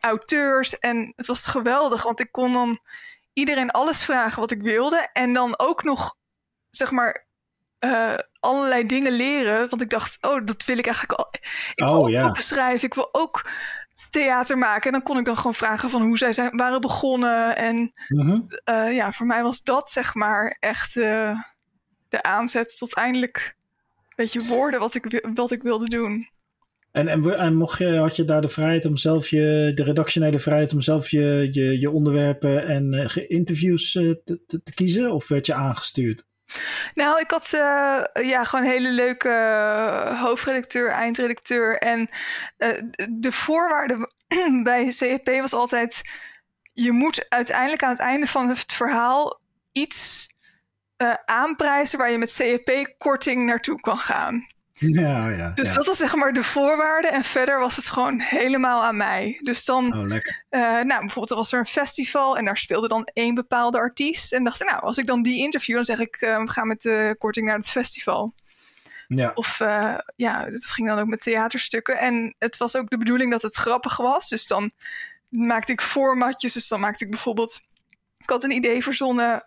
auteurs. 0.00 0.78
En 0.78 1.12
het 1.16 1.26
was 1.26 1.46
geweldig, 1.46 2.02
want 2.02 2.20
ik 2.20 2.32
kon 2.32 2.52
dan 2.52 2.80
iedereen 3.32 3.70
alles 3.70 4.04
vragen 4.04 4.40
wat 4.40 4.50
ik 4.50 4.62
wilde. 4.62 5.08
En 5.12 5.32
dan 5.32 5.58
ook 5.58 5.82
nog, 5.82 6.16
zeg 6.70 6.90
maar, 6.90 7.26
uh, 7.80 8.14
allerlei 8.40 8.86
dingen 8.86 9.12
leren. 9.12 9.68
Want 9.68 9.82
ik 9.82 9.90
dacht, 9.90 10.18
oh, 10.20 10.44
dat 10.44 10.64
wil 10.64 10.78
ik 10.78 10.86
eigenlijk 10.86 11.18
al. 11.18 11.28
Ik 11.30 11.72
wil 11.74 11.88
oh, 11.88 11.98
ook 11.98 12.08
ja. 12.08 12.22
boeken 12.22 12.42
schrijven. 12.42 12.86
Ik 12.86 12.94
wil 12.94 13.08
ook 13.14 13.50
theater 14.12 14.58
maken. 14.58 14.86
En 14.86 14.92
dan 14.92 15.02
kon 15.02 15.18
ik 15.18 15.24
dan 15.24 15.36
gewoon 15.36 15.54
vragen 15.54 15.90
van 15.90 16.02
hoe 16.02 16.18
zij 16.18 16.32
zijn, 16.32 16.56
waren 16.56 16.80
begonnen. 16.80 17.56
En 17.56 17.92
mm-hmm. 18.08 18.46
uh, 18.70 18.94
ja, 18.94 19.12
voor 19.12 19.26
mij 19.26 19.42
was 19.42 19.62
dat 19.62 19.90
zeg 19.90 20.14
maar 20.14 20.56
echt 20.60 20.96
uh, 20.96 21.40
de 22.08 22.22
aanzet 22.22 22.76
tot 22.76 22.94
eindelijk 22.94 23.56
een 23.98 24.14
beetje 24.16 24.44
woorden 24.44 24.80
wat 24.80 24.94
ik, 24.94 25.30
wat 25.34 25.50
ik 25.50 25.62
wilde 25.62 25.88
doen. 25.88 26.30
En, 26.90 27.08
en, 27.08 27.38
en 27.38 27.54
mocht 27.54 27.78
je, 27.78 27.96
had 27.96 28.16
je 28.16 28.24
daar 28.24 28.40
de 28.40 28.48
vrijheid 28.48 28.86
om 28.86 28.96
zelf 28.96 29.28
je, 29.28 29.72
de 29.74 29.82
redactionele 29.82 30.38
vrijheid 30.38 30.72
om 30.72 30.80
zelf 30.80 31.10
je, 31.10 31.48
je, 31.52 31.80
je 31.80 31.90
onderwerpen 31.90 32.66
en 32.66 32.92
uh, 32.92 33.30
interviews 33.30 33.92
te, 33.92 34.40
te, 34.46 34.62
te 34.62 34.74
kiezen? 34.74 35.12
Of 35.12 35.28
werd 35.28 35.46
je 35.46 35.54
aangestuurd? 35.54 36.26
Nou, 36.94 37.20
ik 37.20 37.30
had 37.30 37.52
uh, 37.54 38.02
ja, 38.12 38.44
gewoon 38.44 38.64
een 38.64 38.70
hele 38.70 38.90
leuke 38.90 39.28
uh, 39.28 40.20
hoofdredacteur, 40.20 40.90
eindredacteur. 40.90 41.78
En 41.78 42.10
uh, 42.58 42.68
de 43.10 43.32
voorwaarde 43.32 44.10
bij 44.62 44.90
CEP 44.90 45.28
was 45.40 45.52
altijd... 45.52 46.02
je 46.72 46.92
moet 46.92 47.30
uiteindelijk 47.30 47.82
aan 47.82 47.90
het 47.90 47.98
einde 47.98 48.26
van 48.26 48.48
het 48.48 48.72
verhaal 48.72 49.40
iets 49.72 50.30
aanprijzen... 51.24 51.98
waar 51.98 52.10
je 52.10 52.18
met 52.18 52.30
CEP-korting 52.30 53.46
naartoe 53.46 53.80
kan 53.80 53.98
gaan. 53.98 54.46
Ja, 54.86 55.28
ja, 55.28 55.50
dus 55.54 55.68
ja. 55.68 55.74
dat 55.74 55.86
was 55.86 55.98
zeg 55.98 56.14
maar 56.14 56.32
de 56.32 56.42
voorwaarde. 56.42 57.08
En 57.08 57.24
verder 57.24 57.58
was 57.58 57.76
het 57.76 57.88
gewoon 57.88 58.20
helemaal 58.20 58.84
aan 58.84 58.96
mij. 58.96 59.38
Dus 59.42 59.64
dan, 59.64 59.94
oh. 59.94 60.04
Uh, 60.04 60.60
nou, 60.60 60.86
bijvoorbeeld 60.86 61.30
er 61.30 61.36
was 61.36 61.52
er 61.52 61.58
een 61.58 61.66
festival 61.66 62.36
en 62.36 62.44
daar 62.44 62.56
speelde 62.56 62.88
dan 62.88 63.08
één 63.12 63.34
bepaalde 63.34 63.78
artiest. 63.78 64.32
En 64.32 64.44
dacht 64.44 64.62
ik, 64.62 64.70
nou, 64.70 64.82
als 64.82 64.98
ik 64.98 65.06
dan 65.06 65.22
die 65.22 65.38
interview, 65.38 65.74
dan 65.74 65.84
zeg 65.84 65.98
ik, 65.98 66.20
uh, 66.20 66.38
we 66.38 66.50
gaan 66.50 66.68
met 66.68 66.80
de 66.80 67.16
korting 67.18 67.46
naar 67.46 67.56
het 67.56 67.70
festival. 67.70 68.34
Ja. 69.08 69.30
Of 69.34 69.60
uh, 69.60 69.98
ja, 70.16 70.50
dat 70.50 70.64
ging 70.64 70.88
dan 70.88 70.98
ook 70.98 71.06
met 71.06 71.20
theaterstukken. 71.20 71.98
En 71.98 72.34
het 72.38 72.56
was 72.56 72.76
ook 72.76 72.90
de 72.90 72.98
bedoeling 72.98 73.30
dat 73.30 73.42
het 73.42 73.54
grappig 73.54 73.96
was. 73.96 74.28
Dus 74.28 74.46
dan 74.46 74.72
maakte 75.28 75.72
ik 75.72 75.80
formatjes. 75.80 76.52
Dus 76.52 76.68
dan 76.68 76.80
maakte 76.80 77.04
ik 77.04 77.10
bijvoorbeeld, 77.10 77.60
ik 78.18 78.30
had 78.30 78.44
een 78.44 78.50
idee 78.50 78.82
verzonnen 78.82 79.46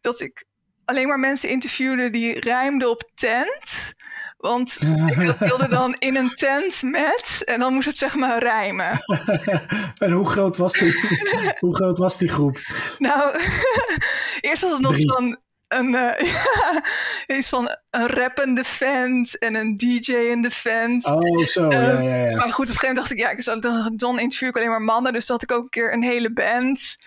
dat 0.00 0.20
ik 0.20 0.46
alleen 0.84 1.06
maar 1.06 1.18
mensen 1.18 1.48
interviewde 1.48 2.10
die 2.10 2.40
rijmden 2.40 2.90
op 2.90 3.10
tent. 3.14 3.94
Want 4.38 4.78
ik 5.06 5.36
wilde 5.38 5.68
dan 5.68 5.94
in 5.98 6.16
een 6.16 6.34
tent 6.34 6.82
met 6.82 7.42
en 7.44 7.60
dan 7.60 7.72
moest 7.72 7.86
het 7.86 7.98
zeg 7.98 8.14
maar 8.14 8.38
rijmen. 8.38 9.00
en 10.04 10.10
hoe 10.10 10.28
groot 10.28 10.56
was 10.56 10.72
die, 10.72 10.92
hoe 11.60 11.76
groot 11.76 11.98
was 11.98 12.18
die 12.18 12.28
groep? 12.28 12.58
Nou, 12.98 13.38
eerst 14.40 14.62
was 14.62 14.70
het 14.72 14.80
nog 14.80 14.96
van 14.98 15.38
een, 15.68 15.94
uh, 15.94 16.18
ja, 16.18 16.84
iets 17.26 17.48
van 17.48 17.76
een 17.90 18.06
rappende 18.06 18.64
vent 18.64 19.38
en 19.38 19.54
een 19.54 19.76
DJ 19.76 20.12
in 20.12 20.42
de 20.42 20.50
vent. 20.50 21.04
Oh, 21.04 21.46
zo, 21.46 21.70
ja, 21.70 22.00
ja, 22.00 22.26
ja. 22.26 22.36
Maar 22.36 22.52
goed, 22.52 22.68
op 22.70 22.74
een 22.74 22.80
gegeven 22.80 22.86
moment 22.86 22.96
dacht 22.96 23.10
ik, 23.10 23.18
ja, 23.18 23.30
ik 23.30 23.42
zou, 23.42 23.60
dan, 23.96 24.18
interview 24.18 24.48
ik 24.48 24.56
alleen 24.56 24.68
maar 24.68 24.82
mannen. 24.82 25.12
Dus 25.12 25.28
had 25.28 25.42
ik 25.42 25.52
ook 25.52 25.62
een 25.62 25.70
keer 25.70 25.92
een 25.92 26.02
hele 26.02 26.32
band. 26.32 26.98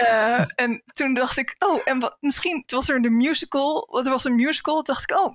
Uh, 0.00 0.44
en 0.54 0.82
toen 0.94 1.14
dacht 1.14 1.38
ik, 1.38 1.56
oh, 1.58 1.80
en 1.84 2.00
wat, 2.00 2.16
misschien 2.20 2.64
was 2.66 2.88
er 2.88 3.02
de 3.02 3.10
musical, 3.10 4.00
er 4.04 4.10
was 4.10 4.24
een 4.24 4.36
musical, 4.36 4.82
dacht 4.82 5.10
ik, 5.10 5.18
oh, 5.18 5.34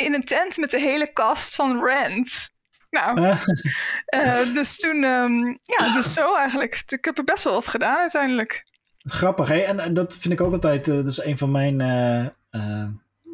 in 0.00 0.14
een 0.14 0.24
tent 0.24 0.56
met 0.56 0.70
de 0.70 0.80
hele 0.80 1.12
cast 1.12 1.54
van 1.54 1.84
Rent. 1.84 2.50
Nou, 2.90 3.20
uh, 3.20 4.54
dus 4.54 4.76
toen, 4.76 5.04
um, 5.04 5.58
ja, 5.62 5.94
dus 5.94 6.12
zo 6.12 6.36
eigenlijk. 6.36 6.82
Ik 6.86 7.04
heb 7.04 7.18
er 7.18 7.24
best 7.24 7.44
wel 7.44 7.52
wat 7.52 7.68
gedaan 7.68 7.98
uiteindelijk. 7.98 8.64
Grappig, 8.98 9.48
hè? 9.48 9.58
En, 9.58 9.80
en 9.80 9.94
dat 9.94 10.16
vind 10.16 10.34
ik 10.34 10.40
ook 10.40 10.52
altijd, 10.52 10.88
uh, 10.88 10.94
dat 10.94 11.06
is 11.06 11.22
een 11.22 11.38
van 11.38 11.50
mijn, 11.50 11.80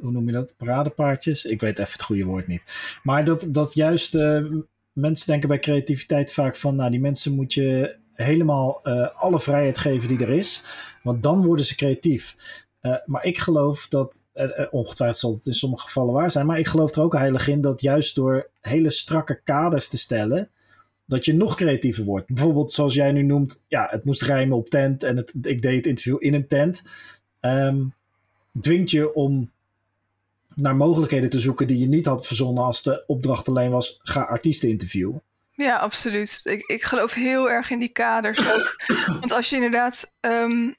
hoe 0.00 0.12
noem 0.12 0.26
je 0.26 0.32
dat, 0.32 0.54
paradepaardjes? 0.56 1.44
Ik 1.44 1.60
weet 1.60 1.78
even 1.78 1.92
het 1.92 2.02
goede 2.02 2.24
woord 2.24 2.46
niet. 2.46 2.98
Maar 3.02 3.24
dat, 3.24 3.44
dat 3.48 3.74
juist 3.74 4.14
mensen 4.92 5.26
denken 5.26 5.48
bij 5.48 5.58
creativiteit 5.58 6.32
vaak 6.32 6.56
van, 6.56 6.74
nou, 6.74 6.90
die 6.90 7.00
mensen 7.00 7.34
moet 7.34 7.54
je 7.54 7.96
helemaal 8.12 8.84
alle 9.14 9.40
vrijheid 9.40 9.78
geven 9.78 10.08
die 10.08 10.24
er 10.24 10.30
is. 10.30 10.62
Want 11.02 11.22
dan 11.22 11.44
worden 11.44 11.64
ze 11.64 11.74
creatief. 11.74 12.36
Uh, 12.86 12.96
maar 13.06 13.24
ik 13.24 13.38
geloof 13.38 13.88
dat, 13.88 14.26
uh, 14.34 14.50
ongetwijfeld 14.70 15.18
zal 15.18 15.32
het 15.32 15.46
in 15.46 15.54
sommige 15.54 15.84
gevallen 15.84 16.14
waar 16.14 16.30
zijn, 16.30 16.46
maar 16.46 16.58
ik 16.58 16.66
geloof 16.66 16.94
er 16.94 17.02
ook 17.02 17.12
heilig 17.12 17.48
in 17.48 17.60
dat 17.60 17.80
juist 17.80 18.14
door 18.14 18.48
hele 18.60 18.90
strakke 18.90 19.40
kaders 19.44 19.88
te 19.88 19.98
stellen, 19.98 20.50
dat 21.04 21.24
je 21.24 21.34
nog 21.34 21.54
creatiever 21.54 22.04
wordt. 22.04 22.26
Bijvoorbeeld 22.26 22.72
zoals 22.72 22.94
jij 22.94 23.12
nu 23.12 23.22
noemt, 23.22 23.64
ja, 23.68 23.88
het 23.90 24.04
moest 24.04 24.22
rijmen 24.22 24.56
op 24.56 24.68
tent 24.68 25.02
en 25.02 25.16
het, 25.16 25.34
ik 25.42 25.62
deed 25.62 25.76
het 25.76 25.86
interview 25.86 26.16
in 26.18 26.34
een 26.34 26.46
tent. 26.46 26.82
Um, 27.40 27.94
dwingt 28.60 28.90
je 28.90 29.14
om 29.14 29.50
naar 30.54 30.76
mogelijkheden 30.76 31.30
te 31.30 31.40
zoeken 31.40 31.66
die 31.66 31.78
je 31.78 31.86
niet 31.86 32.06
had 32.06 32.26
verzonnen 32.26 32.64
als 32.64 32.82
de 32.82 33.04
opdracht 33.06 33.48
alleen 33.48 33.70
was, 33.70 33.98
ga 34.02 34.20
artiesten 34.20 34.68
interviewen. 34.68 35.22
Ja, 35.52 35.76
absoluut. 35.76 36.40
Ik, 36.42 36.62
ik 36.66 36.82
geloof 36.82 37.14
heel 37.14 37.50
erg 37.50 37.70
in 37.70 37.78
die 37.78 37.88
kaders 37.88 38.52
ook. 38.52 38.76
Want 39.20 39.32
als 39.32 39.50
je 39.50 39.56
inderdaad... 39.56 40.12
Um, 40.20 40.76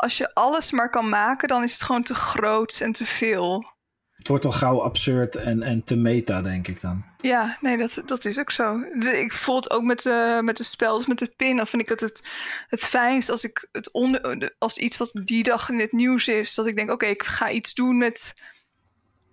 als 0.00 0.18
je 0.18 0.34
alles 0.34 0.70
maar 0.70 0.90
kan 0.90 1.08
maken, 1.08 1.48
dan 1.48 1.62
is 1.62 1.72
het 1.72 1.82
gewoon 1.82 2.02
te 2.02 2.14
groot 2.14 2.80
en 2.80 2.92
te 2.92 3.06
veel. 3.06 3.72
het 4.10 4.28
wordt 4.28 4.44
al 4.44 4.52
gauw 4.52 4.82
absurd 4.82 5.36
en, 5.36 5.62
en 5.62 5.84
te 5.84 5.96
meta, 5.96 6.42
denk 6.42 6.68
ik 6.68 6.80
dan. 6.80 7.04
Ja, 7.18 7.58
nee, 7.60 7.76
dat, 7.76 8.02
dat 8.06 8.24
is 8.24 8.38
ook 8.38 8.50
zo. 8.50 8.80
Ik 9.00 9.32
voel 9.32 9.56
het 9.56 9.70
ook 9.70 9.82
met, 9.82 10.04
uh, 10.04 10.40
met 10.40 10.56
de 10.56 10.64
spel, 10.64 11.02
met 11.06 11.18
de 11.18 11.32
pin. 11.36 11.56
Dan 11.56 11.66
vind 11.66 11.82
ik 11.82 11.88
het 11.88 12.00
het, 12.00 12.22
het 12.68 12.80
fijnst 12.80 13.30
als 13.30 13.44
ik 13.44 13.68
het 13.72 13.92
onder, 13.92 14.54
als 14.58 14.78
iets 14.78 14.96
wat 14.96 15.20
die 15.24 15.42
dag 15.42 15.68
in 15.68 15.80
het 15.80 15.92
nieuws 15.92 16.28
is, 16.28 16.54
dat 16.54 16.66
ik 16.66 16.76
denk, 16.76 16.90
oké, 16.90 17.06
ik 17.06 17.22
ga 17.22 17.50
iets 17.50 17.74
doen 17.74 17.96
met 17.98 18.34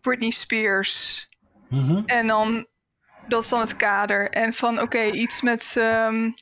Britney 0.02 0.30
Spears. 0.30 1.28
Mhm. 1.70 2.02
En 2.06 2.28
dan, 2.28 2.68
dat 3.28 3.44
is 3.44 3.50
dan 3.50 3.60
het 3.60 3.76
kader. 3.76 4.30
En 4.30 4.54
van, 4.54 4.82
oké, 4.82 5.04
iets 5.04 5.42
met, 5.42 5.76
um, 5.78 6.36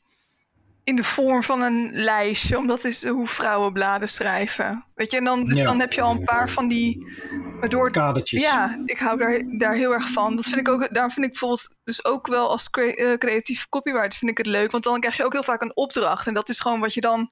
in 0.85 0.95
de 0.95 1.03
vorm 1.03 1.43
van 1.43 1.61
een 1.61 1.89
lijstje, 1.93 2.57
omdat 2.57 2.85
is 2.85 3.05
hoe 3.07 3.27
vrouwen 3.27 3.73
bladen 3.73 4.09
schrijven. 4.09 4.85
Weet 4.95 5.11
je, 5.11 5.17
en 5.17 5.23
dan, 5.23 5.43
dus 5.45 5.57
Ja. 5.57 5.63
dan 5.63 5.79
heb 5.79 5.93
je 5.93 6.01
al 6.01 6.11
een 6.11 6.23
paar 6.23 6.49
van 6.49 6.67
die, 6.67 7.13
waardoor 7.59 7.91
Kadertjes. 7.91 8.41
ja, 8.41 8.81
ik 8.85 8.97
hou 8.97 9.17
daar, 9.17 9.43
daar 9.57 9.75
heel 9.75 9.93
erg 9.93 10.09
van. 10.09 10.35
Dat 10.35 10.45
vind 10.45 10.57
ik 10.57 10.67
ook, 10.69 10.93
daarom 10.93 11.11
vind 11.11 11.25
ik 11.25 11.31
bijvoorbeeld 11.31 11.75
dus 11.83 12.05
ook 12.05 12.27
wel 12.27 12.49
als 12.49 12.69
eh, 12.69 13.17
creatief 13.17 13.69
copywriter 13.69 14.17
vind 14.19 14.31
ik 14.31 14.37
het 14.37 14.47
leuk. 14.47 14.71
Want 14.71 14.83
dan 14.83 14.99
krijg 14.99 15.17
je 15.17 15.25
ook 15.25 15.33
heel 15.33 15.43
vaak 15.43 15.61
een 15.61 15.75
opdracht. 15.75 16.27
En 16.27 16.33
dat 16.33 16.49
is 16.49 16.59
gewoon 16.59 16.79
wat 16.79 16.93
je 16.93 17.01
dan... 17.01 17.31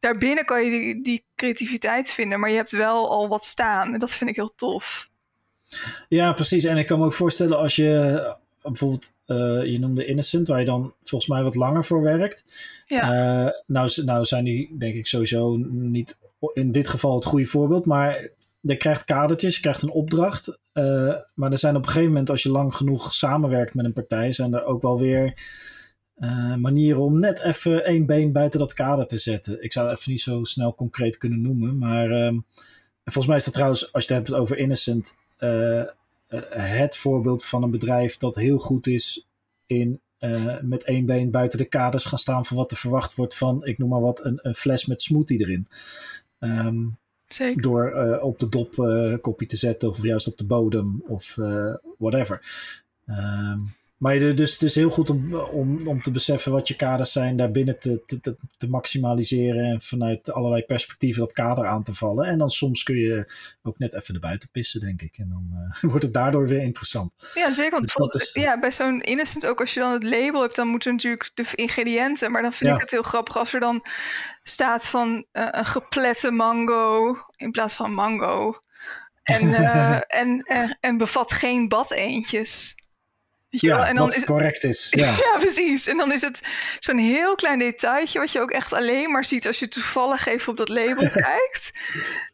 Daarbinnen 0.00 0.44
kan 0.44 0.64
je 0.64 0.70
die, 0.70 1.02
die 1.02 1.24
creativiteit 1.36 2.12
vinden. 2.12 2.40
Maar 2.40 2.50
je 2.50 2.56
hebt 2.56 2.72
wel 2.72 3.10
al 3.10 3.28
wat 3.28 3.44
staan. 3.44 3.92
En 3.92 3.98
dat 3.98 4.14
vind 4.14 4.30
ik 4.30 4.36
heel 4.36 4.54
tof. 4.54 5.08
Ja, 6.08 6.32
precies. 6.32 6.64
En 6.64 6.76
ik 6.76 6.86
kan 6.86 6.98
me 6.98 7.04
ook 7.04 7.12
voorstellen 7.12 7.58
als 7.58 7.76
je 7.76 8.36
bijvoorbeeld, 8.70 9.14
eh, 9.26 9.64
je 9.64 9.78
noemde 9.78 10.04
Innocent, 10.04 10.48
waar 10.48 10.58
je 10.58 10.64
dan 10.64 10.92
volgens 11.02 11.30
mij 11.30 11.42
wat 11.42 11.54
langer 11.54 11.84
voor 11.84 12.02
werkt. 12.02 12.44
Ja. 12.86 13.02
Eh, 13.02 13.52
nou, 13.66 13.90
nou 14.04 14.24
zijn 14.24 14.44
die 14.44 14.76
denk 14.78 14.94
ik 14.94 15.06
sowieso 15.06 15.56
niet 15.66 16.18
in 16.52 16.72
dit 16.72 16.88
geval 16.88 17.14
het 17.14 17.24
goede 17.24 17.46
voorbeeld, 17.46 17.86
maar 17.86 18.28
je 18.60 18.76
krijgt 18.76 19.04
kadertjes, 19.04 19.54
je 19.54 19.60
krijgt 19.60 19.82
een 19.82 19.90
opdracht. 19.90 20.58
eh, 20.72 21.14
maar 21.34 21.50
er 21.50 21.58
zijn 21.58 21.76
op 21.76 21.82
een 21.82 21.88
gegeven 21.88 22.08
moment, 22.08 22.30
als 22.30 22.42
je 22.42 22.50
lang 22.50 22.74
genoeg 22.74 23.12
samenwerkt 23.12 23.74
met 23.74 23.84
een 23.84 23.92
partij, 23.92 24.32
zijn 24.32 24.54
er 24.54 24.64
ook 24.64 24.82
wel 24.82 24.98
weer 24.98 25.56
manieren 26.56 27.00
om 27.00 27.18
net 27.18 27.40
even 27.40 27.84
één 27.84 28.06
been 28.06 28.32
buiten 28.32 28.60
dat 28.60 28.72
kader 28.72 29.06
te 29.06 29.18
zetten. 29.18 29.62
Ik 29.62 29.72
zou 29.72 29.90
even 29.90 30.10
niet 30.10 30.20
zo 30.20 30.44
snel 30.44 30.74
concreet 30.74 31.18
kunnen 31.18 31.40
noemen, 31.40 31.78
maar 31.78 32.10
ehm, 32.10 32.38
volgens 33.04 33.26
mij 33.26 33.36
is 33.36 33.44
dat 33.44 33.54
trouwens, 33.54 33.92
als 33.92 34.06
je 34.06 34.14
het 34.14 34.26
hebt 34.26 34.40
over 34.40 34.58
Innocent, 34.58 35.14
het 36.50 36.96
voorbeeld 36.96 37.44
van 37.44 37.62
een 37.62 37.70
bedrijf 37.70 38.16
dat 38.16 38.34
heel 38.34 38.58
goed 38.58 38.86
is 38.86 39.26
in 39.66 40.00
eh, 40.18 40.60
met 40.60 40.84
één 40.84 41.06
been 41.06 41.30
buiten 41.30 41.58
de 41.58 41.64
kaders 41.64 42.04
gaan 42.04 42.18
staan 42.18 42.44
van 42.44 42.56
wat 42.56 42.70
er 42.70 42.76
verwacht 42.76 43.14
wordt 43.14 43.36
van, 43.36 43.66
ik 43.66 43.78
noem 43.78 43.88
maar 43.88 44.00
wat, 44.00 44.24
een, 44.24 44.38
een 44.42 44.54
fles 44.54 44.86
met 44.86 45.02
smoothie 45.02 45.40
erin. 45.40 45.68
Ehm, 46.38 46.86
Zeker. 47.28 47.62
door 47.62 47.90
eh, 47.90 48.24
op 48.24 48.38
de 48.38 48.48
dop 48.48 48.78
eh 48.78 49.14
kopje 49.20 49.46
te 49.46 49.56
zetten 49.56 49.88
of 49.88 50.02
juist 50.02 50.26
op 50.26 50.36
de 50.36 50.44
bodem 50.46 51.02
of 51.06 51.38
eh, 51.38 51.74
whatever. 51.98 52.40
Ehm, 53.06 53.58
maar 53.98 54.18
dus 54.18 54.52
het 54.52 54.62
is 54.62 54.74
heel 54.74 54.90
goed 54.90 55.10
om, 55.10 55.34
om, 55.34 55.88
om 55.88 56.02
te 56.02 56.10
beseffen 56.10 56.52
wat 56.52 56.68
je 56.68 56.76
kaders 56.76 57.12
zijn, 57.12 57.36
daarbinnen 57.36 57.78
te, 57.78 58.02
te, 58.06 58.20
te, 58.20 58.36
te 58.56 58.68
maximaliseren 58.68 59.64
en 59.64 59.80
vanuit 59.80 60.32
allerlei 60.32 60.62
perspectieven 60.62 61.20
dat 61.22 61.32
kader 61.32 61.66
aan 61.66 61.82
te 61.82 61.94
vallen. 61.94 62.26
En 62.26 62.38
dan 62.38 62.50
soms 62.50 62.82
kun 62.82 62.96
je 62.96 63.32
ook 63.62 63.78
net 63.78 63.94
even 63.94 64.14
erbuiten 64.14 64.48
pissen, 64.52 64.80
denk 64.80 65.02
ik. 65.02 65.18
En 65.18 65.28
dan 65.28 65.70
eh, 65.82 65.82
wordt 65.90 66.04
het 66.04 66.14
daardoor 66.14 66.46
weer 66.46 66.62
interessant. 66.62 67.12
Ja, 67.34 67.52
zeker. 67.52 67.70
Want 67.70 68.12
Dus 68.12 68.22
is- 68.34 68.42
ja, 68.42 68.58
bij 68.58 68.72
zo'n 68.72 69.00
Innocent 69.00 69.46
ook, 69.46 69.60
als 69.60 69.74
je 69.74 69.80
dan 69.80 69.92
het 69.92 70.02
label 70.02 70.40
hebt, 70.42 70.56
dan 70.56 70.68
moeten 70.68 70.92
natuurlijk 70.92 71.30
de 71.34 71.44
ingrediënten. 71.54 72.30
Maar 72.32 72.42
dan 72.42 72.52
vind 72.52 72.68
Ja. 72.70 72.74
ik 72.74 72.80
het 72.80 72.90
heel 72.90 73.02
grappig 73.02 73.36
als 73.36 73.54
er 73.54 73.60
dan 73.60 73.84
staat 74.42 74.88
van 74.88 75.24
eh, 75.32 75.48
een 75.50 75.66
geplette 75.66 76.30
mango 76.30 77.16
in 77.36 77.50
plaats 77.50 77.74
van 77.74 77.92
mango. 77.94 78.60
En, 79.22 79.54
eh, 79.54 79.98
en, 80.06 80.42
en, 80.46 80.76
en 80.80 80.96
bevat 80.96 81.32
geen 81.32 81.68
je 81.68 82.36
wel? 82.36 82.86
Ja, 83.50 83.86
en 83.86 83.96
dan 83.96 84.06
wat 84.06 84.16
is, 84.16 84.24
correct 84.24 84.64
is. 84.64 84.86
Ja. 84.90 85.06
ja, 85.24 85.36
precies. 85.38 85.86
En 85.86 85.96
dan 85.96 86.12
is 86.12 86.20
het 86.22 86.40
zo'n 86.78 86.98
heel 86.98 87.34
klein 87.34 87.58
detailtje 87.58 88.18
wat 88.18 88.32
je 88.32 88.40
ook 88.40 88.50
echt 88.50 88.72
alleen 88.72 89.10
maar 89.10 89.24
ziet 89.24 89.46
als 89.46 89.58
je 89.58 89.68
toevallig 89.68 90.26
even 90.26 90.50
op 90.50 90.56
dat 90.56 90.68
label 90.68 91.08
kijkt. 91.30 91.72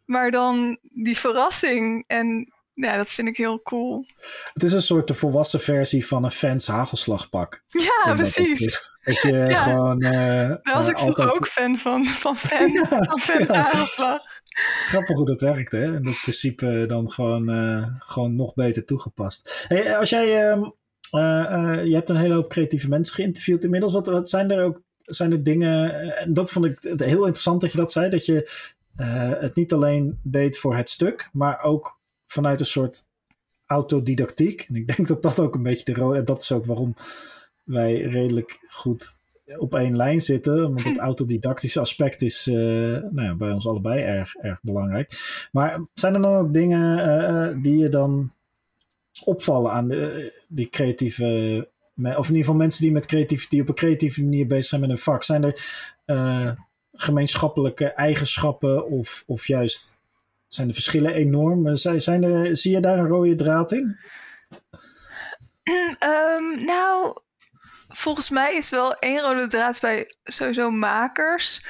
Maar 0.04 0.30
dan 0.30 0.78
die 0.82 1.18
verrassing 1.18 2.04
en 2.06 2.52
ja, 2.74 2.96
dat 2.96 3.12
vind 3.12 3.28
ik 3.28 3.36
heel 3.36 3.62
cool. 3.62 4.06
Het 4.52 4.62
is 4.62 4.72
een 4.72 4.82
soort 4.82 5.06
de 5.08 5.14
volwassen 5.14 5.60
versie 5.60 6.06
van 6.06 6.24
een 6.24 6.30
fans 6.30 6.66
hagelslagpak. 6.66 7.62
Ja, 7.68 8.10
In 8.10 8.16
precies. 8.16 8.50
opzicht. 8.50 8.92
Dat 9.04 9.20
je 9.20 9.32
Ja. 9.32 9.62
gewoon. 9.62 10.02
eh, 10.02 10.12
Daar 10.12 10.60
was 10.62 10.84
eh, 10.86 10.90
ik 10.90 10.98
vroeger 10.98 11.24
altijd- 11.24 11.38
ook 11.40 11.48
fan 11.48 11.76
van, 11.78 12.06
van 12.06 12.36
fan, 12.48 12.72
Ja, 12.72 12.86
van 12.88 13.20
fan 13.20 13.46
ja. 13.56 13.70
aanslag. 13.72 14.22
Grappig 14.86 15.16
hoe 15.16 15.26
dat 15.26 15.40
werkt, 15.40 15.72
hè? 15.72 15.84
En 15.96 16.02
dat 16.02 16.20
principe 16.22 16.84
dan 16.86 17.10
gewoon, 17.10 17.48
eh, 17.48 17.86
gewoon 17.98 18.34
nog 18.34 18.54
beter 18.54 18.84
toegepast. 18.84 19.64
Hey, 19.68 19.98
als 19.98 20.10
jij. 20.10 20.48
ehm, 20.50 20.58
eh, 20.62 20.66
eh, 20.66 20.70
je 21.10 21.90
hebt 21.92 22.10
een 22.10 22.16
hele 22.16 22.34
hoop 22.34 22.48
creatieve 22.48 22.88
mensen 22.88 23.14
geïnterviewd 23.14 23.64
inmiddels. 23.64 23.92
Wat, 23.92 24.06
wat 24.06 24.28
zijn 24.28 24.50
er 24.50 24.64
ook. 24.64 24.82
Zijn 25.04 25.32
er 25.32 25.42
dingen. 25.42 25.94
eh, 25.94 26.22
En 26.22 26.34
dat 26.34 26.50
vond 26.50 26.64
ik 26.64 26.78
heel 26.82 27.16
interessant 27.16 27.60
dat 27.60 27.72
je 27.72 27.78
dat 27.78 27.92
zei. 27.92 28.10
Dat 28.10 28.26
je 28.26 28.50
eh, 28.96 29.30
het 29.40 29.54
niet 29.54 29.72
alleen 29.72 30.18
deed 30.22 30.58
voor 30.58 30.76
het 30.76 30.88
stuk, 30.88 31.28
maar 31.32 31.62
ook 31.62 31.98
vanuit 32.26 32.60
een 32.60 32.66
soort 32.66 33.02
autodidactiek. 33.66 34.66
En 34.68 34.74
ik 34.74 34.96
denk 34.96 35.08
dat 35.08 35.22
dat 35.22 35.40
ook 35.40 35.54
een 35.54 35.62
beetje 35.62 35.92
de 35.92 36.00
rode. 36.00 36.24
Dat 36.24 36.42
is 36.42 36.52
ook 36.52 36.64
waarom 36.66 36.94
wij 37.64 38.00
redelijk 38.00 38.58
goed 38.68 39.18
op 39.58 39.74
één 39.74 39.96
lijn 39.96 40.20
zitten. 40.20 40.62
Want 40.62 40.84
het 40.84 40.98
autodidactische 41.08 41.80
aspect 41.80 42.22
is 42.22 42.46
eh, 42.46 42.54
nou 42.54 43.22
ja, 43.22 43.34
bij 43.34 43.52
ons 43.52 43.66
allebei 43.66 44.02
erg, 44.02 44.34
erg 44.36 44.58
belangrijk. 44.62 45.12
Maar 45.52 45.80
zijn 45.94 46.14
er 46.14 46.20
dan 46.20 46.34
ook 46.36 46.52
dingen 46.52 46.98
eh, 46.98 47.48
eh, 47.48 47.56
die 47.62 47.78
je 47.78 47.88
dan 47.88 48.32
opvallen 49.24 49.72
aan 49.72 49.88
de, 49.88 50.32
die 50.48 50.70
creatieve. 50.70 51.68
Of 51.96 52.04
in 52.04 52.14
ieder 52.14 52.36
geval 52.36 52.54
mensen 52.54 52.82
die, 52.82 52.92
met 52.92 53.06
creatief, 53.06 53.48
die 53.48 53.60
op 53.60 53.68
een 53.68 53.74
creatieve 53.74 54.22
manier 54.22 54.46
bezig 54.46 54.64
zijn 54.64 54.80
met 54.80 54.90
een 54.90 54.98
vak. 54.98 55.24
Zijn 55.24 55.44
er 55.44 55.64
eh, 56.04 56.50
gemeenschappelijke 56.94 57.86
eigenschappen 57.86 58.86
of, 58.86 59.24
of 59.26 59.46
juist 59.46 60.02
zijn 60.48 60.66
de 60.66 60.72
verschillen 60.72 61.14
enorm? 61.14 61.66
Eh, 61.66 61.74
Zijn, 61.74 62.00
zijn 62.00 62.22
er, 62.22 62.56
zie 62.56 62.72
je 62.72 62.80
daar 62.80 62.98
een 62.98 63.08
rode 63.08 63.36
draad 63.36 63.72
in? 63.72 63.98
Ehm, 65.98 66.64
nou, 66.64 67.18
volgens 67.88 68.30
mij 68.30 68.56
is 68.56 68.70
wel 68.70 68.94
één 68.94 69.20
rode 69.20 69.46
draad 69.46 69.80
bij 69.80 70.14
sowieso 70.24 70.70
makers. 70.70 71.64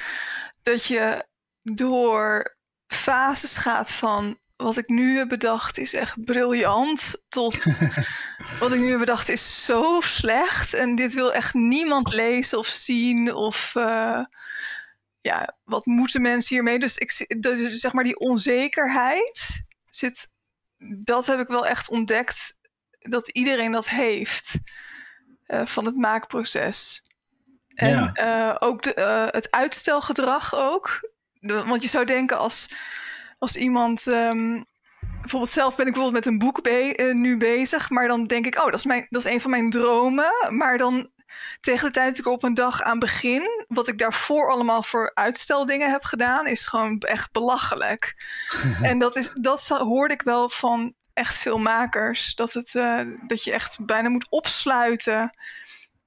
Dat 0.63 0.85
je 0.85 1.25
door 1.61 2.55
fases 2.87 3.57
gaat 3.57 3.91
van 3.91 4.37
wat 4.55 4.77
ik 4.77 4.87
nu 4.87 5.17
heb 5.17 5.29
bedacht 5.29 5.77
is 5.77 5.93
echt 5.93 6.23
briljant. 6.25 7.23
Tot 7.29 7.63
wat 8.59 8.73
ik 8.73 8.79
nu 8.79 8.89
heb 8.89 8.99
bedacht 8.99 9.29
is 9.29 9.65
zo 9.65 9.99
slecht. 10.01 10.73
En 10.73 10.95
dit 10.95 11.13
wil 11.13 11.33
echt 11.33 11.53
niemand 11.53 12.13
lezen 12.13 12.57
of 12.57 12.67
zien. 12.67 13.33
Of 13.33 13.75
eh, 13.75 14.21
ja, 15.21 15.55
wat 15.63 15.85
moeten 15.85 16.21
mensen 16.21 16.55
hiermee? 16.55 16.79
Dus 16.79 16.97
ik 16.97 17.35
dus 17.41 17.79
zeg 17.79 17.93
maar 17.93 18.03
die 18.03 18.19
onzekerheid 18.19 19.63
zit. 19.89 20.31
Dat 21.03 21.25
heb 21.25 21.39
ik 21.39 21.47
wel 21.47 21.67
echt 21.67 21.89
ontdekt 21.89 22.57
dat 22.99 23.27
iedereen 23.27 23.71
dat 23.71 23.89
heeft 23.89 24.55
eh, 25.45 25.65
van 25.65 25.85
het 25.85 25.95
maakproces. 25.95 27.01
En 27.67 27.89
Ja. 27.89 28.11
eh, 28.13 28.55
ook 28.67 28.83
de, 28.83 29.29
het 29.31 29.51
uitstelgedrag 29.51 30.55
ook. 30.55 31.09
De- 31.39 31.63
want 31.65 31.81
je 31.83 31.89
zou 31.89 32.05
denken 32.05 32.37
als, 32.37 32.69
als 33.37 33.55
iemand... 33.55 34.07
ehm, 34.07 34.61
bijvoorbeeld 35.21 35.51
zelf 35.51 35.75
ben 35.75 35.87
ik 35.87 35.93
bijvoorbeeld 35.93 36.25
met 36.25 36.33
een 36.33 36.39
boek 36.39 36.61
be- 36.63 36.95
eh, 36.95 37.13
nu 37.13 37.37
bezig. 37.37 37.89
Maar 37.89 38.07
dan 38.07 38.27
denk 38.27 38.45
ik, 38.45 38.57
oh, 38.59 38.65
dat 38.65 38.73
is, 38.73 38.85
mijn, 38.85 39.07
dat 39.09 39.25
is 39.25 39.31
een 39.31 39.41
van 39.41 39.51
mijn 39.51 39.69
dromen. 39.69 40.31
Maar 40.49 40.77
dan 40.77 41.09
tegen 41.61 41.85
de 41.85 41.91
tijd 41.91 42.09
dat 42.09 42.17
ik 42.17 42.31
op 42.31 42.43
een 42.43 42.53
dag 42.53 42.81
aan 42.81 42.99
begin... 42.99 43.65
wat 43.67 43.87
ik 43.87 43.97
daarvoor 43.97 44.51
allemaal 44.51 44.83
voor 44.83 45.11
uitsteldingen 45.13 45.91
heb 45.91 46.03
gedaan... 46.03 46.47
is 46.47 46.67
gewoon 46.67 46.99
echt 46.99 47.31
belachelijk. 47.31 48.15
en 48.81 48.99
dat, 48.99 49.15
is, 49.15 49.31
dat 49.33 49.67
hoorde 49.67 50.13
ik 50.13 50.21
wel 50.21 50.49
van 50.49 50.93
echt 51.13 51.39
veel 51.39 51.57
makers. 51.57 52.35
Dat, 52.35 52.53
het, 52.53 52.75
eh, 52.75 53.01
dat 53.27 53.43
je 53.43 53.51
echt 53.51 53.85
bijna 53.85 54.09
moet 54.09 54.29
opsluiten 54.29 55.35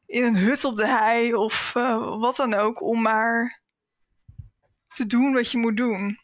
in 0.06 0.24
een 0.24 0.36
hut 0.36 0.64
op 0.64 0.76
de 0.76 0.86
hei 0.86 1.34
of 1.34 1.72
eh, 1.74 2.18
wat 2.18 2.36
dan 2.36 2.54
ook, 2.54 2.82
om 2.82 3.02
maar 3.02 3.60
te 4.92 5.06
doen 5.06 5.32
wat 5.32 5.50
je 5.50 5.58
moet 5.58 5.76
doen. 5.76 6.18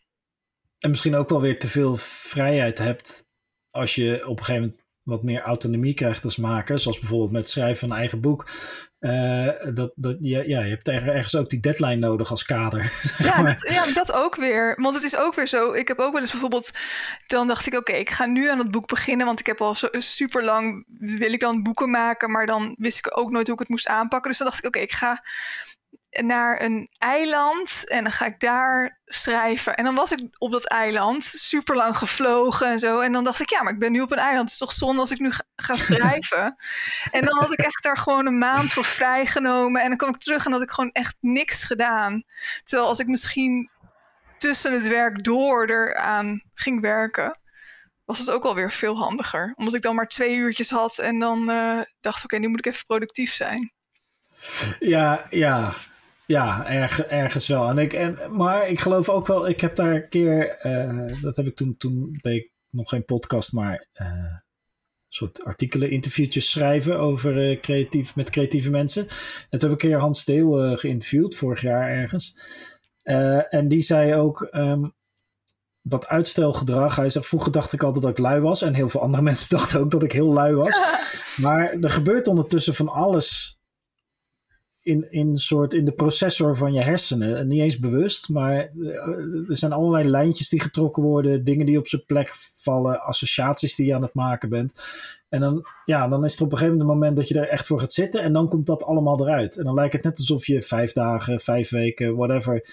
En 0.85 0.91
misschien 0.91 1.14
ook 1.14 1.28
wel 1.28 1.41
weer 1.41 1.59
te 1.59 1.68
veel 1.68 1.97
vrijheid 1.97 2.78
hebt 2.78 3.24
als 3.70 3.95
je 3.95 4.22
op 4.26 4.39
een 4.39 4.45
gegeven 4.45 4.61
moment 4.62 4.82
wat 5.03 5.22
meer 5.22 5.41
autonomie 5.41 5.95
krijgt 5.95 6.24
als 6.24 6.37
maker, 6.37 6.80
zoals 6.80 6.99
bijvoorbeeld 6.99 7.30
met 7.30 7.41
het 7.41 7.51
schrijven 7.51 7.76
van 7.76 7.91
een 7.91 7.97
eigen 7.97 8.20
boek. 8.20 8.51
Eh, 8.99 9.49
dat, 9.74 9.93
dat, 9.95 10.16
ja, 10.20 10.41
ja, 10.41 10.61
je 10.61 10.70
hebt 10.70 10.89
er- 10.89 11.09
ergens 11.09 11.37
ook 11.37 11.51
die 11.51 11.61
deadline 11.61 11.97
nodig 11.97 12.30
als 12.30 12.45
kader. 12.45 12.82
zeg 13.01 13.18
Ja 13.24 13.41
maar. 13.43 13.51
dat, 13.53 13.72
ja, 13.72 13.93
dat 13.93 14.12
ook 14.12 14.35
weer. 14.37 14.74
Want 14.80 14.95
het 14.95 15.05
is 15.05 15.16
ook 15.16 15.35
weer 15.35 15.47
zo. 15.49 15.72
Ik 15.72 15.89
heb 15.89 15.99
ook 15.99 16.12
wel 16.12 16.20
eens 16.22 16.30
bijvoorbeeld. 16.30 16.72
Dan 17.26 17.47
dacht 17.47 17.66
ik, 17.66 17.74
oké, 17.74 17.93
ik 17.93 18.11
ga 18.11 18.24
nu 18.26 18.51
aan 18.51 18.59
het 18.59 18.70
boek 18.70 18.87
beginnen. 18.87 19.26
Want 19.26 19.41
ik 19.41 19.47
heb 19.47 19.61
al 19.61 19.74
zo, 19.74 19.89
super 19.99 20.45
lang. 20.45 20.85
Wil 20.99 21.32
ik 21.32 21.41
dan 21.41 21.62
boeken 21.62 21.91
maken. 21.91 22.30
Maar 22.30 22.47
dan 22.47 22.74
wist 22.78 22.99
ik 22.99 23.18
ook 23.18 23.30
nooit 23.30 23.45
hoe 23.47 23.55
ik 23.55 23.61
het 23.61 23.68
moest 23.68 23.89
aanpakken. 23.89 24.30
Dus 24.30 24.39
dan 24.39 24.47
dacht 24.49 24.59
ik, 24.59 24.66
oké, 24.66 24.78
ik 24.78 24.93
ga. 24.93 25.22
Naar 26.23 26.62
een 26.62 26.89
eiland 26.99 27.89
en 27.89 28.03
dan 28.03 28.12
ga 28.12 28.27
ik 28.27 28.41
daar 28.41 29.01
schrijven. 29.05 29.77
En 29.77 29.85
dan 29.85 29.95
was 29.95 30.12
ik 30.12 30.21
op 30.39 30.53
dat 30.53 30.65
eiland 30.65 31.25
super 31.25 31.77
lang 31.77 31.97
gevlogen 31.97 32.67
en 32.67 32.79
zo. 32.79 33.01
En 33.01 33.12
dan 33.12 33.25
dacht 33.25 33.41
ik, 33.41 33.51
ja, 33.51 33.62
maar 33.62 33.73
ik 33.73 33.79
ben 33.79 33.93
nu 33.93 34.01
op 34.01 34.12
een 34.12 34.19
eiland. 34.19 34.43
Het 34.43 34.51
is 34.51 34.59
toch 34.59 34.73
zonde 34.73 35.01
als 35.01 35.11
ik 35.11 35.19
nu 35.19 35.33
ga, 35.57 35.75
schrijven. 35.87 36.57
en 37.11 37.25
dan 37.25 37.39
had 37.39 37.53
ik 37.53 37.59
echt 37.59 37.83
daar 37.83 37.97
gewoon 37.97 38.27
een 38.27 38.39
maand 38.39 38.73
voor 38.73 38.85
vrijgenomen. 38.85 39.83
En 39.83 39.89
dan 39.89 39.97
kwam 39.97 40.15
ik 40.15 40.21
terug 40.21 40.47
en 40.47 40.53
had 40.53 40.62
ik 40.62 40.71
gewoon 40.71 40.93
echt 40.93 41.17
niks 41.21 41.65
gedaan. 41.65 42.25
Terwijl 42.65 42.89
als 42.89 42.99
ik 42.99 43.07
misschien 43.07 43.71
tussen 44.39 44.73
het 44.73 44.87
werk 44.87 45.25
door 45.25 45.67
eraan 45.67 46.43
ging 46.55 46.81
werken, 46.81 47.39
was 48.05 48.19
het 48.19 48.31
ook 48.31 48.45
alweer 48.45 48.73
veel 48.73 48.97
handiger. 48.97 49.53
Omdat 49.57 49.75
ik 49.75 49.83
dan 49.83 49.95
maar 49.95 50.09
twee 50.09 50.37
uurtjes 50.37 50.71
had 50.71 50.99
en 50.99 51.19
dan 51.19 51.51
uh, 51.51 51.81
dacht, 52.01 52.25
oké, 52.25 52.37
nu 52.37 52.49
moet 52.49 52.67
ik 52.67 52.73
even 52.73 52.87
productief 52.87 53.33
zijn. 53.33 53.73
Ja, 54.79 55.27
ja, 55.31 55.75
ja, 56.27 56.66
erg, 56.66 57.03
ergens 57.03 57.47
wel. 57.47 57.68
En 57.68 57.79
ik, 57.79 57.93
en, 57.93 58.18
maar 58.31 58.68
ik 58.68 58.81
geloof 58.81 59.09
ook 59.09 59.27
wel, 59.27 59.49
ik 59.49 59.61
heb 59.61 59.75
daar 59.75 59.95
een 59.95 60.09
keer, 60.09 60.66
uh, 60.66 61.20
dat 61.20 61.37
heb 61.37 61.47
ik 61.47 61.57
toen, 61.57 61.77
toen 61.77 62.18
deed 62.22 62.37
ik 62.37 62.51
nog 62.70 62.89
geen 62.89 63.05
podcast, 63.05 63.53
maar 63.53 63.87
uh, 64.01 64.37
soort 65.09 65.45
artikelen, 65.45 65.91
interviewtjes 65.91 66.51
schrijven 66.51 66.99
over 66.99 67.51
uh, 67.51 67.61
creatief, 67.61 68.16
met 68.16 68.31
creatieve 68.31 68.70
mensen. 68.70 69.09
En 69.51 69.59
toen 69.59 69.68
heb 69.68 69.79
ik 69.79 69.83
een 69.83 69.91
keer 69.91 69.99
Hans 69.99 70.25
Deel 70.25 70.77
geïnterviewd, 70.77 71.37
vorig 71.37 71.61
jaar 71.61 71.91
ergens. 71.91 72.37
en 73.49 73.68
die 73.68 73.81
zei 73.81 74.14
ook, 74.14 74.49
um, 74.53 74.95
dat 75.87 76.09
uitstelgedrag. 76.09 76.97
Hij 76.97 77.11
zegt, 77.11 77.27
vroeger 77.27 77.53
dacht 77.53 77.72
ik 77.72 77.83
altijd 77.83 78.03
dat 78.05 78.12
ik 78.12 78.18
lui 78.18 78.41
was. 78.41 78.62
En 78.62 78.75
heel 78.75 78.89
veel 78.89 79.01
andere 79.01 79.22
mensen 79.31 79.57
dachten 79.57 79.81
ook 79.81 79.91
dat 79.91 80.03
ik 80.03 80.12
heel 80.12 80.33
lui 80.33 80.55
was. 80.55 80.81
maar 81.37 81.72
er 81.81 81.91
gebeurt 81.91 82.27
ondertussen 82.27 82.75
van 82.75 82.89
alles 82.89 83.59
in, 84.85 85.12
in, 85.12 85.39
soort, 85.39 85.74
in 85.74 85.85
de 85.85 85.93
processor 85.93 86.57
van 86.57 86.72
je 86.72 86.80
hersenen. 86.80 87.47
Niet 87.47 87.61
eens 87.61 87.78
bewust, 87.78 88.28
maar 88.28 88.57
eh, 88.57 89.49
er 89.49 89.57
zijn 89.57 89.72
allerlei 89.72 90.09
lijntjes 90.09 90.49
die 90.49 90.61
getrokken 90.61 91.03
worden. 91.03 91.45
Dingen 91.45 91.66
die 91.66 91.78
op 91.78 91.89
zijn 91.89 92.05
plek 92.07 92.30
vallen. 92.55 93.01
Associaties 93.01 93.74
die 93.74 93.87
je 93.87 93.95
aan 93.95 94.03
het 94.03 94.14
maken 94.14 94.49
bent. 94.49 94.82
En 95.28 95.41
dan, 95.41 95.66
ja, 95.85 96.09
dan 96.09 96.24
is 96.24 96.37
er 96.37 96.45
op 96.45 96.53
een 96.53 96.59
gegeven 96.59 96.87
moment 96.87 97.16
dat 97.16 97.28
je 97.28 97.41
er 97.41 97.49
echt 97.49 97.66
voor 97.66 97.80
gaat 97.80 97.93
zitten. 97.93 98.22
En 98.22 98.32
dan 98.32 98.49
komt 98.49 98.66
dat 98.66 98.85
allemaal 98.85 99.20
eruit. 99.20 99.57
En 99.57 99.64
dan 99.64 99.74
lijkt 99.74 99.93
het 99.93 100.03
net 100.03 100.18
alsof 100.18 100.47
je 100.47 100.62
vijf 100.62 100.93
dagen, 100.93 101.41
vijf 101.41 101.70
weken, 101.70 102.16
whatever, 102.16 102.68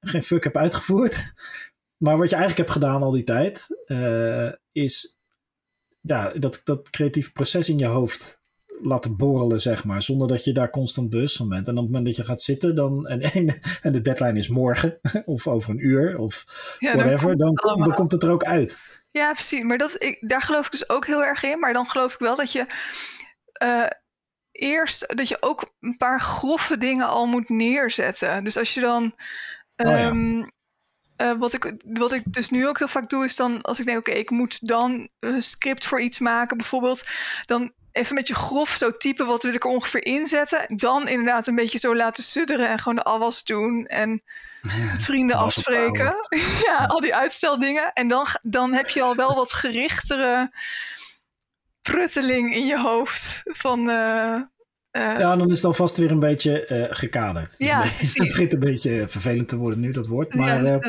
geen 0.00 0.22
fuck 0.22 0.44
hebt 0.44 0.56
uitgevoerd. 0.56 1.16
Maar 1.96 2.18
wat 2.18 2.30
je 2.30 2.36
eigenlijk 2.36 2.68
hebt 2.68 2.84
gedaan 2.84 3.02
al 3.02 3.10
die 3.10 3.24
tijd, 3.24 3.66
uh, 3.86 4.52
is 4.72 5.18
ja, 6.00 6.32
dat, 6.32 6.60
dat 6.64 6.90
creatief 6.90 7.32
proces 7.32 7.68
in 7.68 7.78
je 7.78 7.86
hoofd 7.86 8.39
laten 8.82 9.16
borrelen, 9.16 9.60
zeg 9.60 9.84
maar. 9.84 10.02
Zonder 10.02 10.28
dat 10.28 10.44
je 10.44 10.52
daar 10.52 10.70
constant 10.70 11.10
bewust 11.10 11.36
van 11.36 11.48
bent. 11.48 11.68
En 11.68 11.72
op 11.72 11.78
het 11.78 11.86
moment 11.86 12.06
dat 12.06 12.16
je 12.16 12.24
gaat 12.24 12.42
zitten 12.42 12.74
dan, 12.74 13.06
en, 13.08 13.60
en 13.82 13.92
de 13.92 14.00
deadline 14.02 14.38
is 14.38 14.48
morgen 14.48 14.98
of 15.24 15.46
over 15.46 15.70
een 15.70 15.86
uur 15.86 16.18
of 16.18 16.44
ja, 16.78 16.96
whatever, 16.96 17.36
dan, 17.36 17.54
komt 17.54 17.76
dan, 17.76 17.86
dan, 17.86 17.94
komt 17.94 18.12
het 18.12 18.22
er 18.22 18.30
ook 18.30 18.44
uit. 18.44 18.78
Ja, 19.10 19.32
precies. 19.32 19.62
Maar 19.62 19.78
dat, 19.78 20.02
ik, 20.02 20.28
daar 20.28 20.42
geloof 20.42 20.66
ik 20.66 20.72
dus 20.72 20.88
ook 20.88 21.06
heel 21.06 21.24
erg 21.24 21.42
in. 21.42 21.58
Maar 21.58 21.72
dan 21.72 21.86
geloof 21.86 22.12
ik 22.12 22.18
wel 22.18 22.36
dat 22.36 22.52
je 22.52 22.66
uh, 23.62 23.86
eerst, 24.52 25.16
dat 25.16 25.28
je 25.28 25.36
ook 25.40 25.74
een 25.80 25.96
paar 25.96 26.20
grove 26.20 26.76
dingen 26.76 27.06
al 27.06 27.26
moet 27.26 27.48
neerzetten. 27.48 28.44
Dus 28.44 28.56
als 28.56 28.74
je 28.74 28.80
dan... 28.80 29.02
Um, 29.02 29.86
oh 29.86 29.92
ja 29.92 30.08
ehm, 30.08 30.42
uh, 31.20 31.38
wat, 31.38 31.52
ik, 31.52 31.74
wat 31.84 32.12
ik 32.12 32.22
dus 32.24 32.50
nu 32.50 32.68
ook 32.68 32.78
heel 32.78 32.88
vaak 32.88 33.10
doe, 33.10 33.24
is 33.24 33.36
dan 33.36 33.62
als 33.62 33.80
ik 33.80 33.86
denk, 33.86 33.98
oké, 33.98 34.10
ik 34.10 34.30
moet 34.30 34.68
dan 34.68 35.08
een 35.18 35.42
script 35.42 35.86
voor 35.86 36.00
iets 36.00 36.18
maken, 36.18 36.56
bijvoorbeeld, 36.56 37.08
dan 37.46 37.72
even 38.00 38.14
met 38.14 38.28
je 38.28 38.34
grof 38.34 38.70
zo 38.70 38.90
typen 38.90 39.26
wat 39.26 39.42
wil 39.42 39.54
ik 39.54 39.64
er 39.64 39.70
ongeveer 39.70 40.04
inzetten. 40.04 40.76
Dan 40.76 41.08
inderdaad 41.08 41.46
een 41.46 41.54
beetje 41.54 41.78
zo 41.78 41.96
laten 41.96 42.24
sudderen 42.24 42.68
en 42.68 42.78
gewoon 42.78 42.94
de 42.94 43.02
afwas 43.02 43.44
doen 43.44 43.86
en 43.86 44.22
met 44.60 45.04
vrienden 45.04 45.36
afspreken. 45.36 46.14
ja, 46.66 46.84
al 46.86 47.00
die 47.00 47.14
uitsteldingen. 47.14 47.92
En 47.92 48.08
dan, 48.08 48.26
dan 48.42 48.72
heb 48.72 48.88
je 48.88 49.02
al 49.02 49.16
wel 49.16 49.34
wat 49.34 49.52
gerichtere 49.52 50.52
prutteling 51.82 52.54
in 52.54 52.66
je 52.66 52.78
hoofd 52.78 53.42
van... 53.44 53.88
Uh, 53.88 54.40
uh, 54.92 55.18
ja, 55.18 55.36
dan 55.36 55.50
is 55.50 55.56
het 55.56 55.64
alvast 55.64 55.96
weer 55.96 56.10
een 56.10 56.18
beetje 56.18 56.68
uh, 56.68 56.86
gekaderd. 56.96 57.54
Ja, 57.58 57.82
Het 57.84 58.14
begint 58.18 58.52
een 58.52 58.60
beetje 58.60 59.08
vervelend 59.08 59.48
te 59.48 59.56
worden 59.56 59.80
nu, 59.80 59.90
dat 59.90 60.06
woord. 60.06 60.34
Maar, 60.34 60.62
ja, 60.62 60.78
dat 60.78 60.84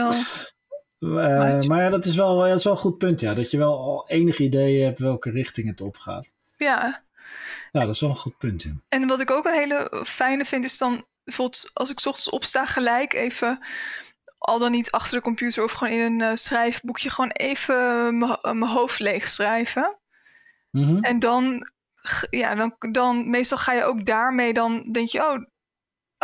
uh, 0.99 1.61
maar 1.61 1.81
ja, 1.81 1.89
dat 1.89 2.05
is, 2.05 2.15
wel, 2.15 2.37
dat 2.37 2.57
is 2.57 2.63
wel 2.63 2.73
een 2.73 2.79
goed 2.79 2.97
punt, 2.97 3.19
ja. 3.19 3.33
Dat 3.33 3.51
je 3.51 3.57
wel 3.57 3.79
al 3.79 4.09
enig 4.09 4.39
idee 4.39 4.83
hebt 4.83 4.99
welke 4.99 5.29
richting 5.29 5.67
het 5.67 5.81
opgaat. 5.81 6.33
Ja. 6.63 7.03
Ja, 7.71 7.79
dat 7.79 7.93
is 7.93 7.99
wel 7.99 8.09
een 8.09 8.15
goed 8.15 8.37
punt, 8.37 8.63
ja. 8.63 8.71
En 8.89 9.07
wat 9.07 9.19
ik 9.19 9.31
ook 9.31 9.45
een 9.45 9.53
hele 9.53 10.03
fijne 10.05 10.45
vind, 10.45 10.63
is 10.63 10.77
dan 10.77 11.05
bijvoorbeeld 11.23 11.71
als 11.73 11.89
ik 11.89 11.97
ochtends 11.97 12.29
opsta, 12.29 12.65
gelijk 12.65 13.13
even 13.13 13.59
al 14.37 14.59
dan 14.59 14.71
niet 14.71 14.91
achter 14.91 15.17
de 15.17 15.23
computer 15.23 15.63
of 15.63 15.71
gewoon 15.71 15.93
in 15.93 16.21
een 16.21 16.37
schrijfboekje, 16.37 17.09
gewoon 17.09 17.31
even 17.31 18.17
mijn 18.41 18.67
hoofd 18.67 18.99
leeg 18.99 19.27
schrijven. 19.27 19.99
Mm 20.71 20.83
-hmm. 20.83 21.03
En 21.03 21.19
dan 21.19 21.71
ja, 22.29 22.55
dan, 22.55 22.75
dan 22.91 23.29
meestal 23.29 23.57
ga 23.57 23.73
je 23.73 23.83
ook 23.83 24.05
daarmee, 24.05 24.53
dan 24.53 24.91
denk 24.91 25.07
je, 25.07 25.19
oh, 25.19 25.45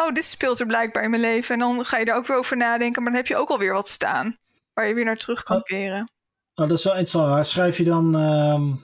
oh, 0.05 0.13
dit 0.13 0.25
speelt 0.25 0.59
er 0.59 0.65
blijkbaar 0.65 1.03
in 1.03 1.09
mijn 1.09 1.21
leven. 1.21 1.53
En 1.53 1.59
dan 1.59 1.85
ga 1.85 1.97
je 1.97 2.05
daar 2.05 2.15
ook 2.15 2.27
weer 2.27 2.37
over 2.37 2.57
nadenken, 2.57 3.03
maar 3.03 3.11
dan 3.11 3.21
heb 3.21 3.29
je 3.29 3.37
ook 3.37 3.49
alweer 3.49 3.73
wat 3.73 3.89
staan 3.89 4.37
waar 4.73 4.87
je 4.87 4.93
weer 4.93 5.05
naar 5.05 5.17
terug 5.17 5.43
kan 5.43 5.57
oh. 5.57 5.63
keren. 5.63 6.09
Oh, 6.55 6.67
dat 6.67 6.77
is 6.77 6.83
wel 6.83 6.97
interessant. 6.97 7.47
Schrijf 7.47 7.77
je 7.77 7.83
dan, 7.83 8.15
uh, 8.15 8.75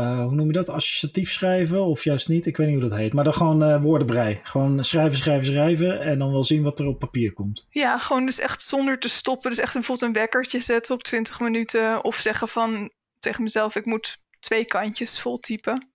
uh, 0.00 0.22
hoe 0.22 0.34
noem 0.34 0.46
je 0.46 0.52
dat, 0.52 0.68
associatief 0.68 1.30
schrijven 1.30 1.84
of 1.84 2.04
juist 2.04 2.28
niet? 2.28 2.46
Ik 2.46 2.56
weet 2.56 2.66
niet 2.68 2.80
hoe 2.80 2.88
dat 2.88 2.98
heet. 2.98 3.12
Maar 3.12 3.24
dan 3.24 3.34
gewoon 3.34 3.62
uh, 3.62 3.82
woordenbrei. 3.82 4.40
Gewoon 4.42 4.84
schrijven, 4.84 5.18
schrijven, 5.18 5.46
schrijven 5.46 6.00
en 6.00 6.18
dan 6.18 6.32
wel 6.32 6.44
zien 6.44 6.62
wat 6.62 6.80
er 6.80 6.86
op 6.86 6.98
papier 6.98 7.32
komt. 7.32 7.66
Ja, 7.70 7.98
gewoon 7.98 8.26
dus 8.26 8.38
echt 8.38 8.62
zonder 8.62 8.98
te 8.98 9.08
stoppen. 9.08 9.50
Dus 9.50 9.58
echt 9.58 9.72
bijvoorbeeld 9.72 10.08
een 10.08 10.20
wekkertje 10.20 10.60
zetten 10.60 10.94
op 10.94 11.02
20 11.02 11.40
minuten. 11.40 12.04
Of 12.04 12.16
zeggen 12.16 12.48
van 12.48 12.90
tegen 13.18 13.42
mezelf, 13.42 13.76
ik 13.76 13.84
moet 13.84 14.16
twee 14.40 14.64
kantjes 14.64 15.20
vol 15.20 15.38
typen. 15.38 15.88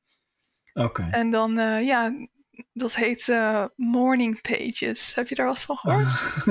Oké. 0.73 1.07
En 1.11 1.29
dan, 1.29 1.59
uh, 1.59 1.85
ja, 1.85 2.27
dat 2.73 2.95
heet 2.95 3.27
uh, 3.27 3.65
Morning 3.75 4.41
Pages. 4.41 5.15
Heb 5.15 5.27
je 5.27 5.35
daar 5.35 5.45
wel 5.45 5.53
eens 5.53 5.65
van 5.65 5.77
gehoord? 5.77 6.43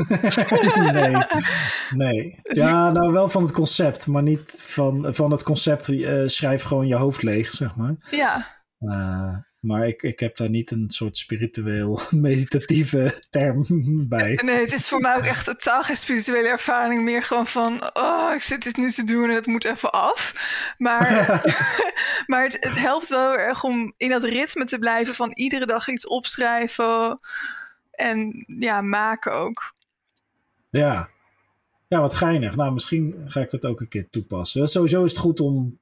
nee. 0.93 1.17
nee. 1.91 2.39
Dus 2.43 2.59
ja, 2.59 2.91
nou 2.91 3.13
wel 3.13 3.29
van 3.29 3.43
het 3.43 3.53
concept, 3.53 4.07
maar 4.07 4.23
niet 4.23 4.65
van, 4.67 5.15
van 5.15 5.31
het 5.31 5.43
concept 5.43 5.89
uh, 5.89 6.23
schrijf 6.27 6.63
gewoon 6.63 6.87
je 6.87 6.95
hoofd 6.95 7.23
leeg, 7.23 7.53
zeg 7.53 7.77
maar. 7.77 7.95
Ja. 8.11 8.63
Maar 9.65 9.89
ik, 9.89 10.03
ik 10.03 10.21
heb 10.21 10.37
daar 10.37 10.51
niet 10.51 10.71
een 10.71 10.91
soort 10.91 11.17
spiritueel 11.17 12.01
meditatieve 12.11 13.23
term 13.31 13.65
bij. 14.09 14.41
Nee, 14.45 14.61
het 14.61 14.73
is 14.73 14.89
voor 14.89 15.01
mij 15.01 15.17
ook 15.17 15.25
echt 15.25 15.45
totaal 15.45 15.83
geen 15.83 15.97
spirituele 15.97 16.49
ervaring. 16.49 17.03
Meer 17.03 17.23
gewoon 17.23 17.47
van, 17.47 17.97
oh, 17.97 18.33
ik 18.35 18.43
zit 18.43 18.63
dit 18.63 18.77
nu 18.77 18.91
te 18.91 19.05
doen 19.05 19.29
en 19.29 19.35
het 19.35 19.47
moet 19.47 19.65
even 19.65 19.93
af. 19.93 20.33
Maar, 20.79 21.41
maar 22.27 22.43
het, 22.43 22.57
het 22.61 22.79
helpt 22.79 23.09
wel 23.09 23.31
heel 23.31 23.39
erg 23.39 23.65
om 23.65 23.95
in 23.97 24.11
dat 24.11 24.25
ritme 24.25 24.65
te 24.65 24.79
blijven 24.79 25.15
van 25.15 25.31
iedere 25.35 25.67
dag 25.67 25.89
iets 25.89 26.07
opschrijven. 26.07 27.21
En 27.91 28.45
ja, 28.59 28.81
maken 28.81 29.33
ook. 29.33 29.75
Ja. 30.71 31.09
Ja, 31.89 32.01
wat 32.01 32.15
geinig. 32.15 32.57
Nou, 32.57 32.73
misschien 32.73 33.23
ga 33.25 33.41
ik 33.41 33.51
dat 33.51 33.67
ook 33.67 33.81
een 33.81 33.89
keer 33.89 34.11
toepassen. 34.11 34.69
Sowieso 34.69 35.05
is 35.05 35.11
het 35.11 35.21
goed 35.21 35.41
om 35.41 35.79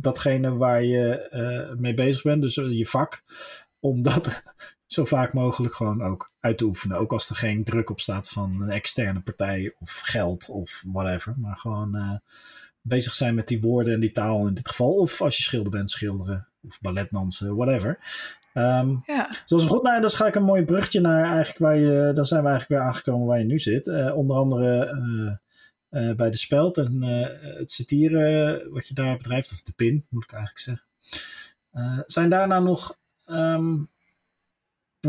datgene 0.00 0.56
waar 0.56 0.82
je 0.82 1.28
uh, 1.32 1.78
mee 1.78 1.94
bezig 1.94 2.22
bent, 2.22 2.42
dus 2.42 2.54
je 2.54 2.86
vak, 2.86 3.22
om 3.80 4.02
dat 4.02 4.42
zo 4.86 5.04
vaak 5.04 5.32
mogelijk 5.32 5.74
gewoon 5.74 6.02
ook 6.02 6.30
uit 6.40 6.58
te 6.58 6.64
oefenen. 6.64 6.98
Ook 6.98 7.12
als 7.12 7.30
er 7.30 7.36
geen 7.36 7.64
druk 7.64 7.90
op 7.90 8.00
staat 8.00 8.28
van 8.28 8.62
een 8.62 8.70
externe 8.70 9.20
partij 9.20 9.74
of 9.78 10.00
geld 10.04 10.48
of 10.48 10.82
whatever. 10.86 11.34
Maar 11.36 11.56
gewoon 11.56 11.96
uh, 11.96 12.12
bezig 12.80 13.14
zijn 13.14 13.34
met 13.34 13.48
die 13.48 13.60
woorden 13.60 13.94
en 13.94 14.00
die 14.00 14.12
taal 14.12 14.46
in 14.46 14.54
dit 14.54 14.68
geval. 14.68 14.92
Of 14.94 15.20
als 15.22 15.36
je 15.36 15.42
schilder 15.42 15.70
bent, 15.70 15.90
schilderen 15.90 16.46
of 16.62 16.80
balletdansen, 16.80 17.56
whatever. 17.56 17.98
Um, 18.54 19.02
ja. 19.06 19.36
Zoals 19.46 19.66
goed, 19.66 19.82
nou, 19.82 20.00
dan 20.00 20.10
ga 20.10 20.26
ik 20.26 20.34
een 20.34 20.42
mooi 20.42 20.64
brugje 20.64 21.00
naar 21.00 21.24
eigenlijk 21.24 21.58
waar 21.58 21.76
je, 21.76 22.12
dan 22.14 22.26
zijn 22.26 22.42
we 22.42 22.48
eigenlijk 22.48 22.80
weer 22.80 22.90
aangekomen 22.90 23.26
waar 23.26 23.38
je 23.38 23.44
nu 23.44 23.58
zit. 23.58 23.86
Uh, 23.86 24.16
onder 24.16 24.36
andere 24.36 25.40
uh, 25.90 26.12
bij 26.14 26.30
de 26.30 26.36
speld 26.36 26.76
en 26.76 26.96
uh, 27.02 27.26
het 27.58 27.70
satieren 27.70 28.62
wat 28.70 28.88
je 28.88 28.94
daar 28.94 29.16
bedrijft, 29.16 29.52
of 29.52 29.62
de 29.62 29.72
pin 29.76 30.04
moet 30.08 30.24
ik 30.24 30.32
eigenlijk 30.32 30.62
zeggen. 30.62 32.04
zijn 32.06 32.28
daarna 32.28 32.60
nog. 32.60 32.96
Um, 33.30 33.88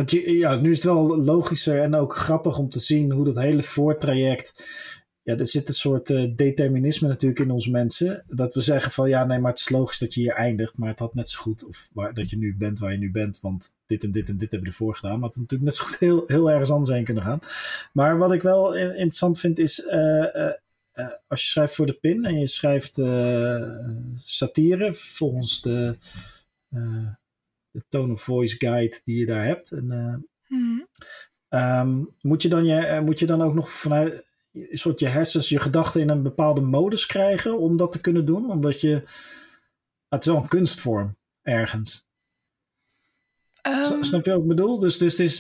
je, 0.06 0.38
ja, 0.38 0.56
nu 0.56 0.70
is 0.70 0.76
het 0.76 0.86
wel 0.86 1.24
logischer 1.24 1.82
en 1.82 1.96
ook 1.96 2.16
grappig 2.16 2.58
om 2.58 2.70
te 2.70 2.80
zien 2.80 3.12
hoe 3.12 3.26
dat 3.26 3.36
hele 3.36 3.64
voortraject. 3.64 4.66
Ja, 5.24 5.38
er 5.38 5.48
zit 5.48 5.68
een 5.68 5.74
soort 5.74 6.08
determinisme 6.38 7.08
natuurlijk 7.08 7.42
in 7.42 7.52
ons 7.52 7.68
mensen. 7.68 8.24
Dat 8.28 8.54
we 8.54 8.62
zeggen 8.62 8.92
van 8.92 9.10
ja, 9.10 9.26
nee, 9.26 9.40
maar 9.40 9.52
het 9.52 9.60
is 9.60 9.70
logisch 9.70 10.00
dat 10.00 10.14
je 10.14 10.22
hier 10.22 10.34
eindigt. 10.34 10.78
Maar 10.78 10.90
het 10.90 11.00
had 11.00 11.16
net 11.16 11.30
zo 11.30 11.40
goed, 11.40 11.68
of 11.68 11.90
dat 12.14 12.30
je 12.30 12.38
nu 12.38 12.56
bent 12.58 12.80
waar 12.80 12.92
je 12.92 12.98
nu 12.98 13.12
bent. 13.12 13.40
Want 13.42 13.70
dit 13.86 14.04
en 14.04 14.12
dit 14.12 14.30
en 14.30 14.38
dit 14.38 14.52
hebben 14.52 14.70
we 14.70 14.76
ervoor 14.76 14.96
gedaan. 14.96 15.20
Maar 15.20 15.30
het 15.30 15.38
had 15.38 15.44
natuurlijk 15.50 15.70
net 15.72 15.80
zo 15.80 15.84
goed 15.84 16.00
heel, 16.00 16.24
heel 16.28 16.52
ergens 16.52 16.72
anders 16.72 16.96
heen 16.96 17.04
kunnen 17.04 17.24
gaan. 17.24 17.40
Maar 17.94 18.18
wat 18.18 18.32
ik 18.32 18.42
wel 18.42 18.76
interessant 18.76 19.40
vind 19.40 19.60
is. 19.60 19.86
Als 21.28 21.42
je 21.42 21.48
schrijft 21.48 21.76
voor 21.76 21.86
de 21.86 21.94
PIN 21.94 22.26
en 22.26 22.40
je 22.40 22.48
schrijft 22.48 22.98
uh, 22.98 23.90
satire 24.16 24.94
volgens 24.94 25.62
de, 25.62 25.98
uh, 26.74 27.08
de 27.72 27.84
tone 27.90 28.14
of 28.14 28.22
voice 28.22 28.56
guide 28.58 29.02
die 29.06 29.20
je 29.20 29.26
daar 29.26 29.46
hebt. 29.46 29.72
En, 29.72 29.86
mm. 30.48 30.88
Ehm, 31.52 32.04
moet, 32.22 32.42
je 32.42 32.50
dan 32.50 32.66
je, 32.66 32.76
eh, 32.76 33.02
moet 33.02 33.20
je 33.20 33.26
dan 33.26 33.42
ook 33.42 33.54
nog 33.54 33.72
vanuit 33.72 34.24
een 34.54 34.78
soort 34.78 35.00
je 35.00 35.08
hersens, 35.08 35.50
je 35.50 35.60
gedachten 35.60 36.02
in 36.02 36.10
een 36.10 36.24
bepaalde 36.24 36.62
modus 36.62 37.06
krijgen 37.06 37.60
om 37.60 37.78
dat 37.78 37.92
te 37.92 38.02
kunnen 38.02 38.26
doen? 38.26 38.50
Omdat 38.50 38.82
je. 38.82 39.04
Het 40.10 40.20
is 40.20 40.26
wel 40.26 40.36
een 40.36 40.48
kunstvorm 40.48 41.16
ergens. 41.42 42.06
Ehm, 43.62 44.04
Snap 44.04 44.26
je 44.26 44.32
wat 44.32 44.42
ik 44.42 44.48
bedoel? 44.48 44.80
Dus, 44.80 44.98
dus 44.98 45.12
het, 45.12 45.22
is, 45.22 45.38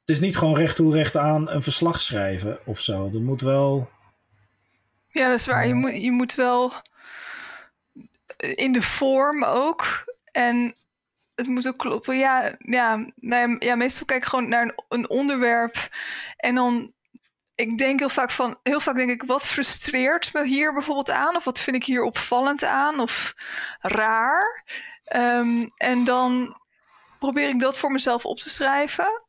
het 0.00 0.08
is 0.08 0.20
niet 0.20 0.36
gewoon 0.36 0.56
recht 0.56 0.76
toe 0.76 0.92
recht 0.92 1.16
aan 1.16 1.48
een 1.50 1.62
verslag 1.62 2.00
schrijven 2.00 2.58
of 2.66 2.80
zo. 2.80 3.10
Er 3.12 3.22
moet 3.22 3.40
wel. 3.40 3.88
Ja, 5.12 5.28
dat 5.28 5.38
is 5.38 5.46
waar. 5.46 5.66
Je 5.66 5.74
moet, 5.74 6.02
je 6.02 6.12
moet 6.12 6.34
wel 6.34 6.72
in 8.36 8.72
de 8.72 8.82
vorm 8.82 9.44
ook. 9.44 10.04
En 10.32 10.74
het 11.34 11.46
moet 11.46 11.68
ook 11.68 11.78
kloppen. 11.78 12.18
Ja, 12.18 12.56
ja, 12.58 13.06
nou 13.14 13.56
ja, 13.58 13.74
meestal 13.74 14.06
kijk 14.06 14.22
ik 14.22 14.28
gewoon 14.28 14.48
naar 14.48 14.62
een, 14.62 14.84
een 14.88 15.10
onderwerp. 15.10 15.88
En 16.36 16.54
dan, 16.54 16.92
ik 17.54 17.78
denk 17.78 17.98
heel 17.98 18.08
vaak 18.08 18.30
van, 18.30 18.58
heel 18.62 18.80
vaak 18.80 18.94
denk 18.94 19.10
ik, 19.10 19.22
wat 19.22 19.46
frustreert 19.46 20.32
me 20.32 20.46
hier 20.46 20.72
bijvoorbeeld 20.72 21.10
aan? 21.10 21.36
Of 21.36 21.44
wat 21.44 21.60
vind 21.60 21.76
ik 21.76 21.84
hier 21.84 22.02
opvallend 22.02 22.64
aan? 22.64 23.00
Of 23.00 23.34
raar? 23.80 24.64
Ehm, 25.04 25.68
en 25.76 26.04
dan 26.04 26.60
probeer 27.18 27.48
ik 27.48 27.60
dat 27.60 27.78
voor 27.78 27.92
mezelf 27.92 28.24
op 28.24 28.38
te 28.38 28.50
schrijven. 28.50 29.22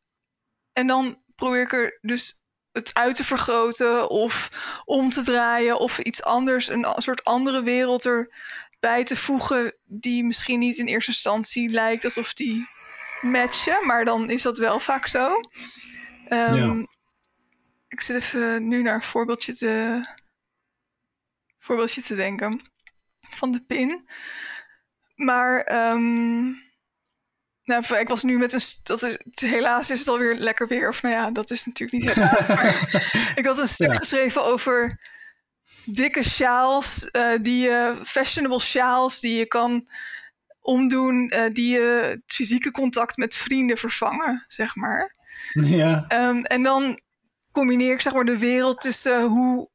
En 0.74 0.88
dan 0.88 1.24
probeer 1.36 1.62
ik 1.62 1.74
er 1.74 1.98
dus 2.02 2.43
het 2.74 2.94
uit 2.94 3.16
te 3.16 3.24
vergroten 3.24 4.10
of 4.10 4.50
om 4.86 5.10
te 5.10 5.24
draaien 5.24 5.80
of 5.80 6.00
iets 6.00 6.24
anders, 6.24 6.68
een 6.68 6.86
soort 6.98 7.24
andere 7.24 7.64
wereld 7.64 8.06
erbij 8.06 9.04
te 9.04 9.16
voegen 9.16 9.78
die 9.84 10.24
misschien 10.24 10.60
niet 10.60 10.78
in 10.78 10.86
eerste 10.86 11.12
instantie 11.12 11.70
lijkt 11.70 12.04
alsof 12.04 12.34
die 12.34 12.68
matchen, 13.22 13.86
maar 13.86 14.06
dan 14.06 14.30
is 14.30 14.42
dat 14.42 14.58
wel 14.58 14.80
vaak 14.80 15.06
zo. 15.06 15.40
Ehm, 16.28 16.56
Ja. 16.56 16.86
Ik 17.88 18.02
zit 18.02 18.16
even 18.16 18.68
nu 18.68 18.82
naar 18.82 18.96
een 18.96 19.02
voorbeeldje 19.02 19.54
te, 19.54 20.02
voorbeeldje 21.60 22.02
te 22.02 22.16
denken 22.16 22.62
van 23.22 23.52
de 23.52 23.60
pin. 23.68 24.10
Maar 25.16 25.62
ehm, 25.62 26.52
nou, 27.64 27.98
ik 28.00 28.08
was 28.08 28.24
nu 28.24 28.38
met 28.38 28.54
een. 28.54 28.62
Dat 28.84 29.04
is, 29.04 29.18
helaas 29.34 29.90
is 29.90 30.00
het 30.00 30.08
alweer 30.08 30.36
lekker 30.36 30.68
weer. 30.68 30.88
Of 30.90 31.02
nou 31.02 31.16
ja, 31.16 31.32
dat 31.32 31.52
is 31.52 31.66
natuurlijk 31.66 32.04
niet 32.04 32.14
helaas. 32.14 32.48
maar 32.58 33.02
ik 33.36 33.46
had 33.46 33.60
een 33.60 33.68
stuk 33.68 33.92
Ja. 33.92 33.98
geschreven 33.98 34.44
over 34.44 35.00
dikke 35.86 36.24
sjaals. 36.24 37.12
eh, 37.12 37.32
die 37.42 37.62
je, 37.64 37.96
fashionable 38.04 38.60
sjaals 38.60 39.20
die 39.20 39.38
je 39.38 39.46
kan 39.46 39.88
omdoen. 40.62 41.30
eh, 41.30 41.54
die 41.54 41.72
je 41.74 42.00
het 42.10 42.22
fysieke 42.26 42.72
contact 42.72 43.18
met 43.18 43.36
vrienden 43.36 43.78
vervangen, 43.78 44.46
zeg 44.48 44.76
maar. 44.76 45.16
Ja, 45.54 46.06
Ehm, 46.08 46.38
en 46.44 46.64
dan 46.64 47.00
combineer 47.52 47.94
ik 47.94 48.02
zeg 48.02 48.14
maar 48.14 48.26
de 48.26 48.38
wereld 48.38 48.82
tussen 48.82 49.24
hoe 49.24 49.70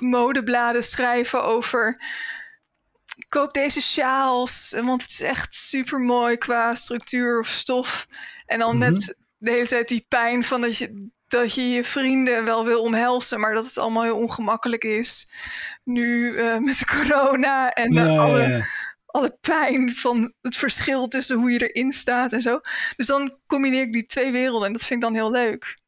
modebladen 0.00 0.82
schrijven 0.82 1.44
over 1.44 2.00
koop 3.32 3.52
deze 3.54 3.80
sjaals, 3.80 4.72
want 4.82 5.02
het 5.02 5.10
is 5.10 5.20
echt 5.20 5.54
super 5.54 6.00
mooi 6.00 6.36
qua 6.36 6.74
structuur 6.74 7.38
of 7.40 7.46
stof. 7.48 8.06
En 8.46 8.58
dan 8.58 8.76
Mhm. 8.78 8.90
met 8.90 9.16
de 9.38 9.50
hele 9.50 9.66
tijd 9.66 9.88
die 9.88 10.04
pijn 10.08 10.44
van 10.44 10.60
dat 10.60 10.76
je, 10.76 11.08
dat 11.26 11.54
je 11.54 11.62
je 11.62 11.84
vrienden 11.84 12.44
wel 12.44 12.64
wil 12.64 12.82
omhelzen, 12.82 13.40
maar 13.40 13.54
dat 13.54 13.64
het 13.64 13.78
allemaal 13.78 14.02
heel 14.02 14.18
ongemakkelijk 14.18 14.84
is. 14.84 15.30
Nu 15.84 16.36
eh, 16.36 16.58
met 16.58 16.78
de 16.78 16.86
corona 16.86 17.70
en 17.70 17.96
alle, 17.98 18.66
alle 19.06 19.36
pijn 19.40 19.90
van 19.92 20.32
het 20.40 20.56
verschil 20.56 21.08
tussen 21.08 21.36
hoe 21.36 21.50
je 21.50 21.70
erin 21.70 21.92
staat 21.92 22.32
en 22.32 22.40
zo. 22.40 22.60
Dus 22.96 23.06
dan 23.06 23.38
combineer 23.46 23.82
ik 23.82 23.92
die 23.92 24.06
twee 24.06 24.32
werelden 24.32 24.66
en 24.66 24.72
dat 24.72 24.84
vind 24.86 25.02
ik 25.02 25.06
dan 25.06 25.14
heel 25.14 25.30
leuk. 25.30 25.80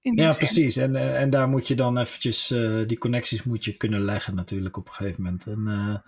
Ja, 0.00 0.30
zin. 0.30 0.38
precies. 0.38 0.76
En, 0.76 0.96
eh, 0.96 1.20
en 1.20 1.30
daar 1.30 1.48
moet 1.48 1.68
je 1.68 1.74
dan 1.74 1.98
eventjes, 1.98 2.50
eh, 2.50 2.82
die 2.86 2.98
connecties 2.98 3.42
moet 3.42 3.64
je 3.64 3.76
kunnen 3.76 4.04
leggen 4.04 4.34
natuurlijk 4.34 4.76
op 4.76 4.88
een 4.88 4.94
gegeven 4.94 5.22
moment. 5.22 5.46
En 5.46 6.02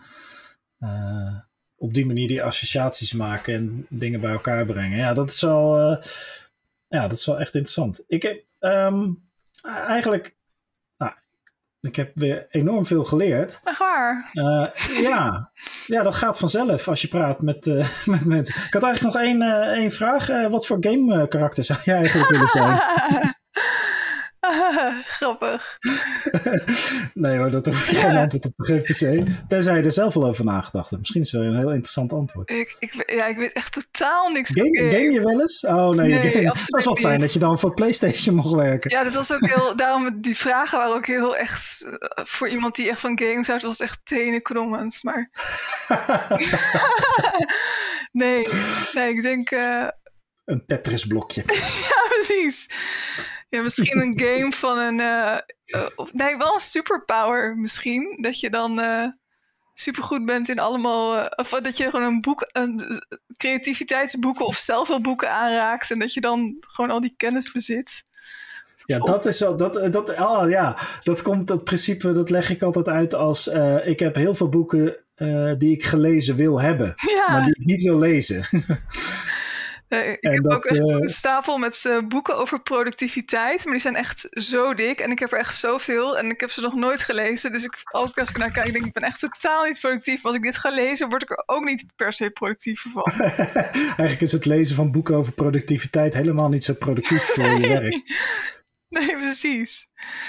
eh, 0.78 1.34
op 1.76 1.94
die 1.94 2.06
manier 2.06 2.28
die 2.28 2.42
associaties 2.42 3.12
maken 3.12 3.54
en 3.54 3.86
dingen 3.88 4.20
bij 4.20 4.32
elkaar 4.32 4.64
brengen. 4.64 4.98
Ja, 4.98 5.14
dat 5.14 5.30
is 5.30 5.40
wel, 5.40 5.78
eh, 5.78 6.06
ja, 6.88 7.08
dat 7.08 7.18
is 7.18 7.26
wel 7.26 7.40
echt 7.40 7.54
interessant. 7.54 8.00
Ik 8.06 8.22
heb 8.22 8.42
ehm, 8.60 9.10
eigenlijk, 9.62 10.34
nou, 10.96 11.12
ik 11.80 11.96
heb 11.96 12.10
weer 12.14 12.46
enorm 12.50 12.86
veel 12.86 13.04
geleerd. 13.04 13.60
Echt 13.64 13.78
waar. 13.78 14.30
Eh, 14.32 14.66
ja. 15.02 15.50
ja, 15.86 16.02
dat 16.02 16.14
gaat 16.14 16.38
vanzelf 16.38 16.88
als 16.88 17.02
je 17.02 17.08
praat 17.08 17.42
met, 17.42 17.66
met 18.04 18.24
mensen. 18.24 18.54
Ik 18.66 18.72
had 18.72 18.82
eigenlijk 18.82 19.14
nog 19.14 19.24
één, 19.24 19.42
één 19.74 19.92
vraag. 19.92 20.48
Wat 20.48 20.66
voor 20.66 20.76
game 20.80 21.28
karakter 21.28 21.64
zou 21.64 21.78
jij 21.84 21.94
eigenlijk 21.94 22.28
willen 22.28 22.48
zijn? 22.48 22.80
Grappig. 25.18 25.78
nee 27.14 27.36
hoor, 27.38 27.50
dat 27.50 27.66
hoef 27.66 27.88
je 27.88 27.94
geen 27.94 28.16
antwoord 28.22 28.44
op 28.44 28.52
te 28.56 28.64
geven 28.64 28.82
per 28.82 28.94
se. 28.94 29.24
Tenzij 29.48 29.76
je 29.76 29.82
er 29.82 29.92
zelf 29.92 30.16
al 30.16 30.24
over 30.26 30.44
nagedacht 30.44 30.86
hebt. 30.90 30.98
Misschien 31.00 31.20
is 31.22 31.32
het 31.32 31.40
wel 31.40 31.50
een 31.50 31.56
heel 31.58 31.68
interessant 31.72 32.12
antwoord. 32.12 32.50
Ik, 32.50 32.76
ik, 32.78 33.12
ja, 33.12 33.26
ik 33.26 33.36
weet 33.36 33.52
echt 33.52 33.72
totaal 33.72 34.28
niks 34.30 34.50
van 34.52 34.62
Game, 34.62 34.90
game 34.90 35.12
je 35.12 35.20
wel 35.20 35.40
eens? 35.40 35.60
Oh 35.66 35.88
nee, 35.88 36.44
dat 36.44 36.54
is 36.76 36.84
wel 36.84 36.96
fijn 36.96 37.12
niet. 37.12 37.20
dat 37.20 37.32
je 37.32 37.38
dan 37.38 37.58
voor 37.58 37.74
PlayStation 37.74 38.34
mocht 38.34 38.54
werken. 38.54 38.90
Ja, 38.90 39.04
dat 39.04 39.14
was 39.14 39.32
ook 39.32 39.46
heel. 39.46 39.76
Daarom, 39.76 40.20
die 40.20 40.36
vragen 40.36 40.78
waren 40.78 40.94
ook 40.94 41.06
heel 41.06 41.36
echt. 41.36 41.86
eh, 41.98 42.24
Voor 42.24 42.48
iemand 42.48 42.76
die 42.76 42.88
echt 42.88 43.00
van 43.00 43.18
games 43.18 43.46
houdt, 43.46 43.62
was 43.62 43.78
het 43.78 43.88
echt 43.88 44.00
tenenkrommend. 44.04 44.98
Maar 45.02 45.30
nee, 48.12 48.48
nee, 48.92 49.08
ik 49.14 49.22
denk. 49.22 49.50
eh, 49.50 49.88
een 50.44 50.64
Tetris 50.66 51.06
blokje. 51.06 51.42
ja, 51.88 52.06
precies. 52.08 52.70
Ja, 53.48 53.62
misschien 53.62 54.00
een 54.00 54.18
game 54.20 54.52
van 54.52 54.78
een. 54.78 55.00
eh, 55.00 55.34
eh, 55.34 55.86
of, 55.96 56.12
nee, 56.12 56.36
wel 56.36 56.54
een 56.54 56.60
superpower 56.60 57.56
misschien. 57.56 58.18
Dat 58.20 58.40
je 58.40 58.50
dan. 58.50 58.80
eh 58.80 59.06
supergoed 59.74 60.26
bent 60.26 60.48
in 60.48 60.58
allemaal. 60.58 61.28
of 61.36 61.48
dat 61.48 61.76
je 61.76 61.84
gewoon 61.90 62.06
een 62.06 62.20
boek. 62.20 62.48
Een, 62.52 62.80
creativiteitsboeken 63.36 64.46
of 64.46 64.56
zelfhulpboeken 64.56 65.30
aanraakt. 65.30 65.90
En 65.90 65.98
dat 65.98 66.12
je 66.14 66.20
dan 66.20 66.56
gewoon 66.60 66.90
al 66.90 67.00
die 67.00 67.14
kennis 67.16 67.52
bezit. 67.52 68.02
Ja, 68.84 68.98
dat 68.98 69.26
is 69.26 69.40
wel. 69.40 69.56
Dat, 69.56 69.92
dat, 69.92 70.10
oh, 70.10 70.44
ja, 70.48 70.78
dat 71.02 71.22
komt 71.22 71.46
dat 71.46 71.64
principe, 71.64 72.12
dat 72.12 72.30
leg 72.30 72.50
ik 72.50 72.62
altijd 72.62 72.88
uit 72.88 73.14
als. 73.14 73.46
ik 73.84 73.98
heb 73.98 74.14
heel 74.14 74.34
veel 74.34 74.48
boeken 74.48 74.96
die 75.58 75.72
ik 75.72 75.84
gelezen 75.84 76.36
wil 76.36 76.60
hebben, 76.60 76.94
Ja, 76.96 77.32
maar 77.32 77.44
die 77.44 77.54
ik 77.58 77.64
niet 77.66 77.80
wil 77.80 77.98
lezen. 77.98 78.44
Eh, 79.88 80.12
ik 80.12 80.20
En 80.20 80.32
heb 80.32 80.42
dat, 80.42 80.52
ook 80.52 80.64
echt 80.64 80.78
eh, 80.78 80.86
een 80.86 81.08
stapel 81.22 81.58
met 81.58 81.84
eh, 81.84 81.98
boeken 82.08 82.36
over 82.36 82.60
productiviteit, 82.60 83.64
maar 83.64 83.72
die 83.72 83.82
zijn 83.82 83.96
echt 83.96 84.26
zo 84.30 84.74
dik 84.74 85.00
en 85.00 85.10
ik 85.10 85.18
heb 85.18 85.32
er 85.32 85.38
echt 85.38 85.56
zoveel 85.56 86.18
en 86.18 86.30
ik 86.30 86.40
heb 86.40 86.50
ze 86.50 86.60
nog 86.60 86.74
nooit 86.74 87.02
gelezen. 87.02 87.52
Dus 87.52 87.64
ik, 87.64 87.80
elke 87.84 88.12
keer 88.12 88.20
als 88.20 88.30
ik 88.30 88.36
naar 88.36 88.50
kijk, 88.50 88.66
denk 88.66 88.78
ik, 88.78 88.86
ik 88.86 88.92
ben 88.92 89.02
echt 89.02 89.18
totaal 89.18 89.64
niet 89.64 89.80
productief. 89.80 90.24
Als 90.24 90.36
ik 90.36 90.42
dit 90.42 90.56
ga 90.56 90.70
lezen, 90.70 91.08
word 91.08 91.22
ik 91.22 91.30
er 91.30 91.42
ook 91.46 91.64
niet 91.64 91.84
per 91.96 92.12
se 92.12 92.30
productiever 92.30 92.90
van. 92.90 93.12
Eigenlijk 93.72 94.20
is 94.20 94.32
het 94.32 94.44
lezen 94.44 94.76
van 94.76 94.90
boeken 94.90 95.14
over 95.14 95.32
productiviteit 95.32 96.14
helemaal 96.14 96.48
niet 96.48 96.64
zo 96.64 96.74
productief 96.74 97.22
voor 97.22 97.44
je 97.44 97.68
werk. 97.80 98.00
Nee, 98.88 99.16
precies. 99.16 99.86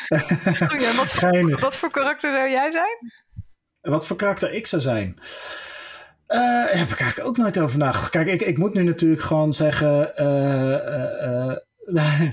Wat, 0.07 1.11
voor, 1.11 1.59
wat 1.59 1.77
voor 1.77 1.91
karakter 1.91 2.31
zou 2.35 2.49
jij 2.49 2.71
zijn? 2.71 3.11
Wat 3.81 4.07
voor 4.07 4.17
karakter 4.17 4.53
ik 4.53 4.67
zou 4.67 4.81
zijn? 4.81 5.19
Daar 6.29 6.77
heb 6.77 6.89
ik 6.89 6.99
eigenlijk 6.99 7.29
ook 7.29 7.37
nooit 7.37 7.59
over 7.59 7.77
nagedacht. 7.77 8.09
Kijk, 8.09 8.27
ik, 8.27 8.41
ik 8.41 8.57
moet 8.57 8.73
nu 8.73 8.83
natuurlijk 8.83 9.21
gewoon 9.21 9.53
zeggen. 9.53 10.15
eh, 10.15 11.51
eh, 11.51 11.57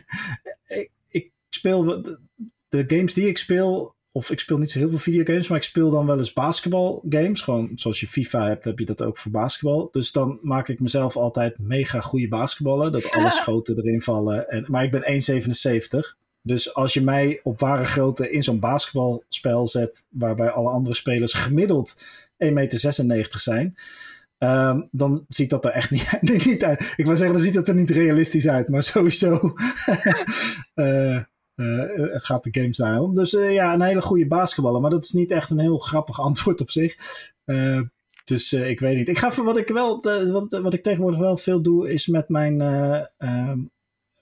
ik, 0.67 0.91
ik 1.09 1.31
speel. 1.49 2.03
De, 2.03 2.19
de 2.69 2.85
games 2.87 3.15
die 3.15 3.29
ik 3.29 3.39
speel. 3.39 3.95
Of 4.13 4.31
ik 4.31 4.41
speel 4.41 4.59
niet 4.59 4.71
zo 4.71 4.79
heel 4.79 4.89
veel 4.91 4.99
videogames, 4.99 5.49
maar 5.49 5.59
ik 5.59 5.65
speel 5.65 5.91
dan 5.91 6.07
wel 6.07 6.19
eens 6.19 6.33
basketbalgames. 6.33 7.41
Gewoon 7.41 7.71
zoals 7.75 8.01
je 8.01 8.07
FIFA 8.07 8.47
hebt, 8.47 8.65
heb 8.65 8.79
je 8.79 8.85
dat 8.85 9.03
ook 9.03 9.19
voor 9.19 9.33
basketbal. 9.33 9.89
Dus 9.91 10.13
dan 10.13 10.39
maak 10.43 10.69
ik 10.69 10.81
mezelf 10.81 11.17
altijd 11.17 11.59
mega 11.59 12.01
goede 12.01 12.29
basketballen. 12.29 12.93
Dat 12.93 13.11
alle 13.11 13.31
schoten 13.41 13.77
erin 13.77 14.03
vallen. 14.03 14.49
En, 14.49 14.65
maar 14.69 14.85
ik 14.85 14.91
ben 14.91 15.03
1,77. 15.03 16.17
Dus 16.43 16.75
als 16.75 16.95
je 16.95 17.03
mij 17.03 17.41
op 17.43 17.61
ware 17.61 17.85
grootte 17.85 18.31
in 18.31 18.43
zo'n 18.43 18.61
basketbalspel 18.61 19.67
zet, 19.67 20.05
waarbij 20.09 20.51
alle 20.51 20.71
andere 20.71 20.95
spelers 20.95 21.33
gemiddeld 21.33 22.01
1,96 22.39 23.07
meter 23.07 23.41
zijn, 23.41 23.77
ehm, 24.39 24.81
dan 24.91 25.25
ziet 25.29 25.51
dat 25.51 25.65
er 25.65 25.71
echt 25.71 25.91
niet, 26.47 26.65
uit. 26.65 26.95
Ik 26.97 27.05
wou 27.05 27.17
zeggen, 27.17 27.35
dan 27.35 27.45
ziet 27.45 27.55
dat 27.55 27.69
er 27.69 27.75
niet 27.75 27.91
realistisch 27.91 28.49
uit, 28.49 28.69
maar 28.69 28.83
sowieso 28.83 29.55
eh, 30.75 31.17
eh, 31.17 31.25
gaat 32.13 32.45
de 32.45 32.61
games 32.61 32.77
daarom. 32.77 33.15
Dus 33.15 33.35
eh, 33.35 33.53
ja, 33.53 33.75
een 33.75 33.83
hele 33.83 34.03
goede 34.03 34.27
basketballer, 34.27 34.81
maar 34.81 34.91
dat 34.91 35.05
is 35.05 35.13
niet 35.13 35.31
echt 35.31 35.51
een 35.51 35.61
heel 35.61 35.79
grappig 35.79 36.21
antwoord 36.29 36.61
op 36.61 36.71
zich. 36.71 36.97
Eh, 37.45 37.81
dus 38.27 38.53
eh, 38.53 38.69
ik 38.69 38.81
weet 38.81 38.97
niet. 38.97 39.09
Ik 39.09 39.19
ga 39.19 39.43
wat 39.43 39.57
ik 39.57 39.69
wel, 39.69 40.01
eh, 40.01 40.31
wat, 40.63 40.75
ik 40.75 40.83
tegenwoordig 40.83 41.21
wel 41.21 41.37
veel 41.37 41.63
doe, 41.63 41.93
is 41.93 42.07
met 42.07 42.29
mijn, 42.29 42.61
eh, 42.61 43.03
ehm, 43.19 43.59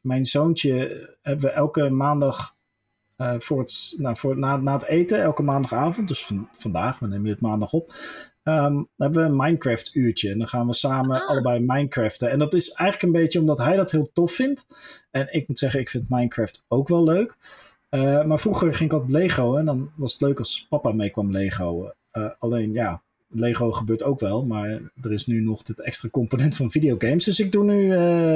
mijn 0.01 0.27
zoontje 0.27 1.09
hebben 1.23 1.45
we 1.45 1.51
elke 1.51 1.89
maandag 1.89 2.54
eh, 3.17 3.35
voor 3.39 3.59
het, 3.61 3.95
nou, 3.99 4.17
voor, 4.17 4.39
na, 4.39 4.57
na 4.57 4.73
het 4.73 4.85
eten, 4.87 5.23
elke 5.23 5.43
maandagavond, 5.43 6.09
dus 6.09 6.27
van, 6.27 6.49
vandaag, 6.57 6.99
we 6.99 7.07
nemen 7.07 7.31
het 7.31 7.41
maandag 7.41 7.73
op, 7.73 7.93
dan 8.45 8.89
hebben 8.97 9.23
we 9.23 9.29
een 9.29 9.37
Minecraft 9.37 9.95
uurtje. 9.95 10.31
En 10.31 10.39
dan 10.39 10.49
gaan 10.49 10.67
we 10.67 10.75
samen 10.75 11.21
Ah. 11.21 11.29
allebei 11.29 11.61
Minecraften. 11.61 12.31
En 12.31 12.39
dat 12.39 12.55
is 12.55 12.71
eigenlijk 12.73 13.15
een 13.15 13.23
beetje 13.23 13.41
omdat 13.41 13.59
hij 13.59 13.77
dat 13.77 13.91
heel 13.91 14.11
tof 14.13 14.33
vindt. 14.33 14.67
En 15.11 15.29
ik 15.31 15.49
moet 15.49 15.59
zeggen, 15.59 15.81
ik 15.81 15.91
vind 15.91 16.09
Minecraft 16.09 16.65
ook 16.69 16.89
wel 16.89 17.05
leuk. 17.05 17.37
Eh, 17.89 18.25
maar 18.25 18.39
vroeger 18.39 18.75
ging 18.75 18.91
ik 18.91 18.97
altijd 18.97 19.13
Lego. 19.13 19.57
En 19.57 19.65
dan 19.65 19.91
was 19.97 20.13
het 20.13 20.21
leuk 20.21 20.39
als 20.39 20.67
papa 20.69 20.93
mee 20.93 21.11
kwam 21.11 21.31
Lego. 21.31 21.91
Eh, 22.11 22.27
alleen 22.39 22.73
ja, 22.73 23.03
Lego 23.29 23.73
gebeurt 23.73 24.03
ook 24.03 24.21
wel. 24.21 24.45
Maar 24.45 24.81
er 25.03 25.13
is 25.13 25.27
nu 25.27 25.41
nog 25.41 25.63
dit 25.63 25.81
extra 25.81 26.09
component 26.09 26.57
van 26.57 26.71
videogames. 26.71 27.25
Dus 27.25 27.41
ik 27.41 27.53
doe 27.53 27.65
nu, 27.65 27.91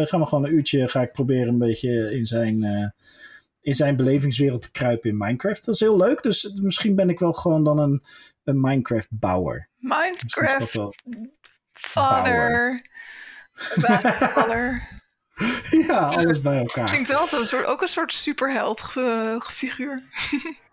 gaan 0.07 0.21
we 0.21 0.27
gewoon 0.27 0.45
een 0.45 0.55
uurtje, 0.55 0.89
ga 0.89 1.03
ik 1.03 1.13
proberen 1.13 1.49
een 1.49 1.59
beetje 1.59 2.11
in 2.17 2.27
zijn... 2.27 2.93
in 3.69 3.75
zijn 3.75 3.97
belevingswereld 3.97 4.63
te 4.63 4.71
kruipen 4.71 5.11
in 5.11 5.17
Minecraft. 5.17 5.65
Dat 5.65 5.75
is 5.75 5.81
heel 5.81 5.97
leuk. 5.97 6.23
Dus 6.23 6.53
misschien 6.63 6.95
ben 6.95 7.11
ik 7.11 7.19
wel 7.19 7.33
gewoon 7.33 7.65
dan 7.65 7.79
een, 7.79 8.03
een 8.45 8.61
is 10.45 10.59
dat 10.59 10.73
Minecraft. 10.73 11.03
Father. 11.73 12.83
Ja, 15.87 15.99
alles 15.99 16.41
bij 16.41 16.59
elkaar. 16.59 16.87
Klinkt 16.87 17.09
wel 17.09 17.27
zo'n 17.27 17.45
soort, 17.45 17.67
ook 17.67 17.83
een 17.83 17.89
soort 17.89 18.13
superheld 18.13 18.83
figuur. 19.43 20.03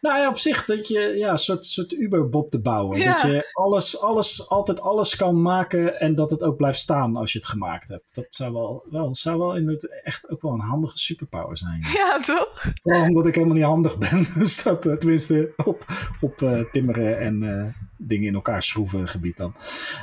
Nou 0.00 0.18
ja, 0.18 0.28
op 0.28 0.38
zich 0.38 0.64
dat 0.64 0.88
je 0.88 1.00
ja, 1.00 1.30
een 1.30 1.38
soort, 1.38 1.66
soort 1.66 1.92
Uber-Bob 1.92 2.50
te 2.50 2.60
bouwen. 2.60 2.98
Ja. 2.98 3.12
Dat 3.12 3.22
je 3.22 3.48
alles, 3.52 4.00
alles, 4.00 4.48
altijd 4.48 4.80
alles 4.80 5.16
kan 5.16 5.42
maken 5.42 6.00
en 6.00 6.14
dat 6.14 6.30
het 6.30 6.42
ook 6.42 6.56
blijft 6.56 6.78
staan 6.78 7.16
als 7.16 7.32
je 7.32 7.38
het 7.38 7.48
gemaakt 7.48 7.88
hebt. 7.88 8.04
Dat 8.12 8.26
zou 8.28 8.52
wel, 8.52 8.86
wel, 8.90 9.14
zou 9.14 9.38
wel 9.38 9.56
in 9.56 9.68
het 9.68 10.02
echt 10.02 10.30
ook 10.30 10.42
wel 10.42 10.52
een 10.52 10.60
handige 10.60 10.98
superpower 10.98 11.56
zijn. 11.56 11.82
Ja, 11.94 12.20
toch? 12.20 12.64
Vooral 12.82 13.02
omdat 13.02 13.26
ik 13.26 13.34
helemaal 13.34 13.56
niet 13.56 13.64
handig 13.64 13.98
ben. 13.98 14.26
Dus 14.34 14.62
dat, 14.62 14.86
eh, 14.86 14.92
tenminste 14.92 15.52
op, 15.64 15.84
op 16.20 16.42
eh, 16.42 16.60
timmeren 16.72 17.18
en 17.18 17.42
eh, 17.42 17.84
dingen 17.96 18.28
in 18.28 18.34
elkaar 18.34 18.62
schroeven 18.62 19.08
gebied 19.08 19.36
dan. 19.36 19.54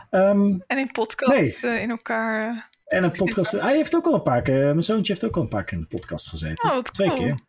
Ehm, 0.10 0.60
En 0.68 0.78
in 0.78 0.92
podcast 0.92 1.64
eh, 1.64 1.82
in 1.82 1.90
elkaar. 1.90 2.70
Eh. 2.92 2.98
en 2.98 3.04
een 3.04 3.12
podcast. 3.12 3.52
Hij 3.52 3.76
heeft 3.76 3.96
ook 3.96 4.06
al 4.06 4.14
een 4.14 4.24
paar 4.24 4.42
keer, 4.42 4.60
mijn 4.60 4.84
zoontje 4.84 5.12
heeft 5.14 5.26
ook 5.26 5.36
al 5.36 5.42
een 5.42 5.48
paar 5.48 5.64
keer 5.64 5.78
in 5.78 5.86
de 5.90 5.96
podcast 5.98 6.30
gezeten. 6.30 6.72
Oh, 6.72 6.78
Twee 6.80 7.08
cool. 7.08 7.20
keer. 7.20 7.40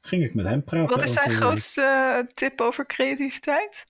Ging 0.00 0.24
ik 0.24 0.34
met 0.34 0.46
hem 0.46 0.64
praten. 0.64 0.88
Wat 0.96 1.02
is 1.02 1.12
zijn 1.12 1.26
over- 1.26 1.38
grootste 1.40 1.82
eh, 1.82 2.18
tip 2.34 2.60
over 2.60 2.86
creativiteit? 2.86 3.84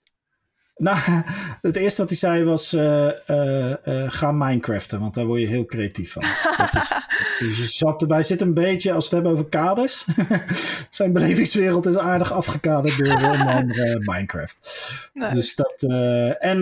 Nou, 0.80 0.98
het 1.62 1.76
eerste 1.76 2.00
wat 2.00 2.10
hij 2.10 2.18
zei 2.18 2.44
was: 2.44 2.72
eh, 2.72 3.28
eh, 3.28 3.70
eh, 3.86 4.10
ga 4.10 4.32
Minecraften, 4.32 5.00
want 5.00 5.14
daar 5.14 5.26
word 5.26 5.40
je 5.40 5.46
heel 5.46 5.64
creatief 5.64 6.12
van. 6.12 6.22
Dat 6.56 6.74
is, 6.74 6.92
dus 7.38 7.58
je 7.58 7.64
zat 7.64 8.00
erbij, 8.02 8.22
zit 8.22 8.40
een 8.40 8.54
beetje, 8.54 8.92
als 8.92 9.10
we 9.10 9.16
het 9.16 9.24
hebben 9.24 9.32
over 9.32 9.58
kaders. 9.58 10.06
Zijn 10.90 11.12
belevingswereld 11.12 11.86
is 11.86 11.96
aardig 11.96 12.32
afgekaderd 12.32 12.98
door 12.98 13.12
onder 13.12 13.52
andere 13.52 13.98
Minecraft. 14.00 14.84
Dus 15.32 15.54
dat. 15.54 15.82
eh, 15.82 16.44
en. 16.44 16.60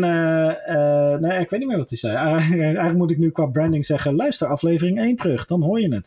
nee, 1.21 1.41
ik 1.41 1.51
weet 1.51 1.61
niet 1.61 1.69
meer 1.69 1.79
wat 1.79 1.91
hij 1.91 1.99
zei. 1.99 2.17
Eigenlijk 2.17 2.97
moet 2.97 3.11
ik 3.11 3.19
nu 3.19 3.31
qua 3.31 3.47
branding 3.47 3.85
zeggen: 3.85 4.17
luister 4.17 4.49
aflevering 4.49 4.99
1 4.99 5.17
terug, 5.17 5.45
dan 5.45 5.63
hoor 5.63 5.81
je 5.81 5.95
het. 5.95 6.07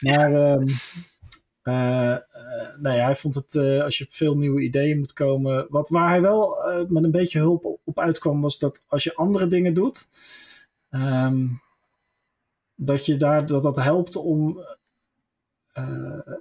Maar. 0.00 0.32
ehm, 0.34 2.18
eh, 2.54 2.64
eh, 2.64 2.68
nee, 2.78 2.98
hij 2.98 3.16
vond 3.16 3.34
het, 3.34 3.54
eh, 3.54 3.82
als 3.82 3.98
je 3.98 4.04
op 4.04 4.12
veel 4.12 4.36
nieuwe 4.36 4.62
ideeën 4.62 4.98
moet 4.98 5.12
komen. 5.12 5.66
Wat, 5.68 5.88
waar 5.88 6.08
hij 6.08 6.20
wel 6.20 6.64
eh, 6.64 6.86
met 6.88 7.04
een 7.04 7.10
beetje 7.10 7.38
hulp 7.38 7.78
op, 7.84 7.98
uitkwam, 7.98 8.40
was 8.40 8.58
dat 8.58 8.84
als 8.88 9.04
je 9.04 9.14
andere 9.14 9.46
dingen 9.46 9.74
doet. 9.74 10.08
ehm, 10.90 11.46
dat 12.74 13.06
je 13.06 13.16
daar, 13.16 13.46
dat 13.46 13.62
dat 13.62 13.76
helpt 13.76 14.16
om. 14.16 14.58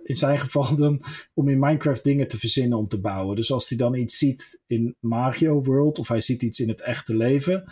in 0.04 0.16
zijn 0.16 0.40
geval 0.40 0.76
dan 0.84 1.02
om 1.34 1.50
in 1.50 1.60
Minecraft 1.60 2.04
dingen 2.04 2.28
te 2.28 2.40
verzinnen 2.40 2.78
om 2.78 2.88
te 2.88 3.00
bouwen. 3.00 3.36
Dus 3.36 3.52
als 3.52 3.70
hij 3.70 3.78
dan 3.78 3.96
iets 3.96 4.18
ziet 4.18 4.60
in 4.68 4.96
Mario 5.00 5.64
World 5.64 6.00
of 6.00 6.08
hij 6.08 6.22
ziet 6.22 6.42
iets 6.42 6.60
in 6.60 6.68
het 6.70 6.82
echte 6.82 7.16
leven 7.16 7.64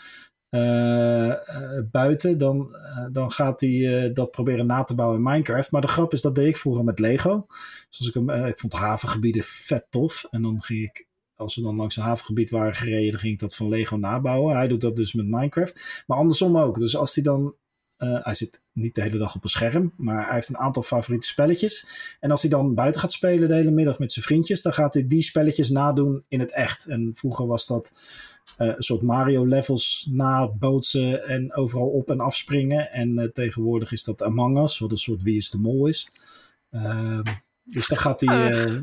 buiten, 1.91 2.37
dan, 2.37 2.75
eh, 2.75 3.05
dan 3.11 3.31
gaat 3.31 3.61
hij 3.61 4.03
eh, 4.05 4.13
dat 4.13 4.31
proberen 4.31 4.65
na 4.65 4.83
te 4.83 4.95
bouwen 4.95 5.17
in 5.17 5.23
Minecraft. 5.23 5.71
Maar 5.71 5.81
de 5.81 5.87
grap 5.87 6.13
is, 6.13 6.21
dat 6.21 6.35
deed 6.35 6.47
ik 6.47 6.57
vroeger 6.57 6.83
met 6.83 6.99
Lego. 6.99 7.45
Dus 7.89 7.99
als 7.99 8.07
ik, 8.07 8.13
hem, 8.13 8.29
eh, 8.29 8.47
ik 8.47 8.59
vond 8.59 8.73
havengebieden 8.73 9.43
vet 9.43 9.85
tof. 9.89 10.25
En 10.29 10.41
dan 10.41 10.61
ging 10.61 10.83
ik, 10.83 11.07
als 11.35 11.55
we 11.55 11.61
dan 11.61 11.75
langs 11.75 11.97
een 11.97 12.03
havengebied 12.03 12.49
waren 12.49 12.73
gereden, 12.73 13.19
ging 13.19 13.33
ik 13.33 13.39
dat 13.39 13.55
van 13.55 13.69
Lego 13.69 13.95
nabouwen. 13.95 14.55
Hij 14.55 14.67
doet 14.67 14.81
dat 14.81 14.95
dus 14.95 15.13
met 15.13 15.27
Minecraft. 15.27 16.03
Maar 16.07 16.17
andersom 16.17 16.57
ook. 16.57 16.77
Dus 16.77 16.95
als 16.95 17.15
hij 17.15 17.23
dan 17.23 17.55
eh, 18.01 18.17
hij 18.23 18.33
zit 18.33 18.61
niet 18.71 18.95
de 18.95 19.01
hele 19.01 19.17
dag 19.17 19.35
op 19.35 19.43
een 19.43 19.49
scherm, 19.49 19.93
maar 19.95 20.25
hij 20.25 20.33
heeft 20.33 20.49
een 20.49 20.57
aantal 20.57 20.83
favoriete 20.83 21.27
spelletjes. 21.27 21.87
En 22.19 22.31
als 22.31 22.41
hij 22.41 22.49
dan 22.49 22.73
buiten 22.73 23.01
gaat 23.01 23.11
spelen 23.11 23.47
de 23.47 23.53
hele 23.53 23.71
middag 23.71 23.99
met 23.99 24.11
zijn 24.11 24.25
vriendjes, 24.25 24.61
dan 24.61 24.73
gaat 24.73 24.93
hij 24.93 25.07
die 25.07 25.21
spelletjes 25.21 25.69
nadoen 25.69 26.23
in 26.27 26.39
het 26.39 26.51
echt. 26.51 26.85
En 26.85 27.11
vroeger 27.13 27.47
was 27.47 27.67
dat 27.67 27.91
eh, 28.57 28.67
een 28.67 28.83
soort 28.83 29.01
Mario-levels 29.01 30.07
nabootsen 30.11 31.27
en 31.27 31.55
overal 31.55 31.87
op 31.87 32.09
en 32.09 32.19
afspringen. 32.19 32.91
En 32.91 33.19
eh, 33.19 33.27
tegenwoordig 33.29 33.91
is 33.91 34.03
dat 34.03 34.23
Among 34.23 34.59
Us, 34.63 34.79
wat 34.79 34.91
een 34.91 34.97
soort 34.97 35.21
Wie 35.21 35.37
is 35.37 35.49
de 35.49 35.57
Mol 35.57 35.87
is. 35.87 36.09
Ehm, 36.71 37.23
dus 37.63 37.87
dan 37.87 37.97
gaat 37.97 38.21
hij, 38.21 38.51
eh, 38.51 38.77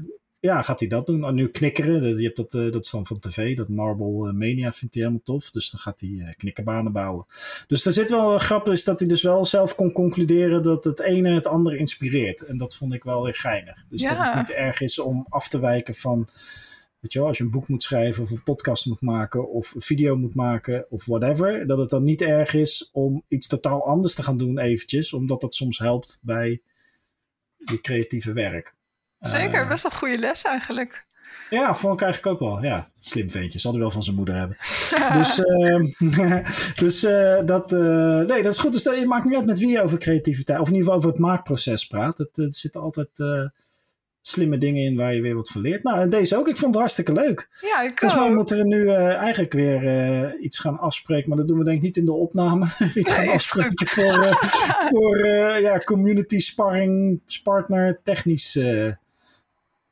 ja, 0.48 0.62
gaat 0.62 0.80
hij 0.80 0.88
dat 0.88 1.06
doen. 1.06 1.24
En 1.24 1.34
nu 1.34 1.48
knikkeren, 1.48 2.00
dus 2.00 2.16
je 2.16 2.22
hebt 2.22 2.36
dat, 2.36 2.54
eh, 2.54 2.70
dat 2.70 2.84
is 2.84 2.90
dan 2.90 3.06
van 3.06 3.18
tv, 3.18 3.56
dat 3.56 3.68
Marble 3.68 4.28
eh, 4.28 4.34
Mania 4.34 4.72
vindt 4.72 4.94
hij 4.94 5.02
helemaal 5.02 5.20
tof. 5.24 5.50
Dus 5.50 5.70
dan 5.70 5.80
gaat 5.80 6.00
hij 6.00 6.14
eh, 6.18 6.34
knikkerbanen 6.36 6.92
bouwen. 6.92 7.26
Dus 7.66 7.86
er 7.86 7.92
zit 7.92 8.10
wel 8.10 8.32
een 8.32 8.40
grap, 8.40 8.68
is 8.68 8.84
dat 8.84 8.98
hij 8.98 9.08
dus 9.08 9.22
wel 9.22 9.44
zelf 9.44 9.74
kon 9.74 9.92
concluderen 9.92 10.62
dat 10.62 10.84
het 10.84 11.00
ene 11.00 11.34
het 11.34 11.46
andere 11.46 11.76
inspireert. 11.76 12.40
En 12.40 12.56
dat 12.56 12.76
vond 12.76 12.92
ik 12.92 13.04
wel 13.04 13.22
weer 13.22 13.34
geinig. 13.34 13.84
Dus 13.88 14.02
dat 14.02 14.18
het 14.18 14.34
niet 14.34 14.50
erg 14.50 14.80
is 14.80 14.98
om 14.98 15.26
af 15.28 15.48
te 15.48 15.60
wijken 15.60 15.94
van, 15.94 16.28
weet 17.00 17.12
je 17.12 17.18
wel, 17.18 17.28
als 17.28 17.38
je 17.38 17.44
een 17.44 17.50
boek 17.50 17.68
moet 17.68 17.82
schrijven 17.82 18.22
of 18.22 18.30
een 18.30 18.42
podcast 18.42 18.86
moet 18.86 19.00
maken 19.00 19.50
of 19.50 19.74
een 19.74 19.82
video 19.82 20.16
moet 20.16 20.34
maken 20.34 20.86
of 20.90 21.04
whatever. 21.04 21.66
Dat 21.66 21.78
het 21.78 21.90
dan 21.90 22.04
niet 22.04 22.22
erg 22.22 22.54
is 22.54 22.88
om 22.92 23.24
iets 23.28 23.46
totaal 23.46 23.86
anders 23.86 24.14
te 24.14 24.22
gaan 24.22 24.38
doen 24.38 24.58
eventjes, 24.58 25.12
omdat 25.12 25.40
dat 25.40 25.54
soms 25.54 25.78
helpt 25.78 26.20
bij 26.22 26.60
je 27.56 27.80
creatieve 27.80 28.32
werk. 28.32 28.76
Zeker, 29.20 29.60
Eh, 29.62 29.68
best 29.68 29.82
wel 29.82 29.92
goede 29.92 30.18
les 30.18 30.42
eigenlijk. 30.42 31.04
ja, 31.50 31.74
vond 31.74 31.94
ik 31.94 32.00
eigenlijk 32.06 32.32
ook 32.32 32.48
wel. 32.48 32.62
Ja, 32.62 32.86
slim 32.98 33.30
ventje. 33.30 33.58
Zal 33.58 33.70
hij 33.72 33.80
wel 33.80 33.90
van 33.90 34.02
zijn 34.02 34.16
moeder 34.16 34.34
hebben. 34.34 34.56
Dus, 35.18 35.44
ehm, 35.44 35.86
dus 36.84 37.04
eh, 37.04 37.38
dat, 37.44 37.72
eh, 37.72 38.16
nee, 38.18 38.42
dat 38.42 38.52
is 38.52 38.58
goed. 38.58 38.72
Dus 38.72 38.82
dat, 38.82 38.98
je 38.98 39.06
maakt 39.06 39.24
niet 39.24 39.34
uit 39.36 39.46
met 39.46 39.58
wie 39.58 39.68
je 39.70 39.82
over 39.82 39.98
creativiteit, 39.98 40.60
of 40.60 40.68
in 40.68 40.74
ieder 40.74 40.84
geval 40.84 40.98
over 40.98 41.10
het 41.10 41.18
maakproces 41.28 41.86
praat. 41.86 42.18
Het, 42.18 42.38
er 42.38 42.46
zitten 42.54 42.80
altijd 42.80 43.08
slimme 44.22 44.58
dingen 44.58 44.82
in 44.82 44.96
waar 44.96 45.14
je 45.14 45.20
weer 45.20 45.34
wat 45.34 45.48
van 45.48 45.60
leert. 45.60 45.82
Nou, 45.82 46.00
en 46.00 46.10
deze 46.10 46.36
ook. 46.36 46.48
Ik 46.48 46.56
vond 46.56 46.70
het 46.70 46.78
hartstikke 46.78 47.12
leuk. 47.12 47.48
ja, 47.60 47.82
ik 47.82 47.98
Volgens 47.98 48.20
mij 48.20 48.28
ook. 48.28 48.34
moeten 48.34 48.56
we 48.56 48.64
nu 48.64 48.88
eigenlijk 48.90 49.52
weer 49.52 50.38
iets 50.38 50.58
gaan 50.58 50.78
afspreken, 50.78 51.28
maar 51.28 51.38
dat 51.38 51.46
doen 51.46 51.58
we 51.58 51.64
denk 51.64 51.76
ik 51.76 51.82
niet 51.82 51.96
in 51.96 52.04
de 52.04 52.12
opname. 52.12 52.66
iets 52.94 53.12
gaan 53.12 53.24
Nee, 53.24 53.34
afspreken 53.34 53.86
voor, 53.86 54.38
voor 54.88 55.26
ja, 55.60 55.78
community 55.78 56.38
sparring, 56.38 57.20
partner, 57.42 58.00
technisch. 58.04 58.58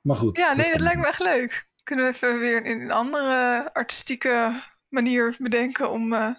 Maar 0.07 0.17
goed. 0.17 0.39
Ja, 0.39 0.55
nee, 0.55 0.71
dat 0.71 0.81
lijkt 0.81 1.01
me 1.01 1.07
echt 1.07 1.21
leuk. 1.21 1.69
Kunnen 1.83 2.05
we 2.05 2.13
even 2.13 2.39
weer 2.39 2.65
in 2.65 2.81
een 2.81 2.91
andere 2.91 3.71
artistieke 3.73 4.63
manier 4.89 5.37
bedenken 5.39 5.91
om 5.91 6.13
eh, 6.13 6.31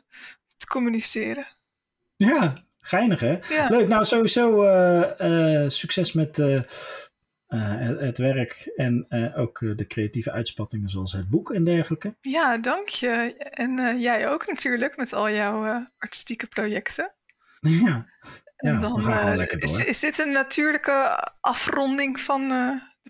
te 0.57 0.67
communiceren. 0.67 1.45
Ja, 2.15 2.63
geinig 2.79 3.19
hè? 3.19 3.39
Ja, 3.49 3.67
Leuk, 3.69 3.87
nou 3.87 4.05
sowieso 4.05 4.63
eh, 4.63 5.63
eh, 5.63 5.69
succes 5.69 6.13
met 6.13 6.37
het, 7.47 8.17
werk 8.17 8.71
en 8.75 9.07
ook 9.35 9.59
de 9.59 9.87
creatieve 9.87 10.31
uitspattingen 10.31 10.89
zoals 10.89 11.11
het 11.11 11.29
boek 11.29 11.51
en 11.51 11.63
dergelijke. 11.63 12.15
ja 12.21 12.57
dank 12.57 12.87
je. 12.87 13.35
En 13.37 13.99
jij 13.99 14.29
ook 14.29 14.47
natuurlijk 14.47 14.97
met 14.97 15.13
al 15.13 15.29
jouw 15.29 15.85
artistieke 15.97 16.47
projecten. 16.47 17.13
ja, 17.85 18.05
En 18.55 18.73
Ja, 18.73 18.79
dan, 18.79 19.03
gaan 19.03 19.37
lekker 19.37 19.59
door. 19.59 19.69
Is, 19.69 19.85
is 19.85 19.99
dit 19.99 20.19
een 20.19 20.31
natuurlijke 20.31 21.23
afronding 21.39 22.19
van 22.19 22.51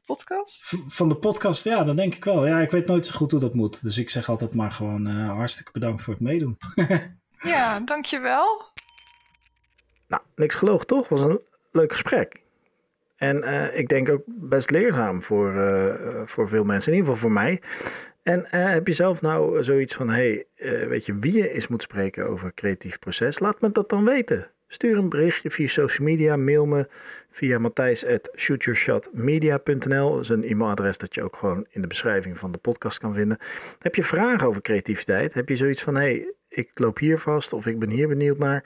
podcast? 0.08 0.74
van 0.88 1.10
de 1.10 1.16
podcast, 1.16 1.64
ja, 1.64 1.84
dat 1.84 1.98
denk 1.98 2.16
ik 2.16 2.24
wel. 2.24 2.48
Ja, 2.48 2.60
ik 2.60 2.72
weet 2.72 2.88
nooit 2.88 3.06
zo 3.06 3.16
goed 3.16 3.32
hoe 3.32 3.40
dat 3.40 3.54
moet. 3.54 3.84
Dus 3.84 3.98
ik 3.98 4.10
zeg 4.10 4.30
altijd 4.30 4.54
maar 4.54 4.72
gewoon 4.72 5.08
eh, 5.08 5.30
hartstikke 5.30 5.72
bedankt 5.72 6.04
voor 6.04 6.14
het 6.14 6.24
meedoen. 6.24 6.58
Ja, 7.42 7.80
dankjewel. 7.80 8.64
Nou, 10.08 10.22
niks 10.36 10.56
gelogen 10.56 10.88
toch? 10.88 11.10
Was 11.10 11.22
een 11.22 11.42
leuk 11.72 11.92
gesprek. 11.92 12.42
En 13.16 13.44
eh, 13.44 13.78
ik 13.78 13.88
denk 13.88 14.10
ook 14.10 14.22
best 14.26 14.70
leerzaam 14.70 15.22
voor, 15.22 15.62
eh, 15.62 16.22
voor 16.26 16.50
veel 16.50 16.64
mensen, 16.64 16.92
in 16.92 16.98
ieder 16.98 17.14
geval 17.14 17.30
voor 17.30 17.40
mij. 17.40 17.62
En 18.28 18.52
eh, 18.52 18.70
heb 18.70 18.88
je 18.88 18.94
zelf 18.94 19.22
nou 19.22 19.64
zoiets 19.64 19.96
van, 19.96 20.10
hey, 20.10 20.46
eh, 20.56 20.88
weet 20.88 21.06
je 21.06 21.20
wie 21.20 21.34
je 21.34 21.50
eens 21.50 21.68
moet 21.68 21.82
spreken 21.82 22.30
over 22.30 22.54
creatief 22.54 23.00
proces? 23.00 23.40
Laat 23.40 23.62
me 23.62 23.72
dat 23.72 23.90
dan 23.90 24.06
weten. 24.06 24.52
Stuur 24.68 24.98
een 24.98 25.10
berichtje 25.10 25.52
via 25.52 25.68
social 25.68 26.08
media, 26.08 26.36
mail 26.36 26.66
me 26.66 26.88
via 27.30 27.60
matthijs.shootyourshotmedia.nl. 27.60 30.12
Dat 30.12 30.22
is 30.22 30.30
een 30.30 30.44
e-mailadres 30.44 30.98
dat 30.98 31.16
je 31.16 31.24
ook 31.24 31.36
gewoon 31.36 31.66
in 31.70 31.82
de 31.82 31.88
beschrijving 31.88 32.38
van 32.38 32.52
de 32.52 32.58
podcast 32.58 33.00
kan 33.00 33.14
vinden. 33.14 33.38
Heb 33.80 33.96
je 33.96 34.04
vragen 34.04 34.48
over 34.48 34.62
creativiteit? 34.62 35.34
Heb 35.34 35.50
je 35.50 35.56
zoiets 35.56 35.84
van, 35.84 35.96
hey, 35.96 36.34
ik 36.50 36.72
loop 36.74 36.98
hier 36.98 37.18
vast 37.18 37.54
of 37.54 37.66
ik 37.66 37.80
ben 37.80 37.90
hier 37.90 38.08
benieuwd 38.08 38.38
naar? 38.38 38.64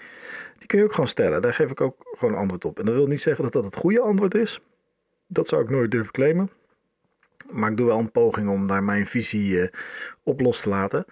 Die 0.57 0.67
kun 0.67 0.77
je 0.77 0.83
ook 0.83 0.91
gewoon 0.91 1.07
stellen. 1.07 1.41
Daar 1.41 1.53
geef 1.53 1.71
ik 1.71 1.81
ook 1.81 1.95
gewoon 2.17 2.35
antwoord 2.35 2.65
op. 2.65 2.79
En 2.79 2.85
dat 2.85 2.95
wil 2.95 3.07
niet 3.07 3.21
zeggen 3.21 3.43
dat 3.43 3.53
dat 3.53 3.65
het 3.65 3.75
goede 3.75 4.01
antwoord 4.01 4.35
is. 4.35 4.61
Dat 5.27 5.47
zou 5.47 5.63
ik 5.63 5.69
nooit 5.69 5.91
durven 5.91 6.11
claimen. 6.11 6.49
Maar 7.49 7.71
ik 7.71 7.77
doe 7.77 7.87
wel 7.87 7.99
een 7.99 8.11
poging 8.11 8.49
om 8.49 8.67
daar 8.67 8.83
mijn 8.83 9.07
visie 9.07 9.61
eh, 9.61 9.67
op 10.23 10.41
los 10.41 10.61
te 10.61 10.69
laten. 10.69 11.05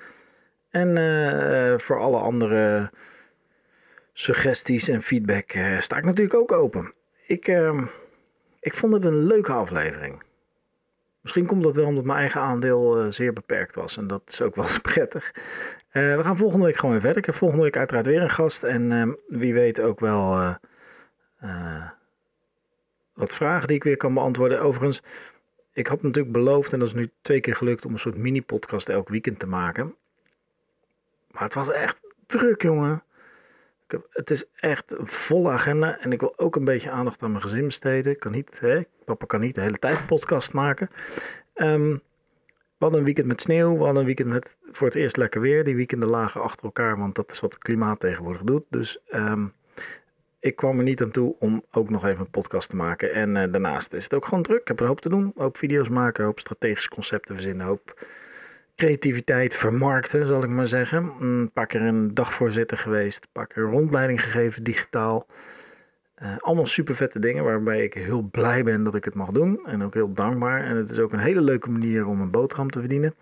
En 0.70 0.98
eh, 0.98 1.78
voor 1.78 2.00
alle 2.00 2.18
andere 2.18 2.90
suggesties 4.20 4.88
en 4.88 5.02
feedback 5.02 5.52
eh, 5.52 5.80
sta 5.80 5.98
ik 5.98 6.06
natuurlijk 6.06 6.34
ook 6.34 6.52
open. 6.52 6.94
Ik, 7.28 7.48
ehm, 7.48 7.84
ik 8.60 8.74
vond 8.74 8.94
het 8.94 9.06
een 9.06 9.26
leuke 9.26 9.52
aflevering. 9.52 10.24
Misschien 11.22 11.46
komt 11.46 11.64
dat 11.64 11.76
wel 11.76 11.86
omdat 11.86 12.04
mijn 12.04 12.20
eigen 12.20 12.42
aandeel 12.42 13.00
eh, 13.00 13.06
zeer 13.10 13.34
beperkt 13.34 13.76
was. 13.76 13.98
En 13.98 14.08
dat 14.08 14.22
is 14.26 14.42
ook 14.42 14.56
wel 14.56 14.66
eens 14.70 14.80
prettig. 14.80 15.32
Eh, 15.90 16.16
we 16.16 16.24
gaan 16.24 16.38
volgende 16.38 16.66
week 16.66 16.76
gewoon 16.76 16.92
weer 16.92 17.02
verder. 17.02 17.20
Ik 17.20 17.26
heb 17.26 17.36
volgende 17.36 17.64
week 17.64 17.78
uiteraard 17.78 18.06
weer 18.06 18.22
een 18.22 18.30
gast. 18.30 18.64
En 18.64 18.92
ehm, 18.92 19.12
wie 19.28 19.54
weet 19.54 19.82
ook 19.82 20.00
wel 20.00 20.56
wat 23.14 23.34
vragen 23.34 23.68
die 23.68 23.78
ik 23.78 23.84
weer 23.84 23.98
kan 23.98 24.14
beantwoorden. 24.14 24.62
Overigens, 24.62 25.02
ik 25.74 25.88
had 25.88 26.02
natuurlijk 26.02 26.34
beloofd, 26.34 26.74
en 26.74 26.80
dat 26.80 26.88
is 26.88 26.94
nu 26.94 27.12
twee 27.22 27.40
keer 27.40 27.56
gelukt, 27.56 27.86
om 27.86 27.92
een 27.92 28.00
soort 28.00 28.18
mini-podcast 28.18 28.90
elk 28.90 29.10
weekend 29.10 29.40
te 29.40 29.48
maken. 29.48 29.96
Maar 31.32 31.44
het 31.44 31.54
was 31.54 31.70
echt 31.70 32.02
druk, 32.26 32.62
jongen. 32.62 33.04
Het 34.10 34.30
is 34.30 34.46
echt 34.56 35.00
een 35.00 35.08
volle 35.08 35.50
agenda. 35.50 36.00
En 36.00 36.12
ik 36.12 36.20
wil 36.20 36.34
ook 36.38 36.56
een 36.56 36.66
beetje 36.66 36.92
aandacht 36.92 37.24
aan 37.24 37.32
mijn 37.32 37.44
gezin 37.44 37.66
besteden. 37.66 38.18
Kan 38.18 38.32
niet, 38.32 38.60
hè, 38.60 38.82
papa 39.06 39.26
kan 39.26 39.40
niet 39.40 39.56
de 39.56 39.62
hele 39.62 39.80
tijd 39.80 39.98
een 39.98 40.06
podcast 40.06 40.54
maken. 40.54 40.90
Ehm, 41.54 41.98
we 42.80 42.86
hadden 42.86 43.00
een 43.00 43.06
weekend 43.06 43.28
met 43.28 43.42
sneeuw. 43.42 43.72
We 43.78 43.84
hadden 43.84 44.00
een 44.00 44.06
weekend 44.06 44.30
met 44.30 44.58
voor 44.72 44.88
het 44.88 44.96
eerst 44.96 45.18
lekker 45.18 45.42
weer. 45.42 45.64
Die 45.64 45.76
weekenden 45.76 46.10
lagen 46.10 46.42
achter 46.42 46.66
elkaar, 46.66 46.98
want 46.98 47.16
dat 47.16 47.32
is 47.32 47.40
wat 47.40 47.54
het 47.54 47.64
klimaat 47.64 48.00
tegenwoordig 48.00 48.42
doet. 48.42 48.64
Dus 48.70 49.00
ehm, 49.08 49.46
ik 50.40 50.56
kwam 50.56 50.78
er 50.78 50.84
niet 50.84 51.02
aan 51.02 51.12
toe 51.12 51.36
om 51.40 51.64
ook 51.72 51.90
nog 51.90 52.06
even 52.06 52.20
een 52.20 52.30
podcast 52.30 52.70
te 52.70 52.76
maken. 52.76 53.14
En 53.14 53.38
eh, 53.38 53.52
daarnaast 53.52 53.94
is 53.94 54.04
het 54.04 54.14
ook 54.14 54.26
gewoon 54.26 54.44
druk. 54.44 54.60
Ik 54.60 54.68
heb 54.68 54.80
een 54.80 54.88
hoop 54.88 55.02
te 55.02 55.10
doen. 55.10 55.34
Hoop 55.36 55.58
video's 55.58 55.90
maken, 55.90 56.24
hoop 56.24 56.40
strategische 56.40 56.90
concepten 56.90 57.36
verzinnen, 57.36 57.66
hoop 57.66 58.06
creativiteit 58.80 59.56
vermarkten, 59.56 60.28
zal 60.28 60.44
ik 60.44 60.50
maar 60.50 60.68
zeggen. 60.68 61.14
Een 61.20 61.52
paar 61.54 61.68
keer 61.68 61.82
een 61.82 62.14
dagvoorzitter 62.14 62.78
geweest, 62.78 63.24
een 63.24 63.30
paar 63.32 63.48
keer 63.48 63.64
rondleiding 63.64 64.24
gegeven 64.24 64.64
digitaal. 64.64 65.28
Eh, 66.16 66.38
allemaal 66.40 66.66
super 66.66 66.96
vette 66.96 67.20
dingen 67.20 67.44
waarbij 67.44 67.84
ik 67.84 67.94
heel 67.94 68.22
blij 68.22 68.64
ben 68.64 68.84
dat 68.84 68.96
ik 68.96 69.06
het 69.06 69.16
mag 69.16 69.32
doen. 69.32 69.60
En 69.66 69.84
ook 69.84 69.94
heel 69.94 70.14
dankbaar. 70.14 70.64
En 70.64 70.76
het 70.76 70.90
is 70.90 71.00
ook 71.00 71.12
een 71.12 71.20
hele 71.20 71.42
leuke 71.42 71.70
manier 71.70 72.06
om 72.06 72.22
een 72.22 72.32
boterham 72.32 72.70
te 72.70 72.80
verdienen. 72.80 73.16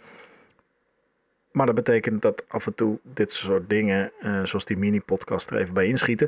Maar 1.51 1.65
dat 1.65 1.75
betekent 1.75 2.21
dat 2.21 2.43
af 2.47 2.65
en 2.65 2.75
toe 2.75 2.99
dit 3.03 3.31
soort 3.31 3.69
dingen, 3.69 4.11
eh, 4.19 4.43
zoals 4.43 4.65
die 4.65 4.77
mini-podcast, 4.77 5.49
er 5.49 5.57
even 5.57 5.73
bij 5.73 5.87
inschieten. 5.87 6.27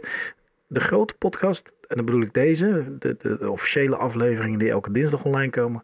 De 0.67 0.80
grote 0.80 1.15
podcast, 1.17 1.73
en 1.88 1.95
dan 1.95 2.05
bedoel 2.05 2.21
ik 2.21 2.34
deze, 2.34 2.95
de, 2.99 3.15
de, 3.17 3.38
de 3.38 3.51
officiële 3.51 3.95
afleveringen 3.95 4.59
die 4.59 4.69
elke 4.69 4.91
dinsdag 4.91 5.25
online 5.25 5.51
komen. 5.51 5.84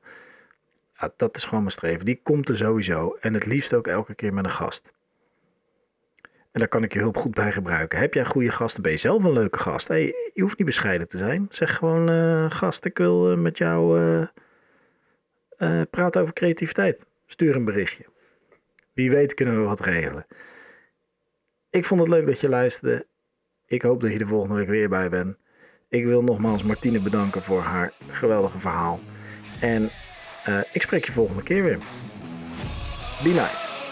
Ja, 1.00 1.14
dat 1.18 1.36
is 1.36 1.44
gewoon 1.44 1.60
mijn 1.60 1.72
streven. 1.72 2.06
Die 2.06 2.20
komt 2.24 2.50
er 2.50 2.58
sowieso. 2.58 3.18
En 3.20 3.34
het 3.34 3.46
liefst 3.46 3.74
ook 3.74 3.88
elke 3.88 4.16
keer 4.16 4.34
met 4.34 4.46
een 4.46 4.52
gast. 4.52 4.94
En 6.52 6.62
daar 6.62 6.70
kan 6.70 6.84
ik 6.84 6.94
je 6.94 7.00
hulp 7.00 7.18
goed 7.18 7.34
bij 7.34 7.52
gebruiken. 7.52 8.00
Heb 8.00 8.14
jij 8.14 8.26
goede 8.26 8.50
gasten? 8.50 8.82
Ben 8.82 8.92
je 8.92 8.98
zelf 8.98 9.24
een 9.24 9.32
leuke 9.32 9.60
gast? 9.60 9.88
Hey, 9.88 10.16
je 10.34 10.42
hoeft 10.42 10.58
niet 10.58 10.68
bescheiden 10.68 11.08
te 11.08 11.18
zijn. 11.18 11.46
Zeg 11.50 11.76
gewoon, 11.76 12.10
eh, 12.10 12.52
gast, 12.52 12.86
ik 12.86 12.98
wil 12.98 13.32
eh, 13.32 13.38
met 13.38 13.58
jou 13.58 14.00
eh, 15.58 15.82
praten 15.90 16.22
over 16.22 16.34
creativiteit. 16.34 17.06
Stuur 17.26 17.56
een 17.56 17.66
berichtje. 17.66 18.06
Wie 18.94 19.12
weet 19.12 19.34
kunnen 19.34 19.62
we 19.62 19.68
wat 19.68 19.80
regelen. 19.80 20.26
Ik 21.70 21.86
vond 21.86 22.00
het 22.00 22.10
leuk 22.10 22.26
dat 22.26 22.40
je 22.40 22.50
luisterde. 22.50 23.06
Ik 23.66 23.82
hoop 23.82 24.02
dat 24.02 24.14
je 24.14 24.20
er 24.20 24.28
volgende 24.28 24.56
week 24.56 24.68
weer 24.68 24.90
bij 24.90 25.10
bent. 25.10 25.38
Ik 25.90 26.06
wil 26.06 26.24
nogmaals 26.24 26.64
Martine 26.64 27.02
bedanken 27.02 27.44
voor 27.44 27.62
haar 27.62 27.94
geweldige 28.08 28.60
verhaal. 28.60 29.00
En 29.62 29.90
ik 30.72 30.82
spreek 30.82 31.06
je 31.06 31.12
volgende 31.12 31.44
keer 31.44 31.64
weer. 31.64 31.78
Be 33.24 33.30
nice. 33.30 33.85